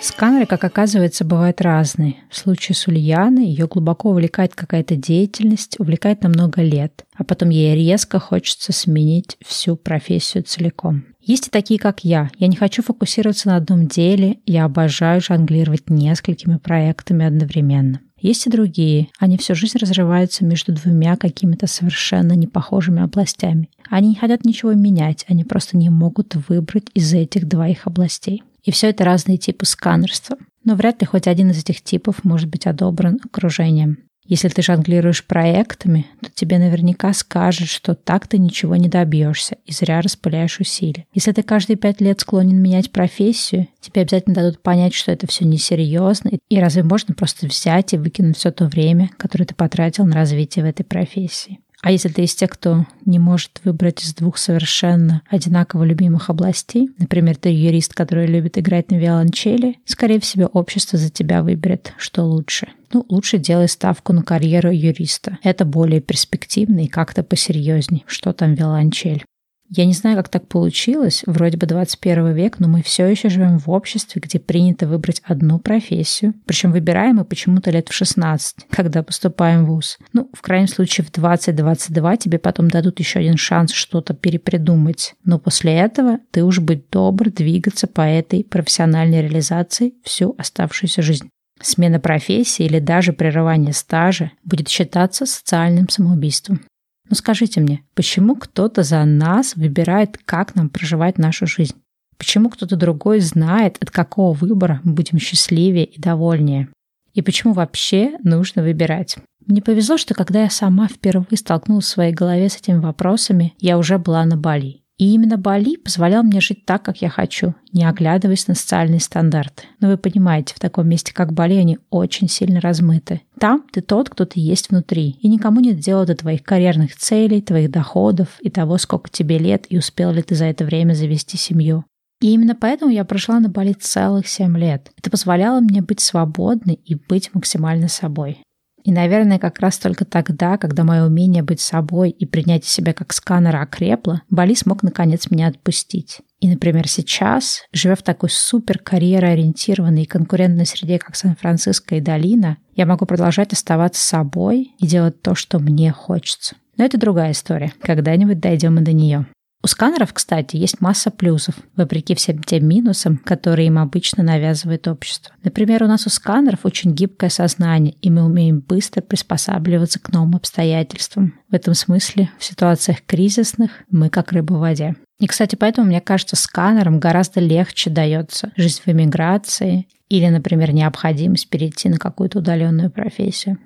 Сканеры, 0.05 0.45
как 0.45 0.63
оказывается, 0.63 1.25
бывают 1.25 1.61
разные. 1.61 2.17
В 2.29 2.37
случае 2.37 2.75
с 2.75 2.87
Ульяной 2.87 3.47
ее 3.47 3.65
глубоко 3.65 4.11
увлекает 4.11 4.53
какая-то 4.53 4.95
деятельность, 4.95 5.79
увлекает 5.79 6.21
на 6.21 6.29
много 6.29 6.61
лет, 6.61 7.05
а 7.15 7.23
потом 7.23 7.49
ей 7.49 7.73
резко 7.73 8.19
хочется 8.19 8.71
сменить 8.71 9.35
всю 9.43 9.75
профессию 9.75 10.43
целиком. 10.43 11.05
Есть 11.21 11.47
и 11.47 11.49
такие, 11.49 11.79
как 11.79 12.03
я. 12.03 12.29
Я 12.37 12.45
не 12.45 12.55
хочу 12.55 12.83
фокусироваться 12.83 13.47
на 13.47 13.55
одном 13.55 13.87
деле, 13.87 14.37
я 14.45 14.65
обожаю 14.65 15.21
жонглировать 15.21 15.89
несколькими 15.89 16.57
проектами 16.57 17.25
одновременно. 17.25 17.99
Есть 18.25 18.47
и 18.47 18.49
другие. 18.49 19.09
Они 19.19 19.37
всю 19.37 19.53
жизнь 19.53 19.77
разрываются 19.77 20.43
между 20.43 20.73
двумя 20.73 21.15
какими-то 21.15 21.67
совершенно 21.67 22.33
непохожими 22.33 23.03
областями. 23.03 23.69
Они 23.87 24.09
не 24.09 24.15
хотят 24.15 24.45
ничего 24.45 24.73
менять, 24.73 25.25
они 25.27 25.43
просто 25.43 25.77
не 25.77 25.91
могут 25.91 26.33
выбрать 26.49 26.87
из 26.95 27.13
этих 27.13 27.47
двоих 27.47 27.85
областей. 27.85 28.41
И 28.63 28.71
все 28.71 28.89
это 28.89 29.03
разные 29.03 29.37
типы 29.37 29.67
сканерства. 29.67 30.37
Но 30.63 30.73
вряд 30.73 31.01
ли 31.01 31.05
хоть 31.05 31.27
один 31.27 31.51
из 31.51 31.59
этих 31.59 31.83
типов 31.83 32.23
может 32.23 32.49
быть 32.49 32.65
одобрен 32.65 33.19
окружением. 33.23 33.99
Если 34.27 34.47
ты 34.47 34.61
жонглируешь 34.61 35.23
проектами, 35.23 36.07
то 36.21 36.29
тебе 36.33 36.57
наверняка 36.57 37.13
скажут, 37.13 37.69
что 37.69 37.93
так 37.93 38.27
ты 38.27 38.39
ничего 38.39 38.75
не 38.75 38.87
добьешься 38.87 39.57
и 39.65 39.71
зря 39.71 40.01
распыляешь 40.01 40.59
усилия. 40.59 41.05
Если 41.13 41.31
ты 41.31 41.43
каждые 41.43 41.77
пять 41.77 42.01
лет 42.01 42.21
склонен 42.21 42.61
менять 42.61 42.91
профессию, 42.91 43.67
тебе 43.81 44.01
обязательно 44.01 44.35
дадут 44.35 44.59
понять, 44.61 44.95
что 44.95 45.11
это 45.11 45.27
все 45.27 45.45
несерьезно, 45.45 46.31
и 46.49 46.59
разве 46.59 46.83
можно 46.83 47.13
просто 47.13 47.45
взять 47.45 47.93
и 47.93 47.97
выкинуть 47.97 48.37
все 48.37 48.51
то 48.51 48.65
время, 48.65 49.11
которое 49.17 49.45
ты 49.45 49.53
потратил 49.53 50.05
на 50.05 50.15
развитие 50.15 50.65
в 50.65 50.67
этой 50.67 50.83
профессии. 50.83 51.59
А 51.85 51.91
если 51.91 52.09
ты 52.09 52.23
из 52.23 52.33
тех, 52.33 52.49
кто 52.49 52.87
не 53.05 53.19
может 53.19 53.61
выбрать 53.63 54.03
из 54.03 54.15
двух 54.15 54.39
совершенно 54.39 55.21
одинаково 55.29 55.83
любимых 55.83 56.31
областей, 56.31 56.89
например, 56.97 57.35
ты 57.35 57.49
юрист, 57.49 57.93
который 57.93 58.25
любит 58.25 58.57
играть 58.57 58.89
на 58.89 58.95
виолончели, 58.95 59.77
скорее 59.85 60.19
всего, 60.19 60.47
общество 60.47 60.97
за 60.97 61.11
тебя 61.11 61.43
выберет, 61.43 61.93
что 61.99 62.23
лучше. 62.23 62.69
Ну, 62.91 63.05
лучше 63.07 63.37
делай 63.37 63.67
ставку 63.67 64.13
на 64.13 64.23
карьеру 64.23 64.71
юриста. 64.71 65.37
Это 65.43 65.63
более 65.63 66.01
перспективно 66.01 66.85
и 66.85 66.87
как-то 66.87 67.21
посерьезней. 67.21 68.03
Что 68.07 68.33
там 68.33 68.55
виолончель? 68.55 69.23
Я 69.69 69.85
не 69.85 69.93
знаю, 69.93 70.15
как 70.15 70.29
так 70.29 70.47
получилось, 70.47 71.23
вроде 71.25 71.57
бы 71.57 71.65
21 71.65 72.33
век, 72.33 72.59
но 72.59 72.67
мы 72.67 72.83
все 72.83 73.07
еще 73.07 73.29
живем 73.29 73.57
в 73.57 73.69
обществе, 73.69 74.21
где 74.23 74.39
принято 74.39 74.87
выбрать 74.87 75.21
одну 75.25 75.57
профессию, 75.59 76.33
причем 76.45 76.71
выбираем 76.71 77.15
мы 77.15 77.25
почему-то 77.25 77.71
лет 77.71 77.89
в 77.89 77.93
16, 77.93 78.67
когда 78.69 79.01
поступаем 79.01 79.65
в 79.65 79.69
ВУЗ. 79.69 79.97
Ну, 80.13 80.29
в 80.33 80.41
крайнем 80.41 80.67
случае, 80.67 81.05
в 81.05 81.11
20-22 81.11 82.17
тебе 82.17 82.37
потом 82.37 82.69
дадут 82.69 82.99
еще 82.99 83.19
один 83.19 83.37
шанс 83.37 83.71
что-то 83.71 84.13
перепридумать, 84.13 85.15
но 85.23 85.39
после 85.39 85.73
этого 85.73 86.19
ты 86.31 86.43
уж 86.43 86.59
будь 86.59 86.89
добр 86.91 87.31
двигаться 87.31 87.87
по 87.87 88.01
этой 88.01 88.43
профессиональной 88.43 89.21
реализации 89.21 89.93
всю 90.03 90.35
оставшуюся 90.37 91.01
жизнь. 91.01 91.29
Смена 91.61 91.99
профессии 91.99 92.65
или 92.65 92.79
даже 92.79 93.13
прерывание 93.13 93.73
стажа 93.73 94.31
будет 94.43 94.67
считаться 94.67 95.25
социальным 95.25 95.89
самоубийством. 95.89 96.61
Но 97.09 97.15
скажите 97.15 97.61
мне, 97.61 97.83
почему 97.93 98.35
кто-то 98.35 98.83
за 98.83 99.03
нас 99.05 99.55
выбирает, 99.55 100.17
как 100.25 100.55
нам 100.55 100.69
проживать 100.69 101.17
нашу 101.17 101.45
жизнь? 101.45 101.75
Почему 102.17 102.49
кто-то 102.49 102.75
другой 102.75 103.19
знает, 103.19 103.77
от 103.81 103.91
какого 103.91 104.33
выбора 104.33 104.79
мы 104.83 104.93
будем 104.93 105.19
счастливее 105.19 105.85
и 105.85 105.99
довольнее? 105.99 106.69
И 107.13 107.21
почему 107.21 107.53
вообще 107.53 108.17
нужно 108.23 108.61
выбирать? 108.63 109.17
Мне 109.45 109.61
повезло, 109.61 109.97
что 109.97 110.13
когда 110.13 110.43
я 110.43 110.49
сама 110.49 110.87
впервые 110.87 111.37
столкнулась 111.37 111.85
в 111.85 111.89
своей 111.89 112.13
голове 112.13 112.49
с 112.49 112.57
этими 112.57 112.79
вопросами, 112.79 113.53
я 113.59 113.77
уже 113.77 113.97
была 113.99 114.25
на 114.25 114.37
Бали. 114.37 114.81
И 114.97 115.13
именно 115.13 115.37
Бали 115.37 115.75
позволял 115.75 116.23
мне 116.23 116.39
жить 116.39 116.65
так, 116.65 116.83
как 116.83 117.01
я 117.01 117.09
хочу, 117.09 117.53
не 117.73 117.83
оглядываясь 117.83 118.47
на 118.47 118.55
социальные 118.55 119.01
стандарты. 119.01 119.63
Но 119.81 119.89
вы 119.89 119.97
понимаете, 119.97 120.53
в 120.55 120.59
таком 120.59 120.87
месте, 120.87 121.13
как 121.13 121.33
Бали, 121.33 121.55
они 121.55 121.79
очень 121.89 122.29
сильно 122.29 122.61
размыты. 122.61 123.21
Там 123.37 123.65
ты 123.71 123.81
тот, 123.81 124.09
кто 124.09 124.23
ты 124.23 124.39
есть 124.39 124.69
внутри, 124.69 125.17
и 125.21 125.27
никому 125.27 125.59
нет 125.59 125.79
дела 125.79 126.05
до 126.05 126.15
твоих 126.15 126.43
карьерных 126.43 126.95
целей, 126.95 127.41
твоих 127.41 127.71
доходов 127.71 128.37
и 128.39 128.49
того, 128.49 128.77
сколько 128.77 129.09
тебе 129.09 129.37
лет 129.37 129.65
и 129.67 129.77
успел 129.77 130.13
ли 130.13 130.21
ты 130.21 130.35
за 130.35 130.45
это 130.45 130.63
время 130.63 130.93
завести 130.93 131.35
семью. 131.35 131.83
И 132.21 132.33
именно 132.33 132.55
поэтому 132.55 132.91
я 132.91 133.03
прошла 133.03 133.41
на 133.41 133.49
Бали 133.49 133.73
целых 133.73 134.27
семь 134.27 134.57
лет. 134.57 134.91
Это 134.97 135.11
позволяло 135.11 135.59
мне 135.59 135.81
быть 135.81 135.99
свободной 135.99 136.75
и 136.85 136.95
быть 136.95 137.31
максимально 137.33 137.89
собой. 137.89 138.39
И, 138.85 138.91
наверное, 138.91 139.39
как 139.39 139.59
раз 139.59 139.79
только 139.79 140.05
тогда, 140.05 140.57
когда 140.59 140.83
мое 140.83 141.05
умение 141.05 141.41
быть 141.41 141.59
собой 141.59 142.11
и 142.11 142.27
принять 142.27 142.65
себя 142.65 142.93
как 142.93 143.13
сканера 143.13 143.61
окрепло, 143.61 144.21
Бали 144.29 144.53
смог 144.53 144.83
наконец 144.83 145.31
меня 145.31 145.47
отпустить. 145.47 146.19
И, 146.39 146.47
например, 146.47 146.87
сейчас, 146.87 147.63
живя 147.73 147.95
в 147.95 148.03
такой 148.03 148.29
супер 148.29 148.77
карьероориентированной 148.77 150.03
и 150.03 150.07
конкурентной 150.07 150.67
среде, 150.67 150.99
как 150.99 151.15
Сан-Франциско 151.15 151.95
и 151.95 151.99
Долина, 151.99 152.57
я 152.75 152.85
могу 152.85 153.07
продолжать 153.07 153.53
оставаться 153.53 154.03
собой 154.03 154.75
и 154.77 154.85
делать 154.85 155.19
то, 155.23 155.33
что 155.33 155.57
мне 155.57 155.91
хочется. 155.91 156.55
Но 156.77 156.85
это 156.85 156.99
другая 156.99 157.31
история. 157.31 157.73
Когда-нибудь 157.81 158.39
дойдем 158.39 158.77
и 158.77 158.83
до 158.83 158.93
нее. 158.93 159.25
У 159.65 159.67
сканеров, 159.67 160.13
кстати, 160.13 160.57
есть 160.57 160.79
масса 160.79 161.09
плюсов, 161.09 161.55
вопреки 161.75 162.13
всем 162.13 162.43
тем 162.43 162.67
минусам, 162.67 163.17
которые 163.17 163.65
им 163.65 163.79
обычно 163.79 164.21
навязывает 164.21 164.87
общество. 164.87 165.33
Например, 165.43 165.81
у 165.81 165.87
нас 165.87 166.05
у 166.05 166.11
сканеров 166.11 166.67
очень 166.67 166.93
гибкое 166.93 167.31
сознание, 167.31 167.95
и 167.99 168.11
мы 168.11 168.23
умеем 168.23 168.59
быстро 168.59 169.01
приспосабливаться 169.01 169.99
к 169.99 170.13
новым 170.13 170.35
обстоятельствам. 170.35 171.33
В 171.49 171.55
этом 171.55 171.73
смысле, 171.73 172.29
в 172.37 172.45
ситуациях 172.45 172.99
кризисных 173.07 173.71
мы 173.89 174.09
как 174.11 174.33
рыба 174.33 174.53
в 174.53 174.59
воде. 174.59 174.97
И, 175.19 175.25
кстати, 175.25 175.55
поэтому, 175.55 175.87
мне 175.87 175.99
кажется, 175.99 176.35
сканерам 176.35 176.99
гораздо 176.99 177.39
легче 177.39 177.89
дается 177.89 178.51
жизнь 178.55 178.83
в 178.85 178.87
эмиграции 178.87 179.87
или, 180.09 180.27
например, 180.27 180.73
необходимость 180.73 181.49
перейти 181.49 181.89
на 181.89 181.97
какую-то 181.97 182.37
удаленную 182.37 182.91
профессию. 182.91 183.57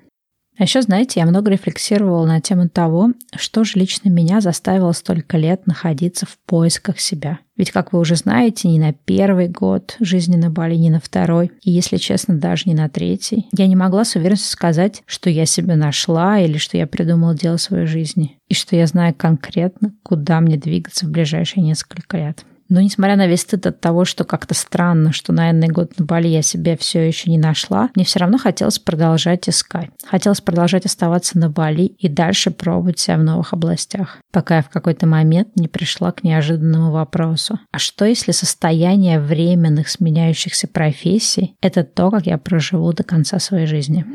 А 0.58 0.64
еще, 0.64 0.82
знаете, 0.82 1.20
я 1.20 1.26
много 1.26 1.50
рефлексировала 1.50 2.26
на 2.26 2.40
тему 2.40 2.68
того, 2.68 3.12
что 3.34 3.64
же 3.64 3.78
лично 3.78 4.10
меня 4.10 4.40
заставило 4.40 4.92
столько 4.92 5.38
лет 5.38 5.66
находиться 5.66 6.26
в 6.26 6.36
поисках 6.44 7.00
себя. 7.00 7.38
Ведь, 7.56 7.70
как 7.70 7.92
вы 7.92 8.00
уже 8.00 8.16
знаете, 8.16 8.68
не 8.68 8.78
на 8.78 8.92
первый 8.92 9.48
год 9.48 9.96
жизни 10.00 10.36
на 10.36 10.50
Бали, 10.50 10.74
не 10.74 10.90
на 10.90 11.00
второй, 11.00 11.50
и, 11.62 11.70
если 11.70 11.96
честно, 11.96 12.34
даже 12.34 12.64
не 12.66 12.74
на 12.74 12.88
третий, 12.88 13.48
я 13.52 13.66
не 13.66 13.76
могла 13.76 14.04
с 14.04 14.16
уверенностью 14.16 14.50
сказать, 14.50 15.02
что 15.06 15.30
я 15.30 15.46
себя 15.46 15.76
нашла 15.76 16.38
или 16.38 16.58
что 16.58 16.76
я 16.76 16.86
придумала 16.86 17.34
дело 17.34 17.56
своей 17.56 17.86
жизни, 17.86 18.38
и 18.48 18.54
что 18.54 18.76
я 18.76 18.86
знаю 18.86 19.14
конкретно, 19.16 19.94
куда 20.02 20.40
мне 20.40 20.56
двигаться 20.56 21.06
в 21.06 21.10
ближайшие 21.10 21.62
несколько 21.62 22.16
лет. 22.16 22.44
Но 22.70 22.80
несмотря 22.80 23.16
на 23.16 23.26
весь 23.26 23.42
стыд 23.42 23.66
от 23.66 23.80
того, 23.80 24.04
что 24.04 24.24
как-то 24.24 24.54
странно, 24.54 25.12
что 25.12 25.32
на 25.32 25.50
энный 25.50 25.68
год 25.68 25.98
на 25.98 26.06
Бали 26.06 26.28
я 26.28 26.40
себе 26.40 26.76
все 26.76 27.06
еще 27.06 27.30
не 27.30 27.36
нашла, 27.36 27.90
мне 27.94 28.04
все 28.04 28.20
равно 28.20 28.38
хотелось 28.38 28.78
продолжать 28.78 29.48
искать. 29.48 29.90
Хотелось 30.06 30.40
продолжать 30.40 30.86
оставаться 30.86 31.38
на 31.38 31.50
Бали 31.50 31.82
и 31.98 32.08
дальше 32.08 32.50
пробовать 32.50 32.98
себя 33.00 33.18
в 33.18 33.24
новых 33.24 33.52
областях, 33.52 34.18
пока 34.32 34.56
я 34.56 34.62
в 34.62 34.70
какой-то 34.70 35.06
момент 35.06 35.48
не 35.56 35.68
пришла 35.68 36.12
к 36.12 36.22
неожиданному 36.22 36.92
вопросу. 36.92 37.58
А 37.72 37.78
что 37.78 38.04
если 38.04 38.32
состояние 38.32 39.20
временных 39.20 39.88
сменяющихся 39.88 40.68
профессий— 40.68 41.56
это 41.60 41.82
то, 41.82 42.10
как 42.10 42.26
я 42.26 42.38
проживу 42.38 42.92
до 42.92 43.02
конца 43.02 43.40
своей 43.40 43.66
жизни? 43.66 44.06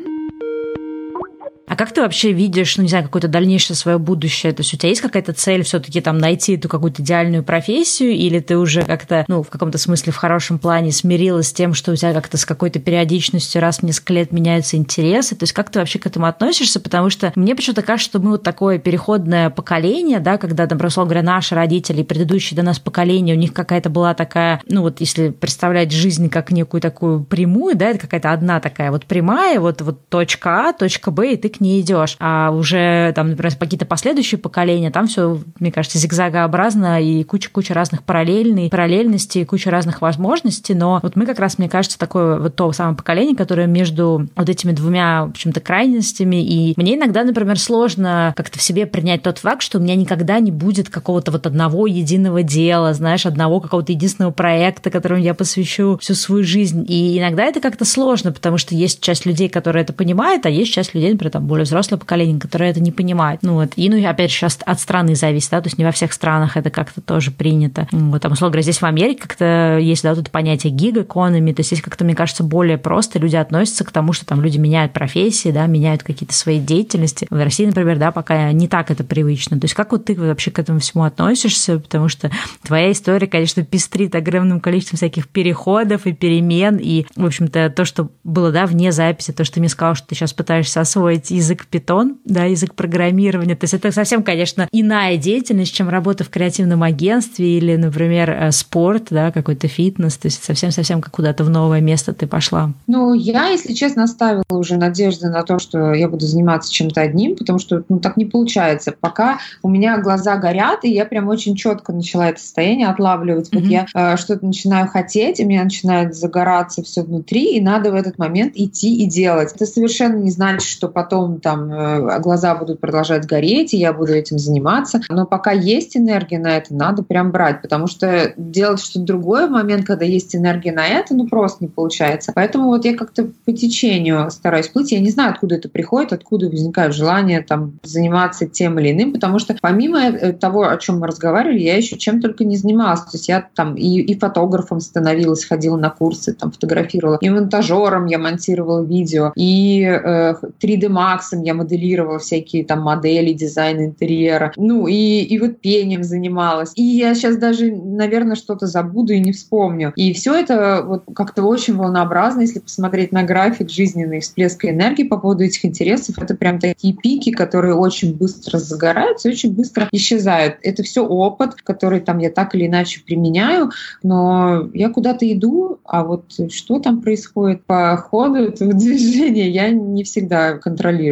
А 1.76 1.78
как 1.78 1.91
ты 1.91 2.01
вообще 2.01 2.32
видишь, 2.32 2.78
ну, 2.78 2.84
не 2.84 2.89
знаю, 2.89 3.03
какое-то 3.03 3.28
дальнейшее 3.28 3.76
свое 3.76 3.97
будущее? 3.97 4.53
То 4.53 4.61
есть 4.61 4.73
у 4.73 4.78
тебя 4.78 4.88
есть 4.88 5.01
какая-то 5.01 5.34
цель 5.34 5.61
все-таки 5.63 5.99
там 5.99 6.17
найти 6.19 6.55
эту 6.55 6.69
какую-то 6.69 7.01
идеальную 7.01 7.43
профессию, 7.43 8.11
или 8.11 8.39
ты 8.39 8.57
уже 8.57 8.84
как-то, 8.84 9.26
ну, 9.28 9.43
в 9.43 9.49
каком-то 9.49 9.78
смысле 9.78 10.13
в 10.13 10.15
хорошем 10.15 10.57
плане 10.57 10.93
смирилась 10.93 11.49
с 11.49 11.51
тем, 11.51 11.73
что 11.73 11.91
у 11.91 11.95
тебя 11.97 12.13
как-то 12.13 12.38
с 12.38 12.45
какой-то 12.45 12.80
периодичностью 12.80 13.61
раз 13.61 13.80
в 13.80 13.84
несколько 13.84 14.13
лет 14.13 14.32
меняются 14.32 14.78
интересы? 14.78 15.36
То 15.36 15.43
есть 15.43 15.51
как 15.51 15.69
ты 15.69 15.80
вообще 15.80 15.99
к 15.99 16.05
этому 16.05 16.28
относишься? 16.28 16.80
Потому 16.80 17.09
что 17.09 17.34
мне 17.36 17.53
почему-то 17.55 17.82
кажется, 17.82 18.09
что 18.09 18.19
мы 18.19 18.32
вот 18.32 18.43
такое 18.43 18.80
переходное 18.80 19.49
поколение, 19.49 20.21
да, 20.21 20.38
когда, 20.38 20.67
там, 20.67 20.78
просто 20.78 21.03
говоря, 21.03 21.23
наши 21.23 21.55
родители, 21.55 22.03
предыдущие 22.03 22.55
до 22.55 22.63
нас 22.63 22.80
поколения, 22.80 23.34
у 23.34 23.38
них 23.38 23.51
какая-то 23.51 23.89
была 23.89 24.13
такая, 24.13 24.61
ну, 24.69 24.82
вот 24.82 25.01
если 25.01 25.28
представлять 25.28 25.91
жизнь 25.91 26.30
как 26.30 26.51
некую 26.51 26.80
такую 26.80 27.26
прямую, 27.26 27.76
да, 27.76 27.89
это 27.89 27.99
какая-то 27.99 28.32
одна 28.32 28.61
такая 28.61 28.91
вот 28.91 29.05
прямая, 29.05 29.59
вот, 29.59 29.82
вот 29.82 30.07
точка 30.07 30.69
А, 30.69 30.71
точка 30.71 31.11
Б, 31.11 31.34
и 31.34 31.36
ты 31.36 31.49
к 31.49 31.64
не 31.66 31.82
идешь. 31.82 32.16
А 32.20 32.51
уже 32.51 33.11
там, 33.16 33.30
например, 33.30 33.55
какие-то 33.55 33.86
последующие 33.86 34.38
поколения, 34.38 34.91
там 34.91 35.07
все, 35.07 35.39
мне 35.59 35.72
кажется, 35.72 35.97
зигзагообразно 35.97 37.01
и 37.01 37.24
куча-куча 37.24 37.74
разных 37.74 38.03
параллельных, 38.03 38.70
параллельностей, 38.70 39.45
куча 39.45 39.72
разных 39.72 40.01
возможностей. 40.01 40.74
Но 40.74 40.99
вот 41.01 41.16
мы 41.16 41.26
как 41.26 41.39
раз, 41.39 41.57
мне 41.57 41.70
кажется, 41.70 41.97
такое 41.97 42.39
вот 42.39 42.55
то 42.55 42.72
самое 42.72 42.95
поколение, 42.95 43.36
которое 43.36 43.68
между 43.68 44.28
вот 44.36 44.49
этими 44.49 44.72
двумя, 44.72 45.26
в 45.26 45.30
общем-то, 45.32 45.59
крайностями. 45.59 46.43
И 46.43 46.74
мне 46.78 46.95
иногда, 46.95 47.24
например, 47.24 47.59
сложно 47.59 48.34
как-то 48.36 48.59
в 48.59 48.61
себе 48.61 48.86
принять 48.86 49.24
тот 49.24 49.39
факт, 49.39 49.61
что 49.61 49.80
у 49.80 49.82
меня 49.82 49.95
никогда 49.95 50.39
не 50.39 50.51
будет 50.51 50.89
какого-то 50.89 51.32
вот 51.32 51.47
одного 51.47 51.88
единого 51.88 52.43
дела, 52.43 52.93
знаешь, 52.93 53.26
одного 53.26 53.59
какого-то 53.59 53.91
единственного 53.91 54.32
проекта, 54.32 54.89
которому 54.89 55.22
я 55.22 55.34
посвящу 55.34 55.97
всю 55.97 56.13
свою 56.13 56.43
жизнь. 56.43 56.86
И 56.88 57.18
иногда 57.18 57.43
это 57.43 57.59
как-то 57.59 57.86
сложно, 57.86 58.32
потому 58.32 58.57
что 58.57 58.76
есть 58.76 59.01
часть 59.01 59.26
людей, 59.26 59.49
которые 59.49 59.84
это 59.84 59.93
понимают, 59.93 60.45
а 60.45 60.49
есть 60.49 60.72
часть 60.72 60.93
людей, 60.93 61.11
например, 61.11 61.32
там, 61.32 61.45
более 61.46 61.66
взрослое 61.66 61.98
поколение, 61.98 62.39
которое 62.39 62.72
это 62.72 62.80
не 62.80 62.91
понимает. 62.91 63.39
Ну 63.43 63.56
вот. 63.56 63.72
И, 63.76 63.89
ну, 63.89 64.08
опять 64.08 64.32
же, 64.32 64.38
сейчас 64.38 64.60
от 64.66 64.80
страны 64.80 65.16
зависит, 65.16 65.52
да, 65.52 65.62
то 65.62 65.68
есть 65.68 65.78
не 65.78 65.86
во 65.86 65.91
всех 65.91 66.14
странах 66.14 66.58
это 66.58 66.70
как-то 66.70 67.02
тоже 67.02 67.32
принято. 67.32 67.88
Вот, 67.91 68.22
там, 68.22 68.34
условно 68.34 68.52
говоря, 68.52 68.64
здесь 68.64 68.82
в 68.82 68.86
Америке 68.86 69.22
как-то 69.22 69.78
есть, 69.80 70.04
да, 70.04 70.16
тут 70.16 70.32
понятие 70.32 70.72
гиг-экономи, 70.74 71.54
то 71.54 71.62
есть 71.62 71.70
здесь 71.70 71.82
как-то, 71.82 72.04
мне 72.04 72.16
кажется, 72.16 72.43
более 72.43 72.78
просто 72.78 73.20
люди 73.20 73.36
относятся 73.36 73.84
к 73.84 73.91
тому, 73.91 74.14
что 74.14 74.26
там 74.26 74.41
люди 74.41 74.58
меняют 74.58 74.93
профессии, 74.93 75.50
да, 75.50 75.66
меняют 75.66 76.04
какие-то 76.04 76.34
свои 76.34 76.60
деятельности. 76.60 77.28
В 77.30 77.43
России, 77.43 77.66
например, 77.66 77.98
да, 77.98 78.12
пока 78.12 78.52
не 78.52 78.68
так 78.68 78.91
это 78.91 79.04
привычно. 79.04 79.60
То 79.60 79.66
есть 79.66 79.74
как 79.74 79.91
вот 79.91 80.06
ты 80.06 80.16
вообще 80.16 80.52
к 80.52 80.60
этому 80.60 80.80
всему 80.80 81.04
относишься? 81.04 81.80
Потому 81.80 82.10
что 82.10 82.32
твоя 82.64 82.91
история, 82.91 83.28
конечно, 83.28 83.64
пестрит 83.64 84.16
огромным 84.16 84.60
количеством 84.60 84.98
всяких 84.98 85.28
переходов 85.28 86.06
и 86.06 86.14
перемен, 86.14 86.78
и, 86.78 87.06
в 87.16 87.26
общем-то, 87.26 87.70
то, 87.70 87.86
что 87.86 88.10
было, 88.24 88.52
да, 88.52 88.66
вне 88.66 88.91
записи, 88.91 89.32
то, 89.32 89.43
что 89.43 89.56
ты 89.56 89.60
мне 89.60 89.70
сказал, 89.70 89.96
что 89.96 90.08
ты 90.08 90.16
сейчас 90.16 90.34
пытаешься 90.34 90.82
освоить 90.82 91.32
язык 91.36 91.68
Python, 91.72 92.18
да, 92.26 92.46
язык 92.46 92.74
программирования. 92.74 93.56
То 93.56 93.66
есть 93.66 93.74
это 93.74 93.92
совсем, 93.92 94.24
конечно, 94.24 94.68
иная 94.72 95.18
деятельность, 95.18 95.74
чем 95.74 95.90
работа 95.90 96.24
в 96.24 96.30
креативном 96.30 96.84
агентстве 96.84 97.58
или, 97.58 97.76
например, 97.76 98.30
э, 98.30 98.52
спорт, 98.52 99.08
да, 99.10 99.32
какой-то 99.32 99.68
фитнес. 99.68 100.18
То 100.18 100.28
есть 100.28 100.44
совсем-совсем 100.44 101.02
как 101.02 101.14
куда-то 101.14 101.44
в 101.44 101.50
новое 101.50 101.82
место 101.82 102.14
ты 102.14 102.28
пошла. 102.28 102.72
Ну, 102.88 103.14
я, 103.14 103.48
если 103.48 103.74
честно, 103.74 104.04
оставила 104.04 104.44
уже 104.50 104.78
надежды 104.78 105.30
на 105.30 105.44
то, 105.44 105.60
что 105.60 105.94
я 105.94 106.10
буду 106.10 106.26
заниматься 106.26 106.72
чем-то 106.72 107.02
одним, 107.02 107.36
потому 107.36 107.60
что 107.60 107.84
ну, 107.90 108.00
так 108.00 108.18
не 108.18 108.26
получается. 108.26 108.94
Пока 109.00 109.40
у 109.62 109.70
меня 109.70 109.98
глаза 109.98 110.38
горят, 110.38 110.84
и 110.84 110.92
я 110.92 111.06
прям 111.06 111.28
очень 111.28 111.56
четко 111.56 111.94
начала 111.94 112.30
это 112.30 112.40
состояние 112.40 112.88
отлавливать. 112.88 113.50
Вот 113.52 113.64
mm-hmm. 113.64 113.68
я 113.68 113.86
э, 113.94 114.18
что-то 114.18 114.46
начинаю 114.46 114.88
хотеть, 114.88 115.40
и 115.40 115.46
меня 115.46 115.64
начинает 115.64 116.16
загораться 116.16 116.84
все 116.84 117.04
внутри, 117.04 117.58
и 117.58 117.62
надо 117.62 117.92
в 117.92 117.96
этот 117.96 118.18
момент 118.18 118.54
идти 118.56 119.04
и 119.04 119.06
делать. 119.06 119.52
Это 119.54 119.66
совершенно 119.66 120.18
не 120.18 120.32
значит, 120.32 120.68
что 120.68 120.88
потом 120.88 121.24
там 121.39 121.65
Э, 121.86 122.19
глаза 122.19 122.55
будут 122.55 122.80
продолжать 122.80 123.26
гореть, 123.26 123.73
и 123.73 123.78
я 123.78 123.93
буду 123.93 124.13
этим 124.13 124.38
заниматься. 124.39 125.01
Но 125.09 125.26
пока 125.26 125.51
есть 125.51 125.97
энергия 125.97 126.39
на 126.39 126.57
это, 126.57 126.73
надо 126.73 127.03
прям 127.03 127.32
брать, 127.32 127.61
потому 127.61 127.88
что 127.88 128.34
делать 128.38 128.82
что-то 128.82 129.05
другое 129.05 129.47
в 129.47 129.51
момент, 129.51 129.86
когда 129.86 130.05
есть 130.05 130.36
энергия 130.36 130.71
на 130.71 130.86
это, 130.88 131.15
ну 131.15 131.28
просто 131.28 131.63
не 131.63 131.69
получается. 131.69 132.32
Поэтому 132.34 132.67
вот 132.67 132.86
я 132.86 132.95
как-то 132.95 133.30
по 133.45 133.53
течению 133.53 134.30
стараюсь 134.32 134.67
плыть. 134.67 134.91
Я 134.91 134.99
не 134.99 135.09
знаю, 135.09 135.32
откуда 135.32 135.55
это 135.55 135.69
приходит, 135.69 136.13
откуда 136.13 136.49
возникает 136.49 136.93
желание 136.93 137.41
там 137.41 137.80
заниматься 137.84 138.47
тем 138.47 138.80
или 138.80 138.91
иным, 138.91 139.13
потому 139.13 139.39
что 139.39 139.55
помимо 139.61 139.99
э, 139.99 140.34
того, 140.34 140.67
о 140.67 140.78
чем 140.78 140.99
мы 140.99 141.07
разговаривали, 141.07 141.59
я 141.59 141.78
еще 141.78 141.97
чем 141.97 142.21
только 142.21 142.43
не 142.45 142.57
занималась. 142.57 143.01
То 143.01 143.11
есть 143.13 143.28
я 143.28 143.45
там 143.55 143.76
и, 143.76 143.99
и 143.99 144.17
фотографом 144.17 144.80
становилась, 144.80 145.45
ходила 145.45 145.78
на 145.78 145.89
курсы, 145.89 146.34
там 146.34 146.51
фотографировала, 146.51 147.17
и 147.21 147.30
монтажером 147.30 148.05
я 148.05 148.19
монтировала 148.19 148.84
видео, 148.84 149.32
и 149.36 149.82
э, 149.84 150.34
3D 150.61 150.89
Max 151.16 151.43
я 151.43 151.53
моделировала 151.53 152.20
всякие 152.20 152.66
там 152.66 152.82
модели, 152.82 153.34
дизайн 153.34 153.86
интерьера. 153.86 154.51
Ну 154.55 154.88
и, 154.88 155.22
и 155.22 155.39
вот 155.39 155.59
пением 155.59 156.03
занималась. 156.03 156.72
И 156.76 156.84
я 156.84 157.13
сейчас 157.16 157.38
даже, 157.38 157.72
наверное, 157.72 158.36
что-то 158.36 158.68
забуду 158.68 159.13
и 159.13 159.20
не 159.20 159.32
вспомню. 159.32 159.93
И 159.95 160.13
все 160.13 160.34
это 160.36 160.84
вот 160.86 161.03
как-то 161.16 161.43
очень 161.43 161.76
волнообразно, 161.76 162.41
если 162.41 162.59
посмотреть 162.59 163.11
на 163.11 163.24
график 163.24 163.70
жизненной 163.70 164.20
всплеска 164.20 164.70
энергии 164.70 165.03
по 165.03 165.18
поводу 165.18 165.43
этих 165.43 165.66
интересов. 165.66 166.18
Это 166.18 166.36
прям 166.36 166.59
такие 166.59 166.93
пики, 166.93 167.32
которые 167.32 167.76
очень 167.76 168.16
быстро 168.16 168.57
загораются 168.57 169.30
очень 169.36 169.53
быстро 169.53 169.88
исчезают. 169.91 170.57
Это 170.61 170.84
все 170.84 171.05
опыт, 171.05 171.55
который 171.55 171.99
там 171.99 172.20
я 172.20 172.30
так 172.30 172.55
или 172.55 172.68
иначе 172.68 173.01
применяю, 173.05 173.72
но 174.01 174.70
я 174.74 174.89
куда-то 174.89 175.32
иду, 175.32 175.80
а 175.84 176.03
вот 176.03 176.34
что 176.51 176.80
там 176.80 177.01
происходит 177.01 177.66
по 177.66 177.95
ходу 177.97 178.36
этого 178.36 178.74
движения, 178.74 179.49
я 179.49 179.70
не 179.70 180.03
всегда 180.03 180.57
контролирую. 180.57 181.05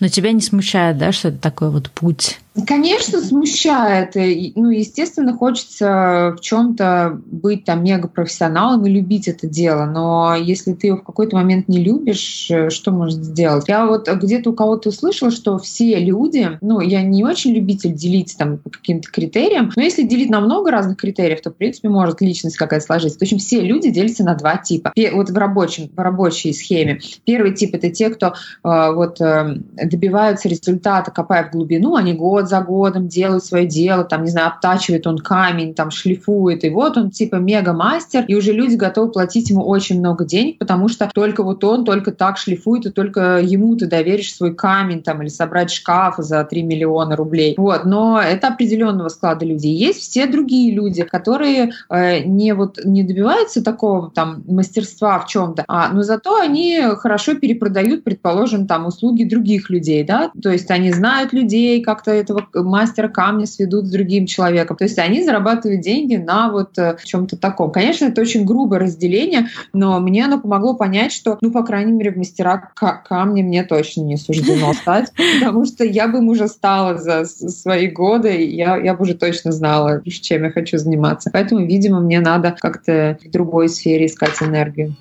Но 0.00 0.08
тебя 0.08 0.32
не 0.32 0.40
смущает, 0.40 0.98
да, 0.98 1.12
что 1.12 1.28
это 1.28 1.38
такой 1.38 1.70
вот 1.70 1.90
путь 1.90 2.40
Конечно, 2.66 3.20
смущает. 3.20 4.14
Ну, 4.14 4.68
естественно, 4.70 5.32
хочется 5.32 6.34
в 6.36 6.40
чем-то 6.40 7.18
быть 7.24 7.64
там 7.64 7.82
мега 7.82 8.08
профессионалом 8.08 8.84
и 8.84 8.90
любить 8.90 9.26
это 9.26 9.46
дело. 9.46 9.86
Но 9.86 10.34
если 10.34 10.74
ты 10.74 10.88
его 10.88 10.98
в 10.98 11.02
какой-то 11.02 11.36
момент 11.36 11.68
не 11.68 11.82
любишь, 11.82 12.48
э, 12.50 12.68
что 12.68 12.90
можно 12.90 13.22
сделать? 13.22 13.64
Я 13.68 13.86
вот 13.86 14.06
где-то 14.08 14.50
у 14.50 14.52
кого-то 14.52 14.90
услышала, 14.90 15.30
что 15.30 15.58
все 15.58 15.98
люди, 15.98 16.58
ну, 16.60 16.80
я 16.80 17.00
не 17.02 17.24
очень 17.24 17.52
любитель 17.52 17.94
делить 17.94 18.36
там 18.36 18.58
по 18.58 18.68
каким-то 18.68 19.10
критериям, 19.10 19.72
но 19.74 19.82
если 19.82 20.02
делить 20.02 20.28
на 20.28 20.40
много 20.40 20.70
разных 20.70 20.98
критериев, 20.98 21.40
то, 21.40 21.50
в 21.50 21.56
принципе, 21.56 21.88
может 21.88 22.20
личность 22.20 22.56
какая-то 22.56 22.84
сложиться. 22.84 23.18
В 23.18 23.22
общем, 23.22 23.38
все 23.38 23.60
люди 23.60 23.90
делятся 23.90 24.24
на 24.24 24.34
два 24.34 24.58
типа. 24.58 24.92
Вот 25.12 25.30
в, 25.30 25.36
рабочем, 25.36 25.90
в 25.94 25.98
рабочей 25.98 26.52
схеме. 26.52 27.00
Первый 27.24 27.54
тип— 27.54 27.70
это 27.74 27.90
те, 27.90 28.10
кто 28.10 28.26
э, 28.28 28.92
вот 28.92 29.22
э, 29.22 29.56
добиваются 29.82 30.48
результата, 30.48 31.10
копая 31.10 31.48
в 31.48 31.52
глубину, 31.52 31.96
они 31.96 32.12
год 32.12 32.41
год 32.42 32.48
за 32.48 32.60
годом 32.60 33.08
делает 33.08 33.44
свое 33.44 33.66
дело, 33.66 34.04
там, 34.04 34.24
не 34.24 34.30
знаю, 34.30 34.48
обтачивает 34.48 35.06
он 35.06 35.18
камень, 35.18 35.74
там, 35.74 35.90
шлифует, 35.90 36.64
и 36.64 36.70
вот 36.70 36.96
он 36.96 37.10
типа 37.10 37.36
мега-мастер, 37.36 38.24
и 38.26 38.34
уже 38.34 38.52
люди 38.52 38.74
готовы 38.74 39.12
платить 39.12 39.50
ему 39.50 39.62
очень 39.62 39.98
много 39.98 40.24
денег, 40.24 40.58
потому 40.58 40.88
что 40.88 41.08
только 41.12 41.42
вот 41.42 41.62
он 41.64 41.84
только 41.84 42.12
так 42.12 42.38
шлифует, 42.38 42.86
и 42.86 42.90
только 42.90 43.40
ему 43.40 43.76
ты 43.76 43.86
доверишь 43.86 44.34
свой 44.34 44.54
камень, 44.54 45.02
там, 45.02 45.22
или 45.22 45.28
собрать 45.28 45.70
шкаф 45.70 46.16
за 46.18 46.44
3 46.44 46.62
миллиона 46.62 47.16
рублей. 47.16 47.54
Вот, 47.56 47.84
но 47.84 48.20
это 48.20 48.48
определенного 48.48 49.08
склада 49.08 49.44
людей. 49.44 49.74
Есть 49.74 50.00
все 50.00 50.26
другие 50.26 50.72
люди, 50.74 51.02
которые 51.04 51.72
э, 51.88 52.20
не 52.24 52.54
вот 52.54 52.78
не 52.84 53.02
добиваются 53.02 53.62
такого 53.62 54.10
там 54.10 54.42
мастерства 54.46 55.18
в 55.18 55.26
чем-то, 55.26 55.64
а, 55.68 55.88
но 55.88 56.02
зато 56.02 56.38
они 56.40 56.80
хорошо 56.98 57.34
перепродают, 57.34 58.04
предположим, 58.04 58.66
там 58.66 58.86
услуги 58.86 59.24
других 59.24 59.70
людей, 59.70 60.04
да, 60.04 60.30
то 60.42 60.50
есть 60.50 60.70
они 60.70 60.92
знают 60.92 61.32
людей, 61.32 61.82
как-то 61.82 62.10
это 62.10 62.31
этого 62.38 62.62
мастера 62.62 63.08
камня 63.08 63.46
сведут 63.46 63.86
с 63.86 63.90
другим 63.90 64.26
человеком. 64.26 64.76
То 64.76 64.84
есть 64.84 64.98
они 64.98 65.22
зарабатывают 65.22 65.80
деньги 65.80 66.16
на 66.16 66.50
вот 66.50 66.78
э, 66.78 66.96
чем-то 67.04 67.36
таком. 67.36 67.70
Конечно, 67.70 68.06
это 68.06 68.20
очень 68.20 68.44
грубое 68.44 68.80
разделение, 68.80 69.48
но 69.72 70.00
мне 70.00 70.24
оно 70.24 70.40
помогло 70.40 70.74
понять, 70.74 71.12
что, 71.12 71.38
ну, 71.40 71.50
по 71.50 71.62
крайней 71.62 71.92
мере, 71.92 72.12
в 72.12 72.16
мастера 72.16 72.70
камня 72.74 73.42
мне 73.42 73.64
точно 73.64 74.02
не 74.02 74.16
суждено 74.16 74.72
стать, 74.74 75.12
потому 75.40 75.64
что 75.64 75.84
я 75.84 76.08
бы 76.08 76.18
им 76.18 76.28
уже 76.28 76.48
стала 76.48 76.98
за 76.98 77.24
свои 77.24 77.88
годы, 77.88 78.44
я, 78.46 78.76
я 78.76 78.94
бы 78.94 79.02
уже 79.02 79.14
точно 79.14 79.52
знала, 79.52 80.02
чем 80.04 80.44
я 80.44 80.50
хочу 80.50 80.78
заниматься. 80.78 81.30
Поэтому, 81.32 81.66
видимо, 81.66 82.00
мне 82.00 82.20
надо 82.20 82.54
как-то 82.58 83.18
в 83.24 83.30
другой 83.30 83.68
сфере 83.68 84.06
искать 84.06 84.40
энергию. 84.42 84.94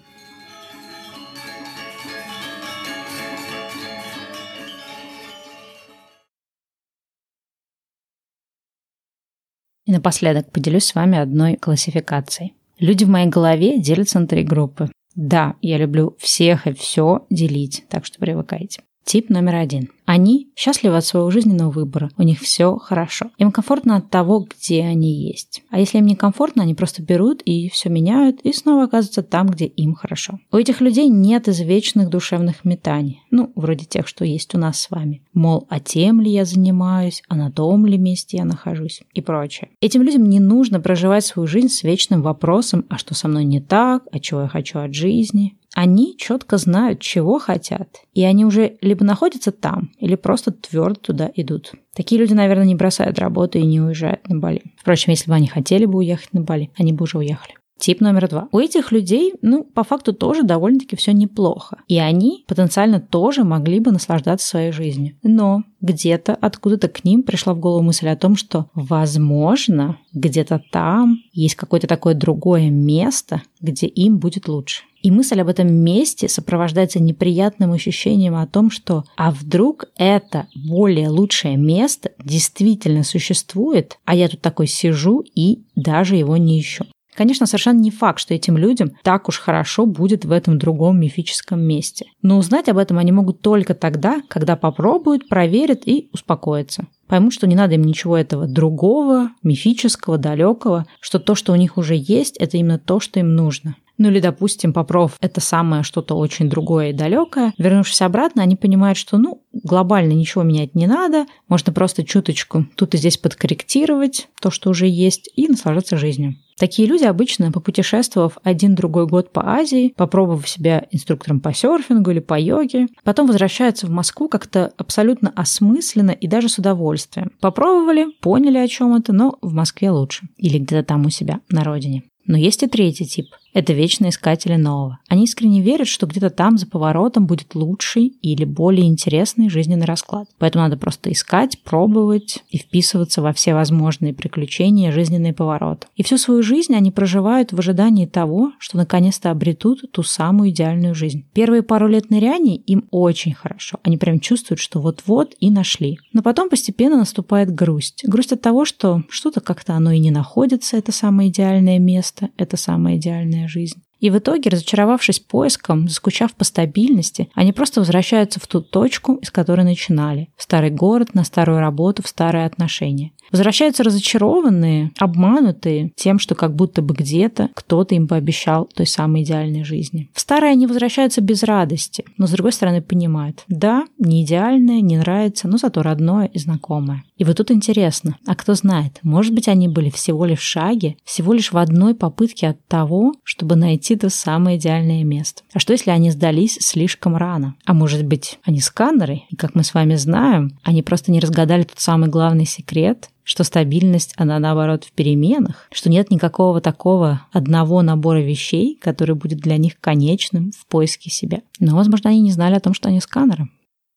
И 9.86 9.92
напоследок 9.92 10.52
поделюсь 10.52 10.86
с 10.86 10.96
вами 10.96 11.18
одной 11.18 11.56
классификацией. 11.56 12.54
Люди 12.80 13.04
в 13.04 13.10
моей 13.10 13.28
голове 13.28 13.80
делятся 13.80 14.20
на 14.20 14.28
три 14.28 14.44
группы. 14.44 14.90
Да, 15.16 15.56
я 15.62 15.78
люблю 15.78 16.16
всех 16.20 16.68
и 16.68 16.74
все 16.74 17.26
делить, 17.30 17.86
так 17.90 18.06
что 18.06 18.20
привыкайте. 18.20 18.82
Тип 19.04 19.30
номер 19.30 19.56
один. 19.56 19.90
Они 20.06 20.50
счастливы 20.56 20.98
от 20.98 21.06
своего 21.06 21.32
жизненного 21.32 21.72
выбора, 21.72 22.12
у 22.18 22.24
них 22.24 22.40
все 22.40 22.78
хорошо. 22.78 23.32
Им 23.38 23.52
комфортно 23.52 23.96
от 23.96 24.10
того, 24.10 24.40
где 24.42 24.84
они 24.84 25.28
есть. 25.28 25.64
А 25.70 25.80
если 25.80 25.98
им 25.98 26.06
не 26.06 26.16
комфортно, 26.16 26.64
они 26.64 26.76
просто 26.76 27.02
берут 27.02 27.42
и 27.44 27.70
все 27.70 27.90
меняют, 27.90 28.42
и 28.42 28.54
снова 28.54 28.84
оказываются 28.84 29.24
там, 29.24 29.48
где 29.48 29.66
им 29.66 29.96
хорошо. 29.96 30.40
У 30.52 30.58
этих 30.58 30.82
людей 30.82 31.08
нет 31.08 31.48
извечных 31.48 32.10
душевных 32.10 32.64
метаний, 32.66 33.22
ну, 33.32 33.52
вроде 33.56 33.86
тех, 33.86 34.08
что 34.08 34.26
есть 34.26 34.54
у 34.54 34.58
нас 34.58 34.80
с 34.80 34.92
вами. 34.92 35.22
Мол, 35.34 35.66
а 35.70 35.80
тем 35.80 36.22
ли 36.22 36.32
я 36.32 36.46
занимаюсь, 36.46 37.24
а 37.28 37.36
на 37.36 37.52
том 37.52 37.86
ли 37.86 37.98
месте 37.98 38.38
я 38.38 38.46
нахожусь 38.46 39.02
и 39.14 39.22
прочее. 39.22 39.70
Этим 39.82 40.04
людям 40.04 40.30
не 40.30 40.40
нужно 40.40 40.80
проживать 40.80 41.26
свою 41.26 41.48
жизнь 41.48 41.70
с 41.70 41.84
вечным 41.84 42.22
вопросом, 42.22 42.86
а 42.90 42.98
что 42.98 43.14
со 43.14 43.28
мной 43.28 43.46
не 43.46 43.62
так, 43.62 44.04
а 44.12 44.20
чего 44.20 44.42
я 44.42 44.48
хочу 44.48 44.80
от 44.80 44.94
жизни, 44.94 45.56
они 45.74 46.18
четко 46.18 46.58
знают, 46.58 47.00
чего 47.00 47.40
хотят, 47.40 48.02
и 48.14 48.24
они 48.24 48.46
уже 48.46 48.78
либо 48.82 49.06
находятся 49.06 49.52
там, 49.52 49.92
или 50.00 50.16
просто 50.16 50.52
твердо 50.52 50.96
туда 50.96 51.32
идут. 51.36 51.72
Такие 51.96 52.20
люди, 52.20 52.34
наверное, 52.34 52.66
не 52.66 52.76
бросают 52.76 53.20
работу 53.20 53.58
и 53.58 53.64
не 53.64 53.80
уезжают 53.80 54.28
на 54.28 54.38
Бали. 54.38 54.62
Впрочем, 54.78 55.12
если 55.12 55.30
бы 55.30 55.36
они 55.36 55.48
хотели 55.48 55.86
бы 55.86 56.00
уехать 56.00 56.34
на 56.34 56.42
Бали, 56.42 56.72
они 56.78 56.94
бы 56.94 57.04
уже 57.04 57.18
уехали. 57.18 57.56
Тип 57.82 58.00
номер 58.00 58.30
два. 58.30 58.48
У 58.52 58.60
этих 58.60 58.92
людей, 58.92 59.34
ну, 59.42 59.64
по 59.64 59.84
факту 59.84 60.14
тоже 60.14 60.44
довольно-таки 60.44 60.96
все 60.96 61.14
неплохо. 61.14 61.80
И 61.88 61.98
они 61.98 62.46
потенциально 62.48 63.00
тоже 63.00 63.44
могли 63.44 63.80
бы 63.80 63.90
наслаждаться 63.90 64.48
своей 64.48 64.72
жизнью. 64.72 65.16
Но 65.24 65.64
где-то 65.82 66.36
откуда-то 66.36 66.90
к 66.90 67.04
ним 67.04 67.24
пришла 67.24 67.56
в 67.56 67.60
голову 67.60 67.82
мысль 67.82 68.08
о 68.10 68.16
том, 68.16 68.36
что, 68.36 68.68
возможно, 68.76 69.98
где-то 70.14 70.62
там 70.72 71.24
есть 71.34 71.56
какое-то 71.56 71.88
такое 71.88 72.14
другое 72.14 72.70
место, 72.70 73.42
где 73.62 73.88
им 73.88 74.20
будет 74.20 74.48
лучше. 74.48 74.84
И 75.02 75.10
мысль 75.10 75.42
об 75.42 75.48
этом 75.48 75.74
месте 75.74 76.30
сопровождается 76.30 77.02
неприятным 77.02 77.72
ощущением 77.72 78.36
о 78.36 78.46
том, 78.46 78.70
что 78.70 79.06
а 79.18 79.32
вдруг 79.32 79.86
это 79.98 80.46
более 80.54 81.10
лучшее 81.10 81.58
место 81.58 82.12
действительно 82.24 83.04
существует, 83.04 83.98
а 84.06 84.14
я 84.14 84.30
тут 84.30 84.42
такой 84.42 84.68
сижу 84.68 85.24
и 85.34 85.64
даже 85.76 86.16
его 86.16 86.38
не 86.38 86.60
ищу. 86.60 86.86
Конечно, 87.22 87.46
совершенно 87.46 87.78
не 87.80 87.92
факт, 87.92 88.18
что 88.18 88.34
этим 88.34 88.58
людям 88.58 88.94
так 89.04 89.30
уж 89.30 89.38
хорошо 89.38 89.86
будет 89.86 90.26
в 90.26 90.32
этом 90.32 90.58
другом 90.58 91.00
мифическом 91.00 91.62
месте. 91.62 92.08
Но 92.24 92.40
узнать 92.40 92.68
об 92.68 92.80
этом 92.80 92.98
они 92.98 93.12
могут 93.12 93.42
только 93.42 93.76
тогда, 93.76 94.24
когда 94.28 94.56
попробуют, 94.56 95.30
проверят 95.30 95.84
и 95.86 96.10
успокоятся. 96.14 96.88
Поймут, 97.06 97.34
что 97.34 97.46
не 97.46 97.54
надо 97.54 97.76
им 97.76 97.84
ничего 97.84 98.18
этого 98.18 98.48
другого, 98.48 99.30
мифического, 99.44 100.18
далекого, 100.18 100.88
что 101.00 101.20
то, 101.20 101.36
что 101.36 101.54
у 101.54 101.56
них 101.56 101.78
уже 101.78 101.94
есть, 101.96 102.38
это 102.38 102.58
именно 102.58 102.80
то, 102.80 103.00
что 103.00 103.20
им 103.20 103.36
нужно. 103.36 103.76
Ну 104.02 104.10
или, 104.10 104.20
допустим, 104.20 104.74
попробовав 104.74 105.18
это 105.22 105.42
самое 105.42 105.84
что-то 105.84 106.16
очень 106.16 106.50
другое 106.50 106.90
и 106.90 106.94
далекое, 106.94 107.54
вернувшись 107.60 108.02
обратно, 108.02 108.42
они 108.42 108.56
понимают, 108.56 108.98
что, 108.98 109.20
ну, 109.20 109.44
глобально 109.54 110.14
ничего 110.14 110.42
менять 110.42 110.74
не 110.74 110.88
надо, 110.88 111.28
можно 111.48 111.72
просто 111.72 112.04
чуточку 112.04 112.66
тут 112.74 112.96
и 112.96 112.98
здесь 112.98 113.20
подкорректировать 113.20 114.28
то, 114.42 114.50
что 114.50 114.72
уже 114.72 114.88
есть, 114.88 115.30
и 115.36 115.48
наслаждаться 115.48 115.98
жизнью. 115.98 116.34
Такие 116.58 116.88
люди 116.88 117.04
обычно, 117.04 117.52
попутешествовав 117.52 118.40
один-другой 118.42 119.06
год 119.06 119.32
по 119.32 119.48
Азии, 119.48 119.94
попробовав 119.96 120.50
себя 120.50 120.88
инструктором 120.90 121.40
по 121.40 121.54
серфингу 121.54 122.10
или 122.10 122.20
по 122.22 122.40
йоге, 122.40 122.88
потом 123.04 123.28
возвращаются 123.28 123.86
в 123.86 123.92
Москву 123.92 124.28
как-то 124.30 124.74
абсолютно 124.78 125.32
осмысленно 125.36 126.12
и 126.12 126.26
даже 126.26 126.50
с 126.50 126.58
удовольствием. 126.58 127.34
Попробовали, 127.40 128.08
поняли 128.20 128.58
о 128.58 128.68
чем 128.68 128.96
это, 128.96 129.14
но 129.14 129.38
в 129.44 129.54
Москве 129.54 129.92
лучше. 129.92 130.24
Или 130.38 130.58
где-то 130.58 130.84
там 130.84 131.06
у 131.06 131.12
себя, 131.12 131.42
на 131.50 131.64
родине. 131.64 132.02
Но 132.26 132.36
есть 132.36 132.64
и 132.64 132.68
третий 132.68 133.06
тип– 133.06 133.28
это 133.54 133.74
вечные 133.74 134.10
искатели 134.10 134.56
нового. 134.56 135.00
Они 135.08 135.26
искренне 135.26 135.62
верят, 135.62 135.88
что 135.88 136.06
где-то 136.06 136.30
там 136.30 136.58
за 136.58 136.68
поворотом 136.68 137.26
будет 137.26 137.56
лучший 137.56 138.08
или 138.22 138.46
более 138.46 138.88
интересный 138.88 139.50
жизненный 139.50 139.86
расклад. 139.86 140.28
Поэтому 140.38 140.64
надо 140.64 140.78
просто 140.78 141.12
искать, 141.12 141.62
пробовать 141.64 142.44
и 142.50 142.58
вписываться 142.58 143.22
во 143.22 143.34
все 143.34 143.54
возможные 143.54 144.14
приключения 144.14 144.92
жизненные 144.92 145.34
повороты. 145.34 145.88
И 145.96 146.04
всю 146.04 146.18
свою 146.18 146.44
жизнь 146.44 146.76
они 146.76 146.92
проживают 146.92 147.52
в 147.52 147.60
ожидании 147.60 148.06
того, 148.06 148.54
что 148.60 148.78
наконец-то 148.78 149.32
обретут 149.32 149.92
ту 149.92 150.04
самую 150.04 150.52
идеальную 150.52 150.96
жизнь. 150.96 151.26
Первые 151.34 151.64
пару 151.64 151.88
лет 151.88 152.10
ныряний 152.10 152.56
им 152.56 152.88
очень 152.92 153.34
хорошо. 153.34 153.80
Они 153.84 153.98
прям 153.98 154.20
чувствуют, 154.20 154.60
что 154.60 154.80
вот-вот 154.80 155.36
и 155.40 155.50
нашли. 155.50 156.00
Но 156.14 156.22
потом 156.22 156.50
постепенно 156.50 156.98
наступает 156.98 157.54
грусть. 157.54 158.04
Грусть 158.06 158.32
от 158.32 158.42
того, 158.42 158.66
что 158.66 159.04
что-то 159.10 159.42
как-то 159.42 159.74
оно 159.74 159.92
и 159.92 160.00
не 160.00 160.12
находится, 160.12 160.78
это 160.78 160.92
самое 160.92 161.30
идеальное 161.30 161.80
место, 161.80 162.30
это 162.38 162.58
самое 162.58 162.98
идеальное 162.98 163.41
жизнь. 163.48 163.84
И 164.02 164.10
в 164.10 164.18
итоге, 164.18 164.50
разочаровавшись 164.50 165.20
поиском, 165.20 165.88
заскучав 165.88 166.34
по 166.34 166.44
стабильности, 166.44 167.30
они 167.34 167.54
просто 167.54 167.80
возвращаются 167.80 168.40
в 168.40 168.48
ту 168.48 168.62
точку, 168.62 169.16
из 169.16 169.32
которой 169.32 169.64
начинали. 169.64 170.30
В 170.36 170.44
старый 170.44 170.72
город, 170.72 171.14
на 171.14 171.24
старую 171.24 171.60
работу, 171.60 172.04
в 172.04 172.08
старые 172.08 172.46
отношения. 172.46 173.12
Возвращаются 173.32 173.84
разочарованные, 173.84 174.92
обманутые 174.98 175.92
тем, 175.96 176.20
что 176.20 176.36
как 176.36 176.54
будто 176.54 176.82
бы 176.82 176.94
где-то 176.94 177.50
кто-то 177.54 177.96
им 177.96 178.08
пообещал 178.08 178.66
той 178.74 178.86
самой 178.86 179.24
идеальной 179.24 179.64
жизни. 179.64 180.10
В 180.14 180.20
старое 180.20 180.52
они 180.52 180.68
возвращаются 180.68 181.22
без 181.22 181.44
радости, 181.44 182.04
но 182.18 182.28
с 182.28 182.32
другой 182.32 182.52
стороны 182.52 182.82
понимают, 182.82 183.44
да, 183.48 183.86
не 183.98 184.24
идеальное, 184.24 184.82
не 184.82 184.98
нравится, 184.98 185.48
но 185.48 185.58
зато 185.58 185.82
родное 185.82 186.26
и 186.26 186.40
знакомое. 186.40 187.04
И 187.18 187.24
вот 187.24 187.38
тут 187.38 187.52
интересно, 187.52 188.18
а 188.28 188.36
кто 188.36 188.54
знает, 188.54 189.00
может 189.04 189.34
быть 189.34 189.48
они 189.48 189.68
были 189.68 189.90
всего 189.90 190.26
лишь 190.26 190.40
в 190.40 190.44
шаге, 190.44 190.98
всего 191.06 191.34
лишь 191.34 191.54
в 191.54 191.58
одной 191.58 191.96
попытке 191.96 192.50
от 192.50 192.66
того, 192.68 193.14
чтобы 193.24 193.56
найти 193.56 193.91
то 193.96 194.10
самое 194.10 194.58
идеальное 194.58 195.04
место. 195.04 195.44
А 195.54 195.60
что 195.60 195.74
если 195.74 195.92
они 195.92 196.12
сдались 196.12 196.58
слишком 196.62 197.16
рано? 197.16 197.56
А 197.66 197.74
может 197.74 198.06
быть 198.06 198.40
они 198.44 198.62
сканеры, 198.62 199.22
и 199.30 199.36
как 199.36 199.56
мы 199.56 199.64
с 199.64 199.74
вами 199.74 199.96
знаем, 199.96 200.58
они 200.64 200.82
просто 200.84 201.12
не 201.12 201.20
разгадали 201.20 201.64
тот 201.64 201.80
самый 201.80 202.10
главный 202.10 202.46
секрет, 202.46 203.10
что 203.24 203.44
стабильность, 203.44 204.14
она 204.18 204.40
наоборот 204.40 204.84
в 204.84 204.92
переменах, 204.92 205.68
что 205.72 205.90
нет 205.90 206.12
никакого 206.12 206.60
такого 206.60 207.26
одного 207.32 207.82
набора 207.82 208.20
вещей, 208.20 208.78
который 208.82 209.16
будет 209.16 209.40
для 209.40 209.58
них 209.58 209.80
конечным 209.80 210.52
в 210.52 210.66
поиске 210.66 211.10
себя. 211.10 211.42
Но, 211.60 211.76
возможно, 211.76 212.10
они 212.10 212.22
не 212.22 212.32
знали 212.32 212.56
о 212.56 212.60
том, 212.60 212.74
что 212.74 212.90
они 212.90 213.00
сканеры. 213.00 213.48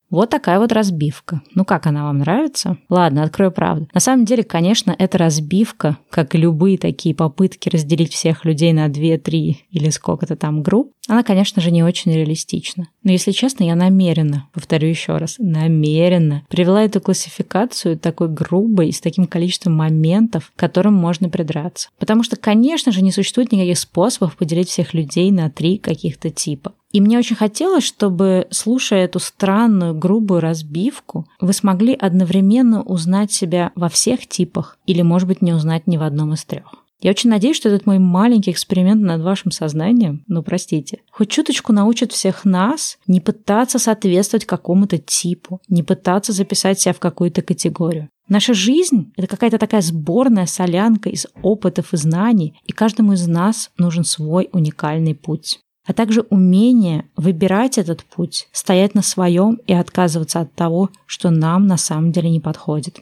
Вот 0.09 0.29
такая 0.29 0.59
вот 0.59 0.71
разбивка. 0.71 1.41
Ну 1.55 1.65
как 1.65 1.87
она 1.87 2.03
вам 2.03 2.19
нравится? 2.19 2.77
Ладно, 2.89 3.23
открою 3.23 3.51
правду. 3.51 3.87
На 3.93 3.99
самом 3.99 4.25
деле, 4.25 4.43
конечно, 4.43 4.95
эта 4.97 5.17
разбивка, 5.17 5.97
как 6.09 6.35
и 6.35 6.37
любые 6.37 6.77
такие 6.77 7.15
попытки 7.15 7.69
разделить 7.69 8.13
всех 8.13 8.45
людей 8.45 8.71
на 8.71 8.87
2, 8.87 9.17
3 9.17 9.65
или 9.71 9.89
сколько-то 9.89 10.35
там 10.35 10.61
групп, 10.61 10.91
она, 11.07 11.23
конечно 11.23 11.61
же, 11.61 11.71
не 11.71 11.83
очень 11.83 12.11
реалистична. 12.13 12.87
Но, 13.03 13.11
если 13.11 13.31
честно, 13.31 13.63
я 13.63 13.75
намеренно, 13.75 14.47
повторю 14.53 14.87
еще 14.87 15.17
раз, 15.17 15.35
намеренно 15.37 16.43
привела 16.49 16.83
эту 16.83 16.99
классификацию 16.99 17.97
такой 17.97 18.27
грубой 18.27 18.89
и 18.89 18.91
с 18.91 19.01
таким 19.01 19.27
количеством 19.27 19.73
моментов, 19.73 20.51
к 20.55 20.59
которым 20.59 20.93
можно 20.93 21.29
придраться. 21.29 21.89
Потому 21.99 22.23
что, 22.23 22.35
конечно 22.35 22.91
же, 22.91 23.03
не 23.03 23.11
существует 23.11 23.51
никаких 23.51 23.77
способов 23.77 24.35
поделить 24.35 24.69
всех 24.69 24.93
людей 24.93 25.31
на 25.31 25.49
три 25.49 25.77
каких-то 25.77 26.29
типа. 26.29 26.73
И 26.91 27.01
мне 27.01 27.19
очень 27.19 27.35
хотелось, 27.35 27.83
чтобы, 27.83 28.47
слушая 28.51 29.03
эту 29.03 29.19
странную, 29.19 29.93
грубую 29.93 30.39
разбивку, 30.39 31.27
вы 31.41 31.51
смогли 31.51 31.93
одновременно 31.93 32.83
узнать 32.83 33.33
себя 33.33 33.71
во 33.75 33.89
всех 33.89 34.27
типах 34.27 34.77
или, 34.85 35.01
может 35.01 35.27
быть, 35.27 35.41
не 35.41 35.51
узнать 35.51 35.87
ни 35.87 35.97
в 35.97 36.03
одном 36.03 36.33
из 36.33 36.45
трех. 36.45 36.84
Я 37.01 37.11
очень 37.11 37.29
надеюсь, 37.29 37.57
что 37.57 37.69
этот 37.69 37.85
мой 37.85 37.99
маленький 37.99 38.51
эксперимент 38.51 39.01
над 39.01 39.21
вашим 39.21 39.51
сознанием, 39.51 40.23
ну 40.27 40.41
простите, 40.43 41.01
хоть 41.11 41.29
чуточку 41.29 41.73
научит 41.73 42.11
всех 42.11 42.45
нас 42.45 42.97
не 43.05 43.19
пытаться 43.19 43.79
соответствовать 43.79 44.45
какому-то 44.45 44.97
типу, 44.97 45.61
не 45.67 45.83
пытаться 45.83 46.31
записать 46.31 46.79
себя 46.79 46.93
в 46.93 46.99
какую-то 46.99 47.41
категорию. 47.41 48.09
Наша 48.27 48.53
жизнь— 48.53 49.11
это 49.17 49.27
какая-то 49.27 49.59
такая 49.59 49.81
сборная 49.81 50.47
солянка 50.47 51.09
из 51.09 51.27
опытов 51.43 51.93
и 51.93 51.97
знаний, 51.97 52.59
и 52.65 52.71
каждому 52.71 53.13
из 53.13 53.27
нас 53.27 53.69
нужен 53.77 54.03
свой 54.03 54.49
уникальный 54.51 55.13
путь 55.13 55.59
а 55.85 55.93
также 55.93 56.21
умение 56.29 57.05
выбирать 57.15 57.77
этот 57.77 58.03
путь, 58.03 58.47
стоять 58.51 58.95
на 58.95 59.01
своем 59.01 59.59
и 59.67 59.73
отказываться 59.73 60.39
от 60.39 60.53
того, 60.53 60.89
что 61.05 61.29
нам 61.29 61.67
на 61.67 61.77
самом 61.77 62.11
деле 62.11 62.29
не 62.29 62.39
подходит. 62.39 63.01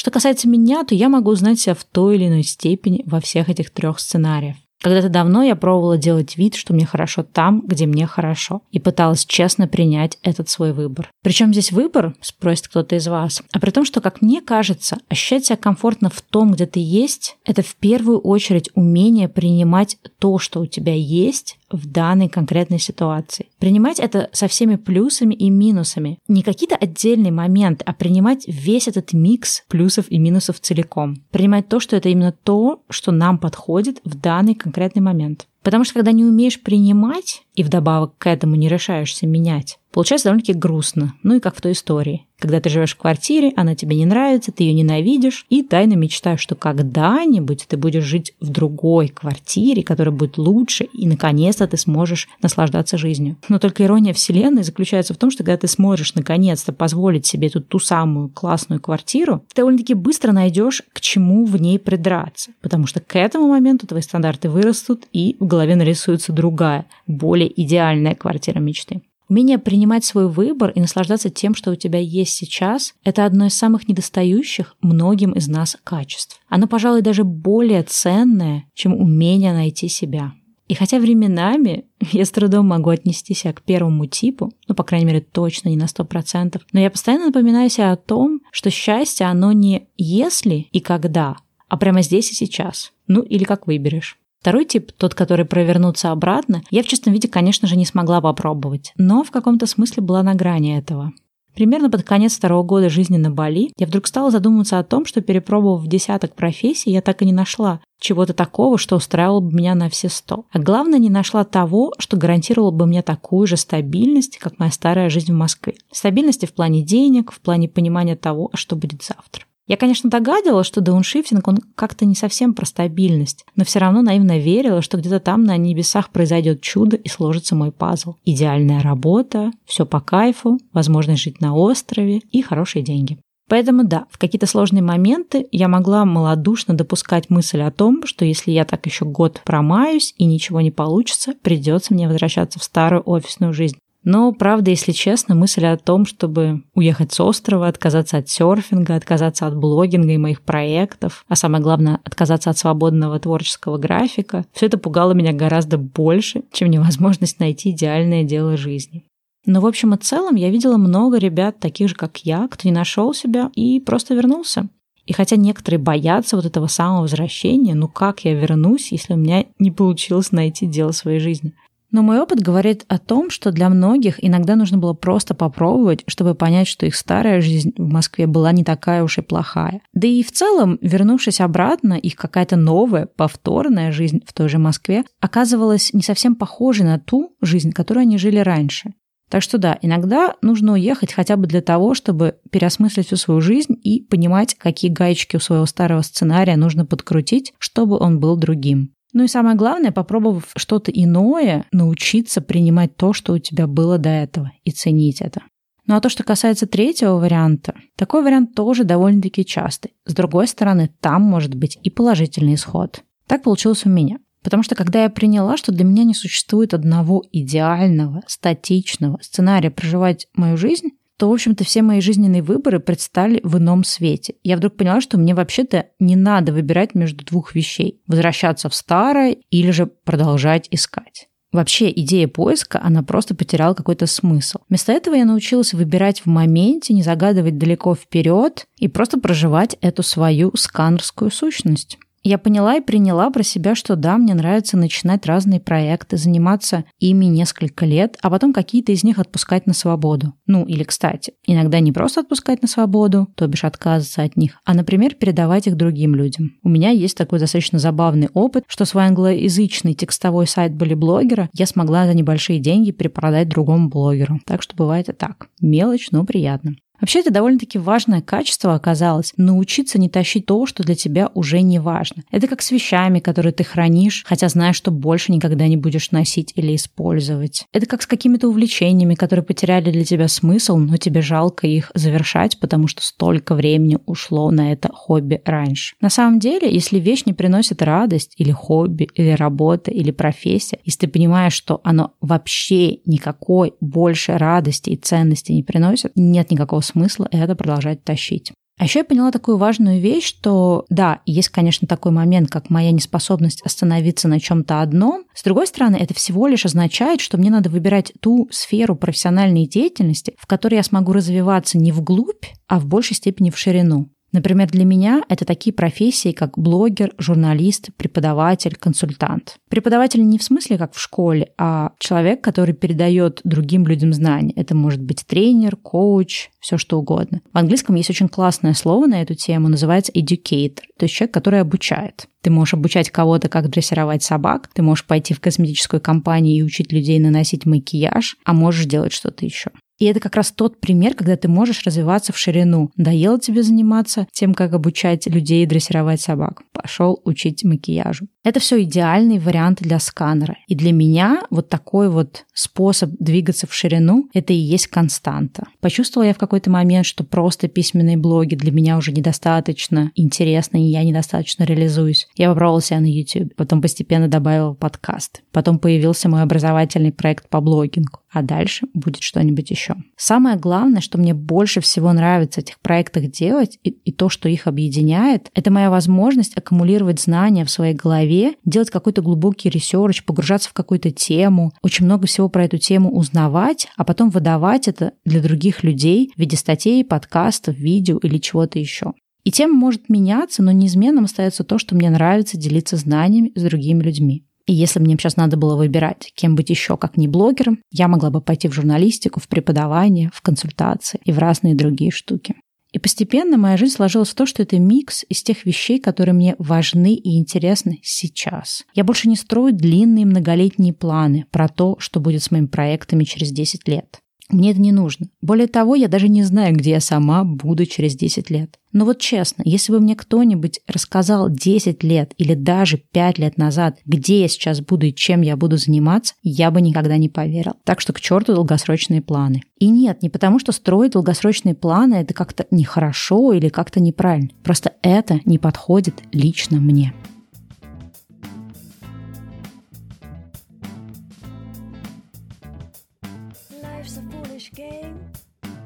Что 0.00 0.10
касается 0.10 0.48
меня, 0.48 0.82
то 0.82 0.94
я 0.94 1.10
могу 1.10 1.30
узнать 1.30 1.60
себя 1.60 1.74
в 1.74 1.84
той 1.84 2.16
или 2.16 2.28
иной 2.28 2.42
степени 2.42 3.02
во 3.04 3.20
всех 3.20 3.50
этих 3.50 3.68
трех 3.68 4.00
сценариях. 4.00 4.56
Когда-то 4.80 5.10
давно 5.10 5.42
я 5.42 5.56
пробовала 5.56 5.98
делать 5.98 6.38
вид, 6.38 6.54
что 6.54 6.72
мне 6.72 6.86
хорошо 6.86 7.22
там, 7.22 7.60
где 7.66 7.84
мне 7.84 8.06
хорошо, 8.06 8.62
и 8.70 8.78
пыталась 8.78 9.26
честно 9.26 9.68
принять 9.68 10.16
этот 10.22 10.48
свой 10.48 10.72
выбор. 10.72 11.10
Причем 11.22 11.52
здесь 11.52 11.70
выбор, 11.70 12.14
спросит 12.22 12.68
кто-то 12.68 12.96
из 12.96 13.08
вас, 13.08 13.42
а 13.52 13.60
при 13.60 13.68
том, 13.68 13.84
что, 13.84 14.00
как 14.00 14.22
мне 14.22 14.40
кажется, 14.40 14.96
ощущать 15.10 15.44
себя 15.44 15.58
комфортно 15.58 16.08
в 16.08 16.22
том, 16.22 16.52
где 16.52 16.64
ты 16.64 16.80
есть, 16.80 17.36
это 17.44 17.60
в 17.60 17.76
первую 17.76 18.20
очередь 18.20 18.70
умение 18.74 19.28
принимать 19.28 19.98
то, 20.18 20.38
что 20.38 20.60
у 20.60 20.66
тебя 20.66 20.94
есть 20.94 21.58
в 21.70 21.86
данной 21.86 22.30
конкретной 22.30 22.78
ситуации. 22.78 23.49
Принимать 23.60 24.00
это 24.00 24.30
со 24.32 24.48
всеми 24.48 24.76
плюсами 24.76 25.34
и 25.34 25.50
минусами. 25.50 26.18
Не 26.28 26.42
какие-то 26.42 26.76
отдельные 26.76 27.30
моменты, 27.30 27.84
а 27.86 27.92
принимать 27.92 28.44
весь 28.48 28.88
этот 28.88 29.12
микс 29.12 29.64
плюсов 29.68 30.06
и 30.08 30.18
минусов 30.18 30.60
целиком. 30.60 31.22
Принимать 31.30 31.68
то, 31.68 31.78
что 31.78 31.94
это 31.94 32.08
именно 32.08 32.32
то, 32.32 32.82
что 32.88 33.12
нам 33.12 33.38
подходит 33.38 34.00
в 34.02 34.18
данный 34.18 34.54
конкретный 34.54 35.02
момент. 35.02 35.46
Потому 35.62 35.84
что 35.84 35.94
когда 35.94 36.12
не 36.12 36.24
умеешь 36.24 36.60
принимать 36.60 37.42
и 37.54 37.62
вдобавок 37.62 38.16
к 38.16 38.26
этому 38.26 38.56
не 38.56 38.68
решаешься 38.68 39.26
менять, 39.26 39.78
получается 39.92 40.28
довольно-таки 40.28 40.58
грустно. 40.58 41.14
Ну 41.22 41.36
и 41.36 41.40
как 41.40 41.56
в 41.56 41.60
той 41.60 41.72
истории. 41.72 42.26
Когда 42.40 42.58
ты 42.58 42.70
живешь 42.70 42.94
в 42.94 42.96
квартире, 42.96 43.52
она 43.54 43.74
тебе 43.74 43.96
не 43.96 44.06
нравится, 44.06 44.50
ты 44.50 44.64
ее 44.64 44.72
ненавидишь, 44.72 45.44
и 45.50 45.62
тайно 45.62 45.92
мечтаешь, 45.92 46.40
что 46.40 46.54
когда-нибудь 46.54 47.66
ты 47.68 47.76
будешь 47.76 48.04
жить 48.04 48.32
в 48.40 48.48
другой 48.48 49.08
квартире, 49.08 49.82
которая 49.82 50.14
будет 50.14 50.38
лучше, 50.38 50.84
и 50.84 51.06
наконец-то 51.06 51.66
ты 51.66 51.76
сможешь 51.76 52.28
наслаждаться 52.40 52.96
жизнью. 52.96 53.36
Но 53.50 53.58
только 53.58 53.84
ирония 53.84 54.14
Вселенной 54.14 54.62
заключается 54.62 55.12
в 55.12 55.18
том, 55.18 55.30
что 55.30 55.44
когда 55.44 55.58
ты 55.58 55.68
сможешь 55.68 56.14
наконец-то 56.14 56.72
позволить 56.72 57.26
себе 57.26 57.48
эту 57.48 57.60
ту 57.60 57.78
самую 57.78 58.30
классную 58.30 58.80
квартиру, 58.80 59.44
ты 59.48 59.56
довольно-таки 59.56 59.92
быстро 59.92 60.32
найдешь, 60.32 60.82
к 60.94 61.00
чему 61.02 61.44
в 61.44 61.60
ней 61.60 61.78
придраться. 61.78 62.52
Потому 62.62 62.86
что 62.86 63.00
к 63.00 63.16
этому 63.16 63.48
моменту 63.48 63.86
твои 63.86 64.00
стандарты 64.00 64.48
вырастут, 64.48 65.04
и 65.12 65.36
в 65.40 65.46
голове 65.46 65.76
нарисуется 65.76 66.32
другая, 66.32 66.86
более 67.06 67.52
идеальная 67.62 68.14
квартира 68.14 68.60
мечты. 68.60 69.02
Умение 69.30 69.58
принимать 69.58 70.04
свой 70.04 70.28
выбор 70.28 70.70
и 70.70 70.80
наслаждаться 70.80 71.30
тем, 71.30 71.54
что 71.54 71.70
у 71.70 71.76
тебя 71.76 72.00
есть 72.00 72.32
сейчас, 72.32 72.94
это 73.04 73.24
одно 73.24 73.46
из 73.46 73.54
самых 73.54 73.86
недостающих 73.86 74.74
многим 74.82 75.32
из 75.34 75.46
нас 75.46 75.78
качеств. 75.84 76.40
Оно, 76.48 76.66
пожалуй, 76.66 77.00
даже 77.00 77.22
более 77.22 77.84
ценное, 77.84 78.64
чем 78.74 78.92
умение 78.92 79.52
найти 79.52 79.86
себя. 79.86 80.32
И 80.66 80.74
хотя 80.74 80.98
временами 80.98 81.84
я 82.10 82.24
с 82.24 82.30
трудом 82.32 82.66
могу 82.66 82.90
отнести 82.90 83.32
себя 83.34 83.52
к 83.52 83.62
первому 83.62 84.06
типу, 84.06 84.52
ну, 84.66 84.74
по 84.74 84.82
крайней 84.82 85.06
мере, 85.06 85.20
точно 85.20 85.68
не 85.68 85.76
на 85.76 85.84
100%, 85.84 86.60
но 86.72 86.80
я 86.80 86.90
постоянно 86.90 87.26
напоминаю 87.26 87.70
себе 87.70 87.86
о 87.86 87.96
том, 87.96 88.40
что 88.50 88.68
счастье, 88.70 89.26
оно 89.26 89.52
не 89.52 89.86
если 89.96 90.66
и 90.72 90.80
когда, 90.80 91.36
а 91.68 91.76
прямо 91.76 92.02
здесь 92.02 92.32
и 92.32 92.34
сейчас. 92.34 92.92
Ну, 93.06 93.22
или 93.22 93.44
как 93.44 93.68
выберешь. 93.68 94.18
Второй 94.40 94.64
тип, 94.64 94.92
тот, 94.92 95.14
который 95.14 95.44
провернуться 95.44 96.10
обратно, 96.10 96.62
я 96.70 96.82
в 96.82 96.86
чистом 96.86 97.12
виде, 97.12 97.28
конечно 97.28 97.68
же, 97.68 97.76
не 97.76 97.84
смогла 97.84 98.22
попробовать, 98.22 98.92
но 98.96 99.22
в 99.22 99.30
каком-то 99.30 99.66
смысле 99.66 100.02
была 100.02 100.22
на 100.22 100.34
грани 100.34 100.78
этого. 100.78 101.12
Примерно 101.54 101.90
под 101.90 102.04
конец 102.04 102.36
второго 102.36 102.62
года 102.62 102.88
жизни 102.88 103.16
на 103.16 103.30
Бали 103.30 103.72
я 103.76 103.86
вдруг 103.86 104.06
стала 104.06 104.30
задумываться 104.30 104.78
о 104.78 104.84
том, 104.84 105.04
что 105.04 105.20
перепробовав 105.20 105.86
десяток 105.86 106.34
профессий, 106.34 106.90
я 106.90 107.02
так 107.02 107.20
и 107.20 107.26
не 107.26 107.32
нашла 107.32 107.80
чего-то 108.00 108.32
такого, 108.32 108.78
что 108.78 108.96
устраивало 108.96 109.40
бы 109.40 109.52
меня 109.52 109.74
на 109.74 109.90
все 109.90 110.08
сто. 110.08 110.46
А 110.52 110.58
главное, 110.58 110.98
не 110.98 111.10
нашла 111.10 111.44
того, 111.44 111.92
что 111.98 112.16
гарантировало 112.16 112.70
бы 112.70 112.86
мне 112.86 113.02
такую 113.02 113.46
же 113.46 113.58
стабильность, 113.58 114.38
как 114.38 114.58
моя 114.58 114.70
старая 114.70 115.10
жизнь 115.10 115.32
в 115.32 115.36
Москве. 115.36 115.74
Стабильности 115.92 116.46
в 116.46 116.54
плане 116.54 116.82
денег, 116.82 117.30
в 117.30 117.40
плане 117.40 117.68
понимания 117.68 118.16
того, 118.16 118.50
что 118.54 118.76
будет 118.76 119.02
завтра. 119.02 119.44
Я, 119.70 119.76
конечно, 119.76 120.10
догадывалась, 120.10 120.66
что 120.66 120.80
дауншифтинг, 120.80 121.46
он 121.46 121.58
как-то 121.76 122.04
не 122.04 122.16
совсем 122.16 122.54
про 122.54 122.66
стабильность, 122.66 123.44
но 123.54 123.64
все 123.64 123.78
равно 123.78 124.02
наивно 124.02 124.36
верила, 124.40 124.82
что 124.82 124.96
где-то 124.96 125.20
там 125.20 125.44
на 125.44 125.56
небесах 125.56 126.10
произойдет 126.10 126.60
чудо 126.60 126.96
и 126.96 127.08
сложится 127.08 127.54
мой 127.54 127.70
пазл. 127.70 128.16
Идеальная 128.24 128.82
работа, 128.82 129.52
все 129.66 129.86
по 129.86 130.00
кайфу, 130.00 130.58
возможность 130.72 131.22
жить 131.22 131.40
на 131.40 131.54
острове 131.54 132.18
и 132.32 132.42
хорошие 132.42 132.82
деньги. 132.82 133.18
Поэтому 133.48 133.84
да, 133.84 134.06
в 134.10 134.18
какие-то 134.18 134.48
сложные 134.48 134.82
моменты 134.82 135.46
я 135.52 135.68
могла 135.68 136.04
малодушно 136.04 136.74
допускать 136.74 137.30
мысль 137.30 137.60
о 137.60 137.70
том, 137.70 138.04
что 138.06 138.24
если 138.24 138.50
я 138.50 138.64
так 138.64 138.84
еще 138.86 139.04
год 139.04 139.40
промаюсь 139.44 140.14
и 140.18 140.24
ничего 140.24 140.60
не 140.62 140.72
получится, 140.72 141.34
придется 141.42 141.94
мне 141.94 142.08
возвращаться 142.08 142.58
в 142.58 142.64
старую 142.64 143.08
офисную 143.08 143.52
жизнь. 143.52 143.78
Но, 144.02 144.32
правда, 144.32 144.70
если 144.70 144.92
честно, 144.92 145.34
мысль 145.34 145.66
о 145.66 145.76
том, 145.76 146.06
чтобы 146.06 146.62
уехать 146.74 147.12
с 147.12 147.20
острова, 147.20 147.68
отказаться 147.68 148.16
от 148.16 148.28
серфинга, 148.28 148.96
отказаться 148.96 149.46
от 149.46 149.56
блогинга 149.56 150.12
и 150.12 150.18
моих 150.18 150.40
проектов, 150.40 151.24
а 151.28 151.36
самое 151.36 151.62
главное, 151.62 152.00
отказаться 152.04 152.48
от 152.50 152.56
свободного 152.56 153.18
творческого 153.20 153.76
графика, 153.76 154.46
все 154.52 154.66
это 154.66 154.78
пугало 154.78 155.12
меня 155.12 155.32
гораздо 155.32 155.76
больше, 155.76 156.44
чем 156.52 156.70
невозможность 156.70 157.40
найти 157.40 157.70
идеальное 157.70 158.24
дело 158.24 158.56
жизни. 158.56 159.04
Но 159.46 159.60
в 159.60 159.66
общем 159.66 159.94
и 159.94 159.98
целом 159.98 160.34
я 160.34 160.50
видела 160.50 160.76
много 160.76 161.18
ребят, 161.18 161.58
таких 161.58 161.88
же, 161.90 161.94
как 161.94 162.18
я, 162.24 162.48
кто 162.48 162.68
не 162.68 162.74
нашел 162.74 163.14
себя 163.14 163.50
и 163.54 163.80
просто 163.80 164.14
вернулся. 164.14 164.68
И 165.06 165.12
хотя 165.12 165.36
некоторые 165.36 165.80
боятся 165.80 166.36
вот 166.36 166.44
этого 166.44 166.66
самого 166.66 167.02
возвращения, 167.02 167.74
ну 167.74 167.88
как 167.88 168.24
я 168.24 168.34
вернусь, 168.34 168.92
если 168.92 169.14
у 169.14 169.16
меня 169.16 169.44
не 169.58 169.70
получилось 169.70 170.30
найти 170.30 170.66
дело 170.66 170.92
своей 170.92 171.20
жизни? 171.20 171.52
Но 171.90 172.02
мой 172.02 172.20
опыт 172.20 172.40
говорит 172.40 172.84
о 172.88 172.98
том, 172.98 173.30
что 173.30 173.50
для 173.50 173.68
многих 173.68 174.22
иногда 174.24 174.56
нужно 174.56 174.78
было 174.78 174.92
просто 174.92 175.34
попробовать, 175.34 176.04
чтобы 176.06 176.34
понять, 176.34 176.68
что 176.68 176.86
их 176.86 176.94
старая 176.94 177.40
жизнь 177.40 177.72
в 177.76 177.88
Москве 177.88 178.26
была 178.26 178.52
не 178.52 178.64
такая 178.64 179.02
уж 179.02 179.18
и 179.18 179.22
плохая. 179.22 179.80
Да 179.92 180.06
и 180.06 180.22
в 180.22 180.30
целом, 180.30 180.78
вернувшись 180.80 181.40
обратно, 181.40 181.94
их 181.94 182.16
какая-то 182.16 182.56
новая, 182.56 183.06
повторная 183.06 183.90
жизнь 183.90 184.20
в 184.26 184.32
той 184.32 184.48
же 184.48 184.58
Москве 184.58 185.04
оказывалась 185.20 185.92
не 185.92 186.02
совсем 186.02 186.36
похожей 186.36 186.86
на 186.86 186.98
ту 186.98 187.36
жизнь, 187.40 187.72
которую 187.72 188.02
они 188.02 188.18
жили 188.18 188.38
раньше. 188.38 188.94
Так 189.30 189.42
что 189.42 189.58
да, 189.58 189.78
иногда 189.80 190.34
нужно 190.42 190.72
уехать 190.72 191.12
хотя 191.12 191.36
бы 191.36 191.46
для 191.46 191.60
того, 191.60 191.94
чтобы 191.94 192.36
переосмыслить 192.50 193.06
всю 193.06 193.16
свою 193.16 193.40
жизнь 193.40 193.78
и 193.82 194.02
понимать, 194.02 194.54
какие 194.54 194.90
гаечки 194.90 195.36
у 195.36 195.40
своего 195.40 195.66
старого 195.66 196.02
сценария 196.02 196.56
нужно 196.56 196.84
подкрутить, 196.84 197.54
чтобы 197.58 197.96
он 197.96 198.18
был 198.18 198.36
другим. 198.36 198.92
Ну 199.12 199.24
и 199.24 199.28
самое 199.28 199.56
главное, 199.56 199.92
попробовав 199.92 200.50
что-то 200.56 200.90
иное, 200.90 201.66
научиться 201.72 202.40
принимать 202.40 202.96
то, 202.96 203.12
что 203.12 203.32
у 203.32 203.38
тебя 203.38 203.66
было 203.66 203.98
до 203.98 204.10
этого, 204.10 204.52
и 204.64 204.70
ценить 204.70 205.20
это. 205.20 205.42
Ну 205.86 205.96
а 205.96 206.00
то, 206.00 206.08
что 206.08 206.22
касается 206.22 206.66
третьего 206.66 207.14
варианта, 207.18 207.74
такой 207.96 208.22
вариант 208.22 208.54
тоже 208.54 208.84
довольно-таки 208.84 209.44
частый. 209.44 209.94
С 210.04 210.14
другой 210.14 210.46
стороны, 210.46 210.90
там 211.00 211.22
может 211.22 211.54
быть 211.54 211.78
и 211.82 211.90
положительный 211.90 212.54
исход. 212.54 213.02
Так 213.26 213.42
получилось 213.42 213.84
у 213.86 213.88
меня. 213.88 214.18
Потому 214.42 214.62
что 214.62 214.74
когда 214.74 215.02
я 215.02 215.10
приняла, 215.10 215.56
что 215.56 215.72
для 215.72 215.84
меня 215.84 216.04
не 216.04 216.14
существует 216.14 216.72
одного 216.72 217.24
идеального, 217.30 218.22
статичного 218.26 219.18
сценария 219.20 219.70
проживать 219.70 220.28
мою 220.34 220.56
жизнь, 220.56 220.90
то, 221.20 221.28
в 221.28 221.34
общем-то, 221.34 221.64
все 221.64 221.82
мои 221.82 222.00
жизненные 222.00 222.40
выборы 222.40 222.80
предстали 222.80 223.42
в 223.44 223.58
ином 223.58 223.84
свете. 223.84 224.36
Я 224.42 224.56
вдруг 224.56 224.78
поняла, 224.78 225.02
что 225.02 225.18
мне 225.18 225.34
вообще-то 225.34 225.88
не 225.98 226.16
надо 226.16 226.50
выбирать 226.50 226.94
между 226.94 227.26
двух 227.26 227.54
вещей. 227.54 228.00
Возвращаться 228.06 228.70
в 228.70 228.74
старое 228.74 229.36
или 229.50 229.70
же 229.70 229.84
продолжать 229.84 230.66
искать. 230.70 231.28
Вообще 231.52 231.90
идея 231.90 232.26
поиска, 232.26 232.80
она 232.82 233.02
просто 233.02 233.34
потеряла 233.34 233.74
какой-то 233.74 234.06
смысл. 234.06 234.60
Вместо 234.70 234.92
этого 234.92 235.14
я 235.14 235.26
научилась 235.26 235.74
выбирать 235.74 236.20
в 236.20 236.26
моменте, 236.26 236.94
не 236.94 237.02
загадывать 237.02 237.58
далеко 237.58 237.94
вперед 237.94 238.64
и 238.78 238.88
просто 238.88 239.20
проживать 239.20 239.76
эту 239.82 240.02
свою 240.02 240.56
сканерскую 240.56 241.30
сущность. 241.30 241.98
Я 242.22 242.36
поняла 242.36 242.76
и 242.76 242.80
приняла 242.80 243.30
про 243.30 243.42
себя, 243.42 243.74
что 243.74 243.96
да, 243.96 244.18
мне 244.18 244.34
нравится 244.34 244.76
начинать 244.76 245.24
разные 245.26 245.58
проекты, 245.58 246.18
заниматься 246.18 246.84
ими 246.98 247.26
несколько 247.26 247.86
лет, 247.86 248.16
а 248.20 248.30
потом 248.30 248.52
какие-то 248.52 248.92
из 248.92 249.04
них 249.04 249.18
отпускать 249.18 249.66
на 249.66 249.72
свободу. 249.72 250.34
Ну, 250.46 250.64
или, 250.64 250.84
кстати, 250.84 251.32
иногда 251.46 251.80
не 251.80 251.92
просто 251.92 252.20
отпускать 252.20 252.60
на 252.60 252.68
свободу, 252.68 253.28
то 253.36 253.46
бишь 253.46 253.64
отказываться 253.64 254.22
от 254.22 254.36
них, 254.36 254.58
а, 254.64 254.74
например, 254.74 255.14
передавать 255.14 255.66
их 255.66 255.76
другим 255.76 256.14
людям. 256.14 256.52
У 256.62 256.68
меня 256.68 256.90
есть 256.90 257.16
такой 257.16 257.38
достаточно 257.38 257.78
забавный 257.78 258.28
опыт, 258.34 258.64
что 258.66 258.84
свой 258.84 259.04
англоязычный 259.04 259.94
текстовой 259.94 260.46
сайт 260.46 260.74
были 260.74 260.94
блогера 260.94 261.48
я 261.52 261.66
смогла 261.66 262.06
за 262.06 262.14
небольшие 262.14 262.58
деньги 262.58 262.90
перепродать 262.90 263.48
другому 263.48 263.88
блогеру. 263.88 264.40
Так 264.46 264.62
что 264.62 264.76
бывает 264.76 265.08
и 265.08 265.12
так. 265.12 265.48
Мелочь, 265.60 266.10
но 266.10 266.24
приятно. 266.24 266.74
Вообще, 267.00 267.20
это 267.20 267.30
довольно-таки 267.30 267.78
важное 267.78 268.20
качество 268.20 268.74
оказалось– 268.74 269.32
научиться 269.36 269.98
не 269.98 270.08
тащить 270.08 270.46
то, 270.46 270.66
что 270.66 270.82
для 270.82 270.94
тебя 270.94 271.30
уже 271.34 271.62
не 271.62 271.78
важно. 271.78 272.24
Это 272.30 272.46
как 272.46 272.62
с 272.62 272.70
вещами, 272.70 273.20
которые 273.20 273.52
ты 273.52 273.64
хранишь, 273.64 274.24
хотя 274.26 274.48
знаешь, 274.48 274.76
что 274.76 274.90
больше 274.90 275.32
никогда 275.32 275.66
не 275.66 275.76
будешь 275.76 276.10
носить 276.10 276.52
или 276.56 276.76
использовать. 276.76 277.64
Это 277.72 277.86
как 277.86 278.02
с 278.02 278.06
какими-то 278.06 278.48
увлечениями, 278.48 279.14
которые 279.14 279.44
потеряли 279.44 279.90
для 279.90 280.04
тебя 280.04 280.28
смысл, 280.28 280.76
но 280.76 280.96
тебе 280.96 281.22
жалко 281.22 281.66
их 281.66 281.90
завершать, 281.94 282.58
потому 282.60 282.86
что 282.86 283.02
столько 283.02 283.54
времени 283.54 283.98
ушло 284.06 284.50
на 284.50 284.72
это 284.72 284.90
хобби 284.92 285.40
раньше. 285.44 285.94
На 286.00 286.10
самом 286.10 286.38
деле, 286.38 286.72
если 286.72 286.98
вещь 286.98 287.24
не 287.24 287.32
приносит 287.32 287.82
радость, 287.82 288.34
или 288.36 288.50
хобби, 288.50 289.08
или 289.14 289.30
работа, 289.30 289.90
или 289.90 290.10
профессия, 290.10 290.78
если 290.84 291.00
ты 291.00 291.08
понимаешь, 291.08 291.54
что 291.54 291.80
оно 291.84 292.12
вообще 292.20 292.98
никакой 293.06 293.74
больше 293.80 294.36
радости 294.36 294.90
и 294.90 294.96
ценности 294.96 295.52
не 295.52 295.62
приносит, 295.62 296.12
нет 296.14 296.50
никакого 296.50 296.80
смысла 296.90 297.28
это 297.30 297.54
продолжать 297.54 298.04
тащить. 298.04 298.52
А 298.80 298.84
еще 298.84 299.00
я 299.00 299.04
поняла 299.04 299.30
такую 299.30 299.58
важную 299.58 300.00
вещь, 300.00 300.24
что 300.24 300.86
да, 300.88 301.20
есть, 301.26 301.50
конечно, 301.50 301.86
такой 301.86 302.12
момент, 302.12 302.48
как 302.48 302.70
моя 302.70 302.92
неспособность 302.92 303.60
остановиться 303.60 304.26
на 304.26 304.40
чем-то 304.40 304.80
одном. 304.80 305.24
С 305.34 305.42
другой 305.42 305.66
стороны, 305.66 305.96
это 305.96 306.14
всего 306.14 306.46
лишь 306.46 306.64
означает, 306.64 307.20
что 307.20 307.36
мне 307.36 307.50
надо 307.50 307.68
выбирать 307.68 308.14
ту 308.20 308.48
сферу 308.50 308.96
профессиональной 308.96 309.68
деятельности, 309.68 310.34
в 310.38 310.46
которой 310.46 310.76
я 310.76 310.82
смогу 310.82 311.12
развиваться 311.12 311.76
не 311.76 311.92
вглубь, 311.92 312.46
а 312.68 312.80
в 312.80 312.86
большей 312.86 313.16
степени 313.16 313.50
в 313.50 313.58
ширину. 313.58 314.08
Например, 314.32 314.68
для 314.68 314.84
меня 314.84 315.22
это 315.28 315.44
такие 315.44 315.72
профессии, 315.72 316.32
как 316.32 316.56
блогер, 316.56 317.12
журналист, 317.18 317.90
преподаватель, 317.96 318.76
консультант. 318.76 319.56
Преподаватель 319.68 320.26
не 320.26 320.38
в 320.38 320.42
смысле 320.42 320.78
как 320.78 320.94
в 320.94 321.00
школе, 321.00 321.52
а 321.58 321.92
человек, 321.98 322.40
который 322.40 322.74
передает 322.74 323.40
другим 323.44 323.86
людям 323.86 324.12
знания. 324.12 324.52
Это 324.56 324.74
может 324.74 325.02
быть 325.02 325.24
тренер, 325.26 325.76
коуч, 325.76 326.50
все 326.60 326.78
что 326.78 326.98
угодно. 326.98 327.40
В 327.52 327.58
английском 327.58 327.96
есть 327.96 328.10
очень 328.10 328.28
классное 328.28 328.74
слово 328.74 329.06
на 329.06 329.22
эту 329.22 329.34
тему, 329.34 329.68
называется 329.68 330.12
educator, 330.12 330.82
то 330.98 331.04
есть 331.04 331.14
человек, 331.14 331.34
который 331.34 331.60
обучает. 331.60 332.26
Ты 332.42 332.50
можешь 332.50 332.74
обучать 332.74 333.10
кого-то, 333.10 333.48
как 333.48 333.68
дрессировать 333.68 334.22
собак, 334.22 334.68
ты 334.72 334.82
можешь 334.82 335.04
пойти 335.04 335.34
в 335.34 335.40
косметическую 335.40 336.00
компанию 336.00 336.56
и 336.56 336.62
учить 336.62 336.92
людей 336.92 337.18
наносить 337.18 337.66
макияж, 337.66 338.36
а 338.44 338.52
можешь 338.52 338.86
делать 338.86 339.12
что-то 339.12 339.44
еще. 339.44 339.70
И 340.00 340.06
это 340.06 340.18
как 340.18 340.34
раз 340.34 340.50
тот 340.50 340.80
пример, 340.80 341.14
когда 341.14 341.36
ты 341.36 341.46
можешь 341.46 341.84
развиваться 341.84 342.32
в 342.32 342.38
ширину. 342.38 342.90
Доело 342.96 343.38
тебе 343.38 343.62
заниматься 343.62 344.26
тем, 344.32 344.54
как 344.54 344.72
обучать 344.72 345.26
людей 345.26 345.66
дрессировать 345.66 346.22
собак. 346.22 346.62
Пошел 346.72 347.20
учить 347.24 347.64
макияжу. 347.64 348.26
Это 348.42 348.58
все 348.58 348.82
идеальные 348.82 349.38
варианты 349.38 349.84
для 349.84 349.98
сканера. 349.98 350.56
И 350.66 350.74
для 350.74 350.92
меня 350.92 351.42
вот 351.50 351.68
такой 351.68 352.08
вот 352.08 352.46
способ 352.54 353.10
двигаться 353.18 353.66
в 353.66 353.74
ширину– 353.74 354.28
это 354.34 354.52
и 354.54 354.56
есть 354.56 354.86
константа. 354.86 355.64
Почувствовала 355.80 356.28
я 356.28 356.34
в 356.34 356.38
какой-то 356.38 356.70
момент, 356.70 357.04
что 357.04 357.22
просто 357.22 357.68
письменные 357.68 358.16
блоги 358.16 358.54
для 358.54 358.72
меня 358.72 358.96
уже 358.96 359.12
недостаточно 359.12 360.10
интересны, 360.14 360.82
и 360.82 360.90
я 360.90 361.04
недостаточно 361.04 361.64
реализуюсь. 361.64 362.28
Я 362.34 362.48
попробовала 362.48 362.80
себя 362.80 363.00
на 363.00 363.12
YouTube, 363.12 363.54
потом 363.56 363.82
постепенно 363.82 364.28
добавила 364.28 364.72
подкаст. 364.72 365.42
Потом 365.52 365.78
появился 365.78 366.30
мой 366.30 366.42
образовательный 366.42 367.12
проект 367.12 367.48
по 367.48 367.60
блогингу 367.60 368.20
а 368.32 368.42
дальше 368.42 368.86
будет 368.94 369.22
что-нибудь 369.22 369.70
еще. 369.70 369.96
Самое 370.16 370.56
главное, 370.56 371.00
что 371.00 371.18
мне 371.18 371.34
больше 371.34 371.80
всего 371.80 372.12
нравится 372.12 372.60
в 372.60 372.64
этих 372.64 372.78
проектах 372.78 373.30
делать, 373.30 373.78
и, 373.82 373.90
и 373.90 374.12
то, 374.12 374.28
что 374.28 374.48
их 374.48 374.66
объединяет, 374.66 375.50
это 375.54 375.70
моя 375.70 375.90
возможность 375.90 376.56
аккумулировать 376.56 377.20
знания 377.20 377.64
в 377.64 377.70
своей 377.70 377.94
голове, 377.94 378.29
делать 378.64 378.90
какой-то 378.90 379.22
глубокий 379.22 379.70
research, 379.70 380.24
погружаться 380.24 380.70
в 380.70 380.72
какую-то 380.72 381.10
тему, 381.10 381.72
очень 381.82 382.04
много 382.06 382.26
всего 382.26 382.48
про 382.48 382.64
эту 382.64 382.78
тему 382.78 383.10
узнавать, 383.10 383.88
а 383.96 384.04
потом 384.04 384.30
выдавать 384.30 384.88
это 384.88 385.12
для 385.24 385.42
других 385.42 385.82
людей 385.82 386.32
в 386.34 386.38
виде 386.38 386.56
статей, 386.56 387.04
подкастов, 387.04 387.76
видео 387.76 388.18
или 388.18 388.38
чего-то 388.38 388.78
еще. 388.78 389.12
И 389.44 389.50
тема 389.50 389.74
может 389.74 390.08
меняться, 390.08 390.62
но 390.62 390.70
неизменным 390.70 391.24
остается 391.24 391.64
то, 391.64 391.78
что 391.78 391.94
мне 391.94 392.10
нравится 392.10 392.58
делиться 392.58 392.96
знаниями 392.96 393.52
с 393.54 393.62
другими 393.62 394.02
людьми. 394.02 394.44
И 394.66 394.72
если 394.72 395.00
мне 395.00 395.16
сейчас 395.16 395.36
надо 395.36 395.56
было 395.56 395.76
выбирать, 395.76 396.32
кем 396.34 396.54
быть 396.54 396.70
еще 396.70 396.96
как 396.96 397.16
не 397.16 397.26
блогером, 397.26 397.80
я 397.90 398.06
могла 398.06 398.30
бы 398.30 398.40
пойти 398.40 398.68
в 398.68 398.72
журналистику, 398.72 399.40
в 399.40 399.48
преподавание, 399.48 400.30
в 400.32 400.42
консультации 400.42 401.18
и 401.24 401.32
в 401.32 401.38
разные 401.38 401.74
другие 401.74 402.10
штуки. 402.10 402.54
И 402.92 402.98
постепенно 402.98 403.56
моя 403.56 403.76
жизнь 403.76 403.94
сложилась 403.94 404.30
в 404.30 404.34
то, 404.34 404.46
что 404.46 404.62
это 404.62 404.78
микс 404.78 405.24
из 405.28 405.42
тех 405.42 405.64
вещей, 405.64 406.00
которые 406.00 406.34
мне 406.34 406.56
важны 406.58 407.14
и 407.14 407.38
интересны 407.38 408.00
сейчас. 408.02 408.84
Я 408.94 409.04
больше 409.04 409.28
не 409.28 409.36
строю 409.36 409.72
длинные 409.72 410.26
многолетние 410.26 410.92
планы 410.92 411.46
про 411.50 411.68
то, 411.68 411.96
что 411.98 412.20
будет 412.20 412.42
с 412.42 412.50
моими 412.50 412.66
проектами 412.66 413.24
через 413.24 413.52
10 413.52 413.86
лет. 413.88 414.20
Мне 414.50 414.72
это 414.72 414.80
не 414.80 414.92
нужно. 414.92 415.26
Более 415.42 415.66
того, 415.66 415.94
я 415.94 416.08
даже 416.08 416.28
не 416.28 416.42
знаю, 416.42 416.74
где 416.74 416.90
я 416.90 417.00
сама 417.00 417.44
буду 417.44 417.86
через 417.86 418.16
10 418.16 418.50
лет. 418.50 418.78
Но 418.92 419.04
вот 419.04 419.20
честно, 419.20 419.62
если 419.64 419.92
бы 419.92 420.00
мне 420.00 420.16
кто-нибудь 420.16 420.80
рассказал 420.88 421.48
10 421.48 422.02
лет 422.02 422.34
или 422.38 422.54
даже 422.54 422.98
5 422.98 423.38
лет 423.38 423.56
назад, 423.56 423.98
где 424.04 424.42
я 424.42 424.48
сейчас 424.48 424.80
буду 424.80 425.06
и 425.06 425.14
чем 425.14 425.42
я 425.42 425.56
буду 425.56 425.76
заниматься, 425.76 426.34
я 426.42 426.70
бы 426.70 426.80
никогда 426.80 427.16
не 427.16 427.28
поверил. 427.28 427.74
Так 427.84 428.00
что 428.00 428.12
к 428.12 428.20
черту 428.20 428.54
долгосрочные 428.54 429.22
планы. 429.22 429.62
И 429.78 429.88
нет, 429.88 430.22
не 430.22 430.28
потому 430.28 430.58
что 430.58 430.72
строить 430.72 431.12
долгосрочные 431.12 431.74
планы 431.74 432.14
это 432.16 432.34
как-то 432.34 432.66
нехорошо 432.70 433.52
или 433.52 433.68
как-то 433.68 434.00
неправильно. 434.00 434.50
Просто 434.64 434.92
это 435.02 435.40
не 435.44 435.58
подходит 435.58 436.22
лично 436.32 436.80
мне. 436.80 437.14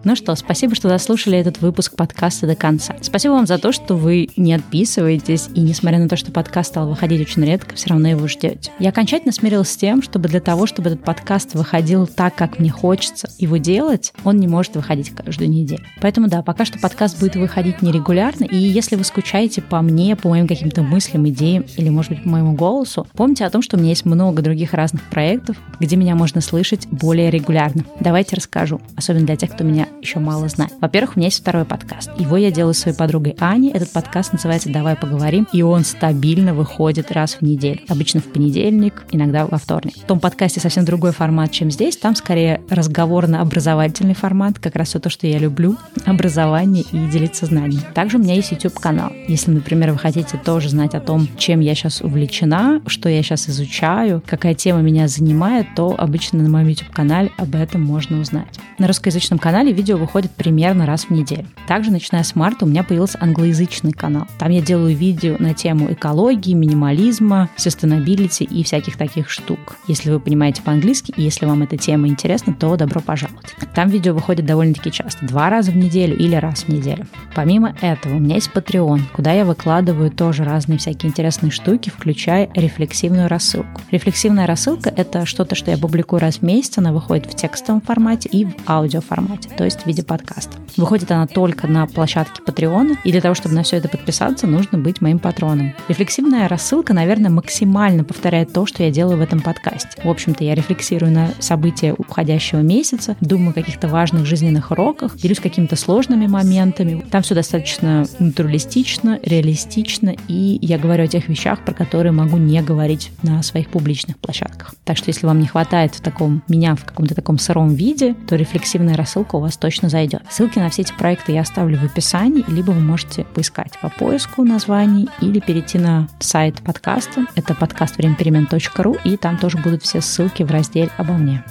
Ну 0.04 0.14
что, 0.16 0.34
спасибо, 0.34 0.74
что 0.74 0.88
дослушали 0.88 1.38
этот 1.38 1.62
выпуск 1.62 1.96
подкаста 1.96 2.46
до 2.46 2.54
конца. 2.54 2.94
Спасибо 3.00 3.32
вам 3.32 3.46
за 3.46 3.56
то, 3.56 3.72
что 3.72 3.96
вы 3.96 4.28
не 4.36 4.52
отписываетесь, 4.52 5.48
и 5.54 5.60
несмотря 5.60 5.98
на 5.98 6.10
то, 6.10 6.16
что 6.16 6.30
подкаст 6.30 6.70
стал 6.70 6.90
выходить 6.90 7.22
очень 7.22 7.42
редко, 7.42 7.74
все 7.74 7.88
равно 7.88 8.08
его 8.08 8.28
ждете. 8.28 8.70
Я 8.78 8.90
окончательно 8.90 9.32
смирилась 9.32 9.70
с 9.70 9.76
тем, 9.78 10.02
чтобы 10.02 10.28
для 10.28 10.40
того, 10.40 10.66
чтобы 10.66 10.90
этот 10.90 11.02
подкаст 11.02 11.54
выходил 11.54 12.06
так, 12.06 12.34
как 12.34 12.58
мне 12.58 12.70
хочется 12.70 13.30
его 13.38 13.56
делать, 13.56 14.12
он 14.24 14.36
не 14.36 14.46
может 14.46 14.74
выходить 14.76 15.08
каждую 15.08 15.48
неделю. 15.48 15.82
Поэтому 16.02 16.28
да, 16.28 16.42
пока 16.42 16.66
что 16.66 16.78
подкаст 16.78 17.18
будет 17.18 17.36
выходить 17.36 17.80
нерегулярно, 17.80 18.44
и 18.44 18.58
если 18.58 18.96
вы 18.96 19.04
скучаете 19.04 19.62
по 19.62 19.80
мне, 19.80 20.16
по 20.16 20.28
моим 20.28 20.46
каким-то 20.46 20.82
мыслям, 20.82 21.26
идеям 21.30 21.64
или, 21.78 21.88
может 21.88 22.10
быть, 22.10 22.22
по 22.24 22.28
моему 22.28 22.52
голосу, 22.52 23.06
помните 23.14 23.46
о 23.46 23.50
том, 23.50 23.62
что 23.62 23.78
у 23.78 23.80
меня 23.80 23.88
есть 23.90 24.04
много 24.04 24.42
других 24.42 24.74
разных 24.74 25.02
проектов, 25.04 25.56
где 25.80 25.96
меня 25.96 26.14
можно 26.14 26.42
слышать 26.42 26.86
более 26.88 27.30
регулярно. 27.30 27.86
Давайте 28.00 28.36
расскажу, 28.36 28.82
особенно 28.96 29.24
для 29.24 29.36
тех, 29.36 29.50
кто 29.50 29.64
меня 29.64 29.88
еще 30.04 30.20
мало 30.20 30.48
знает. 30.48 30.72
Во-первых, 30.80 31.16
у 31.16 31.18
меня 31.18 31.28
есть 31.28 31.40
второй 31.40 31.64
подкаст. 31.64 32.10
Его 32.18 32.36
я 32.36 32.50
делаю 32.50 32.74
с 32.74 32.78
своей 32.78 32.96
подругой 32.96 33.34
Аней. 33.40 33.72
Этот 33.72 33.90
подкаст 33.90 34.32
называется 34.32 34.70
«Давай 34.70 34.96
поговорим», 34.96 35.48
и 35.52 35.62
он 35.62 35.84
стабильно 35.84 36.54
выходит 36.54 37.10
раз 37.10 37.34
в 37.34 37.42
неделю. 37.42 37.80
Обычно 37.88 38.20
в 38.20 38.24
понедельник, 38.24 39.04
иногда 39.10 39.46
во 39.46 39.58
вторник. 39.58 39.96
В 39.96 40.06
том 40.06 40.20
подкасте 40.20 40.60
совсем 40.60 40.84
другой 40.84 41.12
формат, 41.12 41.50
чем 41.50 41.70
здесь. 41.70 41.96
Там 41.96 42.14
скорее 42.14 42.60
разговорно-образовательный 42.68 44.14
формат, 44.14 44.58
как 44.58 44.76
раз 44.76 44.88
все 44.88 44.98
то, 44.98 45.10
что 45.10 45.26
я 45.26 45.38
люблю. 45.38 45.76
Образование 46.04 46.84
и 46.92 47.06
делиться 47.06 47.46
знаниями. 47.46 47.84
Также 47.94 48.18
у 48.18 48.20
меня 48.20 48.34
есть 48.34 48.52
YouTube-канал. 48.52 49.10
Если, 49.26 49.50
например, 49.50 49.92
вы 49.92 49.98
хотите 49.98 50.36
тоже 50.36 50.68
знать 50.68 50.94
о 50.94 51.00
том, 51.00 51.26
чем 51.38 51.60
я 51.60 51.74
сейчас 51.74 52.02
увлечена, 52.02 52.82
что 52.86 53.08
я 53.08 53.22
сейчас 53.22 53.48
изучаю, 53.48 54.22
какая 54.26 54.54
тема 54.54 54.82
меня 54.82 55.08
занимает, 55.08 55.66
то 55.74 55.94
обычно 55.96 56.42
на 56.42 56.50
моем 56.50 56.68
YouTube-канале 56.68 57.30
об 57.38 57.54
этом 57.54 57.82
можно 57.82 58.20
узнать. 58.20 58.58
На 58.78 58.86
русскоязычном 58.86 59.38
канале 59.38 59.72
видео 59.72 59.93
выходит 59.96 60.30
примерно 60.32 60.86
раз 60.86 61.04
в 61.04 61.10
неделю. 61.10 61.46
Также, 61.66 61.90
начиная 61.90 62.22
с 62.22 62.34
марта, 62.34 62.64
у 62.64 62.68
меня 62.68 62.82
появился 62.82 63.18
англоязычный 63.20 63.92
канал. 63.92 64.26
Там 64.38 64.50
я 64.50 64.60
делаю 64.60 64.94
видео 64.94 65.36
на 65.38 65.54
тему 65.54 65.92
экологии, 65.92 66.54
минимализма, 66.54 67.48
sustainability 67.56 68.44
и 68.44 68.62
всяких 68.64 68.96
таких 68.96 69.30
штук. 69.30 69.76
Если 69.88 70.10
вы 70.10 70.20
понимаете 70.20 70.62
по-английски, 70.62 71.12
и 71.16 71.22
если 71.22 71.46
вам 71.46 71.62
эта 71.62 71.76
тема 71.76 72.08
интересна, 72.08 72.54
то 72.54 72.76
добро 72.76 73.00
пожаловать. 73.00 73.54
Там 73.74 73.88
видео 73.88 74.14
выходит 74.14 74.46
довольно-таки 74.46 74.90
часто, 74.90 75.26
два 75.26 75.50
раза 75.50 75.70
в 75.70 75.76
неделю 75.76 76.16
или 76.16 76.34
раз 76.36 76.64
в 76.64 76.68
неделю. 76.68 77.06
Помимо 77.34 77.74
этого, 77.80 78.16
у 78.16 78.18
меня 78.18 78.36
есть 78.36 78.50
Patreon, 78.54 79.00
куда 79.12 79.32
я 79.32 79.44
выкладываю 79.44 80.10
тоже 80.10 80.44
разные 80.44 80.78
всякие 80.78 81.10
интересные 81.10 81.50
штуки, 81.50 81.90
включая 81.90 82.50
рефлексивную 82.54 83.28
рассылку. 83.28 83.80
Рефлексивная 83.90 84.46
рассылка— 84.46 84.92
это 84.96 85.26
что-то, 85.26 85.54
что 85.54 85.70
я 85.70 85.78
публикую 85.78 86.20
раз 86.20 86.36
в 86.36 86.42
месяц, 86.42 86.78
она 86.78 86.92
выходит 86.92 87.26
в 87.26 87.34
текстовом 87.34 87.80
формате 87.80 88.28
и 88.28 88.44
в 88.44 88.54
аудиоформате, 88.66 89.48
то 89.56 89.64
есть 89.64 89.83
в 89.84 89.86
виде 89.86 90.02
подкаста. 90.02 90.56
Выходит 90.76 91.10
она 91.10 91.26
только 91.26 91.66
на 91.66 91.86
площадке 91.86 92.42
Patreon, 92.44 92.96
и 93.04 93.12
для 93.12 93.20
того, 93.20 93.34
чтобы 93.34 93.54
на 93.54 93.62
все 93.62 93.76
это 93.76 93.88
подписаться, 93.88 94.46
нужно 94.46 94.78
быть 94.78 95.00
моим 95.00 95.18
патроном. 95.18 95.74
Рефлексивная 95.88 96.48
рассылка, 96.48 96.92
наверное, 96.94 97.30
максимально 97.30 98.02
повторяет 98.02 98.52
то, 98.52 98.66
что 98.66 98.82
я 98.82 98.90
делаю 98.90 99.18
в 99.18 99.20
этом 99.20 99.40
подкасте. 99.40 100.00
В 100.02 100.08
общем-то, 100.08 100.42
я 100.42 100.54
рефлексирую 100.54 101.12
на 101.12 101.30
события 101.38 101.94
уходящего 101.96 102.60
месяца, 102.60 103.16
думаю 103.20 103.50
о 103.50 103.54
каких-то 103.54 103.88
важных 103.88 104.26
жизненных 104.26 104.70
уроках, 104.70 105.16
делюсь 105.16 105.38
какими-то 105.38 105.76
сложными 105.76 106.26
моментами. 106.26 107.04
Там 107.10 107.22
все 107.22 107.34
достаточно 107.34 108.06
натуралистично, 108.18 109.20
реалистично, 109.22 110.14
и 110.28 110.58
я 110.60 110.78
говорю 110.78 111.04
о 111.04 111.08
тех 111.08 111.28
вещах, 111.28 111.64
про 111.64 111.74
которые 111.74 112.12
могу 112.12 112.36
не 112.36 112.60
говорить 112.62 113.12
на 113.22 113.42
своих 113.42 113.68
публичных 113.68 114.18
площадках. 114.18 114.74
Так 114.84 114.96
что, 114.96 115.10
если 115.10 115.26
вам 115.26 115.38
не 115.40 115.46
хватает 115.46 115.94
в 115.94 116.00
таком 116.00 116.42
меня 116.48 116.74
в 116.74 116.84
каком-то 116.84 117.14
таком 117.14 117.38
сыром 117.38 117.74
виде, 117.74 118.14
то 118.28 118.36
рефлексивная 118.36 118.96
рассылка 118.96 119.36
у 119.36 119.40
вас 119.40 119.56
точно 119.64 119.88
зайдет. 119.88 120.20
Ссылки 120.28 120.58
на 120.58 120.68
все 120.68 120.82
эти 120.82 120.92
проекты 120.92 121.32
я 121.32 121.40
оставлю 121.40 121.78
в 121.78 121.84
описании, 121.84 122.44
либо 122.48 122.72
вы 122.72 122.80
можете 122.80 123.24
поискать 123.24 123.78
по 123.80 123.88
поиску 123.88 124.44
названий 124.44 125.08
или 125.22 125.40
перейти 125.40 125.78
на 125.78 126.06
сайт 126.20 126.60
подкаста. 126.62 127.24
Это 127.34 127.54
подкаст 127.54 127.96
времяперемен.ру, 127.96 128.96
и 129.04 129.16
там 129.16 129.38
тоже 129.38 129.56
будут 129.56 129.82
все 129.82 130.02
ссылки 130.02 130.42
в 130.42 130.50
разделе 130.50 130.90
«Обо 130.98 131.14
мне». 131.14 131.42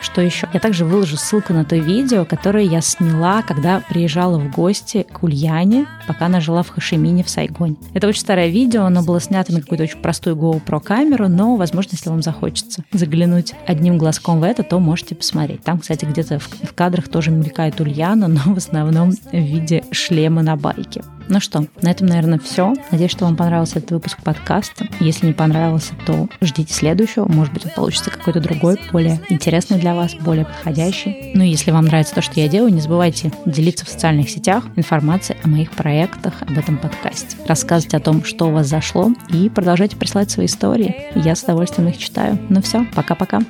Что 0.00 0.20
еще? 0.20 0.48
Я 0.52 0.60
также 0.60 0.84
выложу 0.84 1.16
ссылку 1.16 1.52
на 1.52 1.64
то 1.64 1.76
видео, 1.76 2.24
которое 2.24 2.64
я 2.64 2.80
сняла, 2.80 3.42
когда 3.42 3.82
приезжала 3.88 4.38
в 4.38 4.50
гости 4.50 5.06
к 5.10 5.22
Ульяне, 5.22 5.86
пока 6.06 6.26
она 6.26 6.40
жила 6.40 6.62
в 6.62 6.68
Хашимине 6.68 7.24
в 7.24 7.28
Сайгоне. 7.28 7.76
Это 7.94 8.06
очень 8.06 8.20
старое 8.20 8.48
видео, 8.48 8.84
оно 8.84 9.02
было 9.02 9.20
снято 9.20 9.52
на 9.52 9.60
какую-то 9.60 9.84
очень 9.84 10.00
простую 10.00 10.36
GoPro 10.36 10.80
камеру, 10.80 11.28
но, 11.28 11.56
возможно, 11.56 11.90
если 11.92 12.10
вам 12.10 12.22
захочется 12.22 12.84
заглянуть 12.92 13.54
одним 13.66 13.98
глазком 13.98 14.40
в 14.40 14.44
это, 14.44 14.62
то 14.62 14.78
можете 14.78 15.14
посмотреть. 15.14 15.62
Там, 15.62 15.78
кстати, 15.78 16.04
где-то 16.04 16.38
в, 16.38 16.74
кадрах 16.74 17.08
тоже 17.08 17.30
мелькает 17.30 17.80
Ульяна, 17.80 18.28
но 18.28 18.40
в 18.54 18.56
основном 18.56 19.10
в 19.10 19.32
виде 19.32 19.84
шлема 19.90 20.42
на 20.42 20.56
байке. 20.56 21.02
Ну 21.28 21.40
что, 21.40 21.66
на 21.82 21.90
этом, 21.90 22.06
наверное, 22.06 22.38
все. 22.38 22.74
Надеюсь, 22.90 23.10
что 23.10 23.26
вам 23.26 23.36
понравился 23.36 23.78
этот 23.78 23.90
выпуск 23.90 24.22
подкаста. 24.22 24.86
Если 25.00 25.26
не 25.26 25.32
понравился, 25.32 25.92
то 26.06 26.28
ждите 26.40 26.72
следующего. 26.72 27.26
Может 27.26 27.52
быть, 27.52 27.66
он 27.66 27.72
получится 27.72 28.10
какой-то 28.10 28.40
другой, 28.40 28.80
более 28.92 29.20
интересный 29.28 29.78
для 29.78 29.94
вас, 29.94 30.14
более 30.14 30.46
подходящий. 30.46 31.32
Ну 31.34 31.44
и 31.44 31.48
если 31.48 31.70
вам 31.70 31.84
нравится 31.84 32.14
то, 32.14 32.22
что 32.22 32.40
я 32.40 32.48
делаю, 32.48 32.72
не 32.72 32.80
забывайте 32.80 33.32
делиться 33.44 33.84
в 33.84 33.88
социальных 33.88 34.30
сетях 34.30 34.64
информацией 34.76 35.38
о 35.42 35.48
моих 35.48 35.70
проектах, 35.72 36.42
об 36.42 36.56
этом 36.56 36.78
подкасте. 36.78 37.36
Рассказывать 37.46 37.94
о 37.94 38.00
том, 38.00 38.24
что 38.24 38.48
у 38.48 38.52
вас 38.52 38.66
зашло, 38.66 39.12
и 39.28 39.48
продолжайте 39.50 39.96
присылать 39.96 40.30
свои 40.30 40.46
истории. 40.46 41.08
Я 41.14 41.34
с 41.34 41.42
удовольствием 41.42 41.88
их 41.88 41.98
читаю. 41.98 42.38
Ну 42.48 42.62
все, 42.62 42.86
пока-пока. 42.94 43.40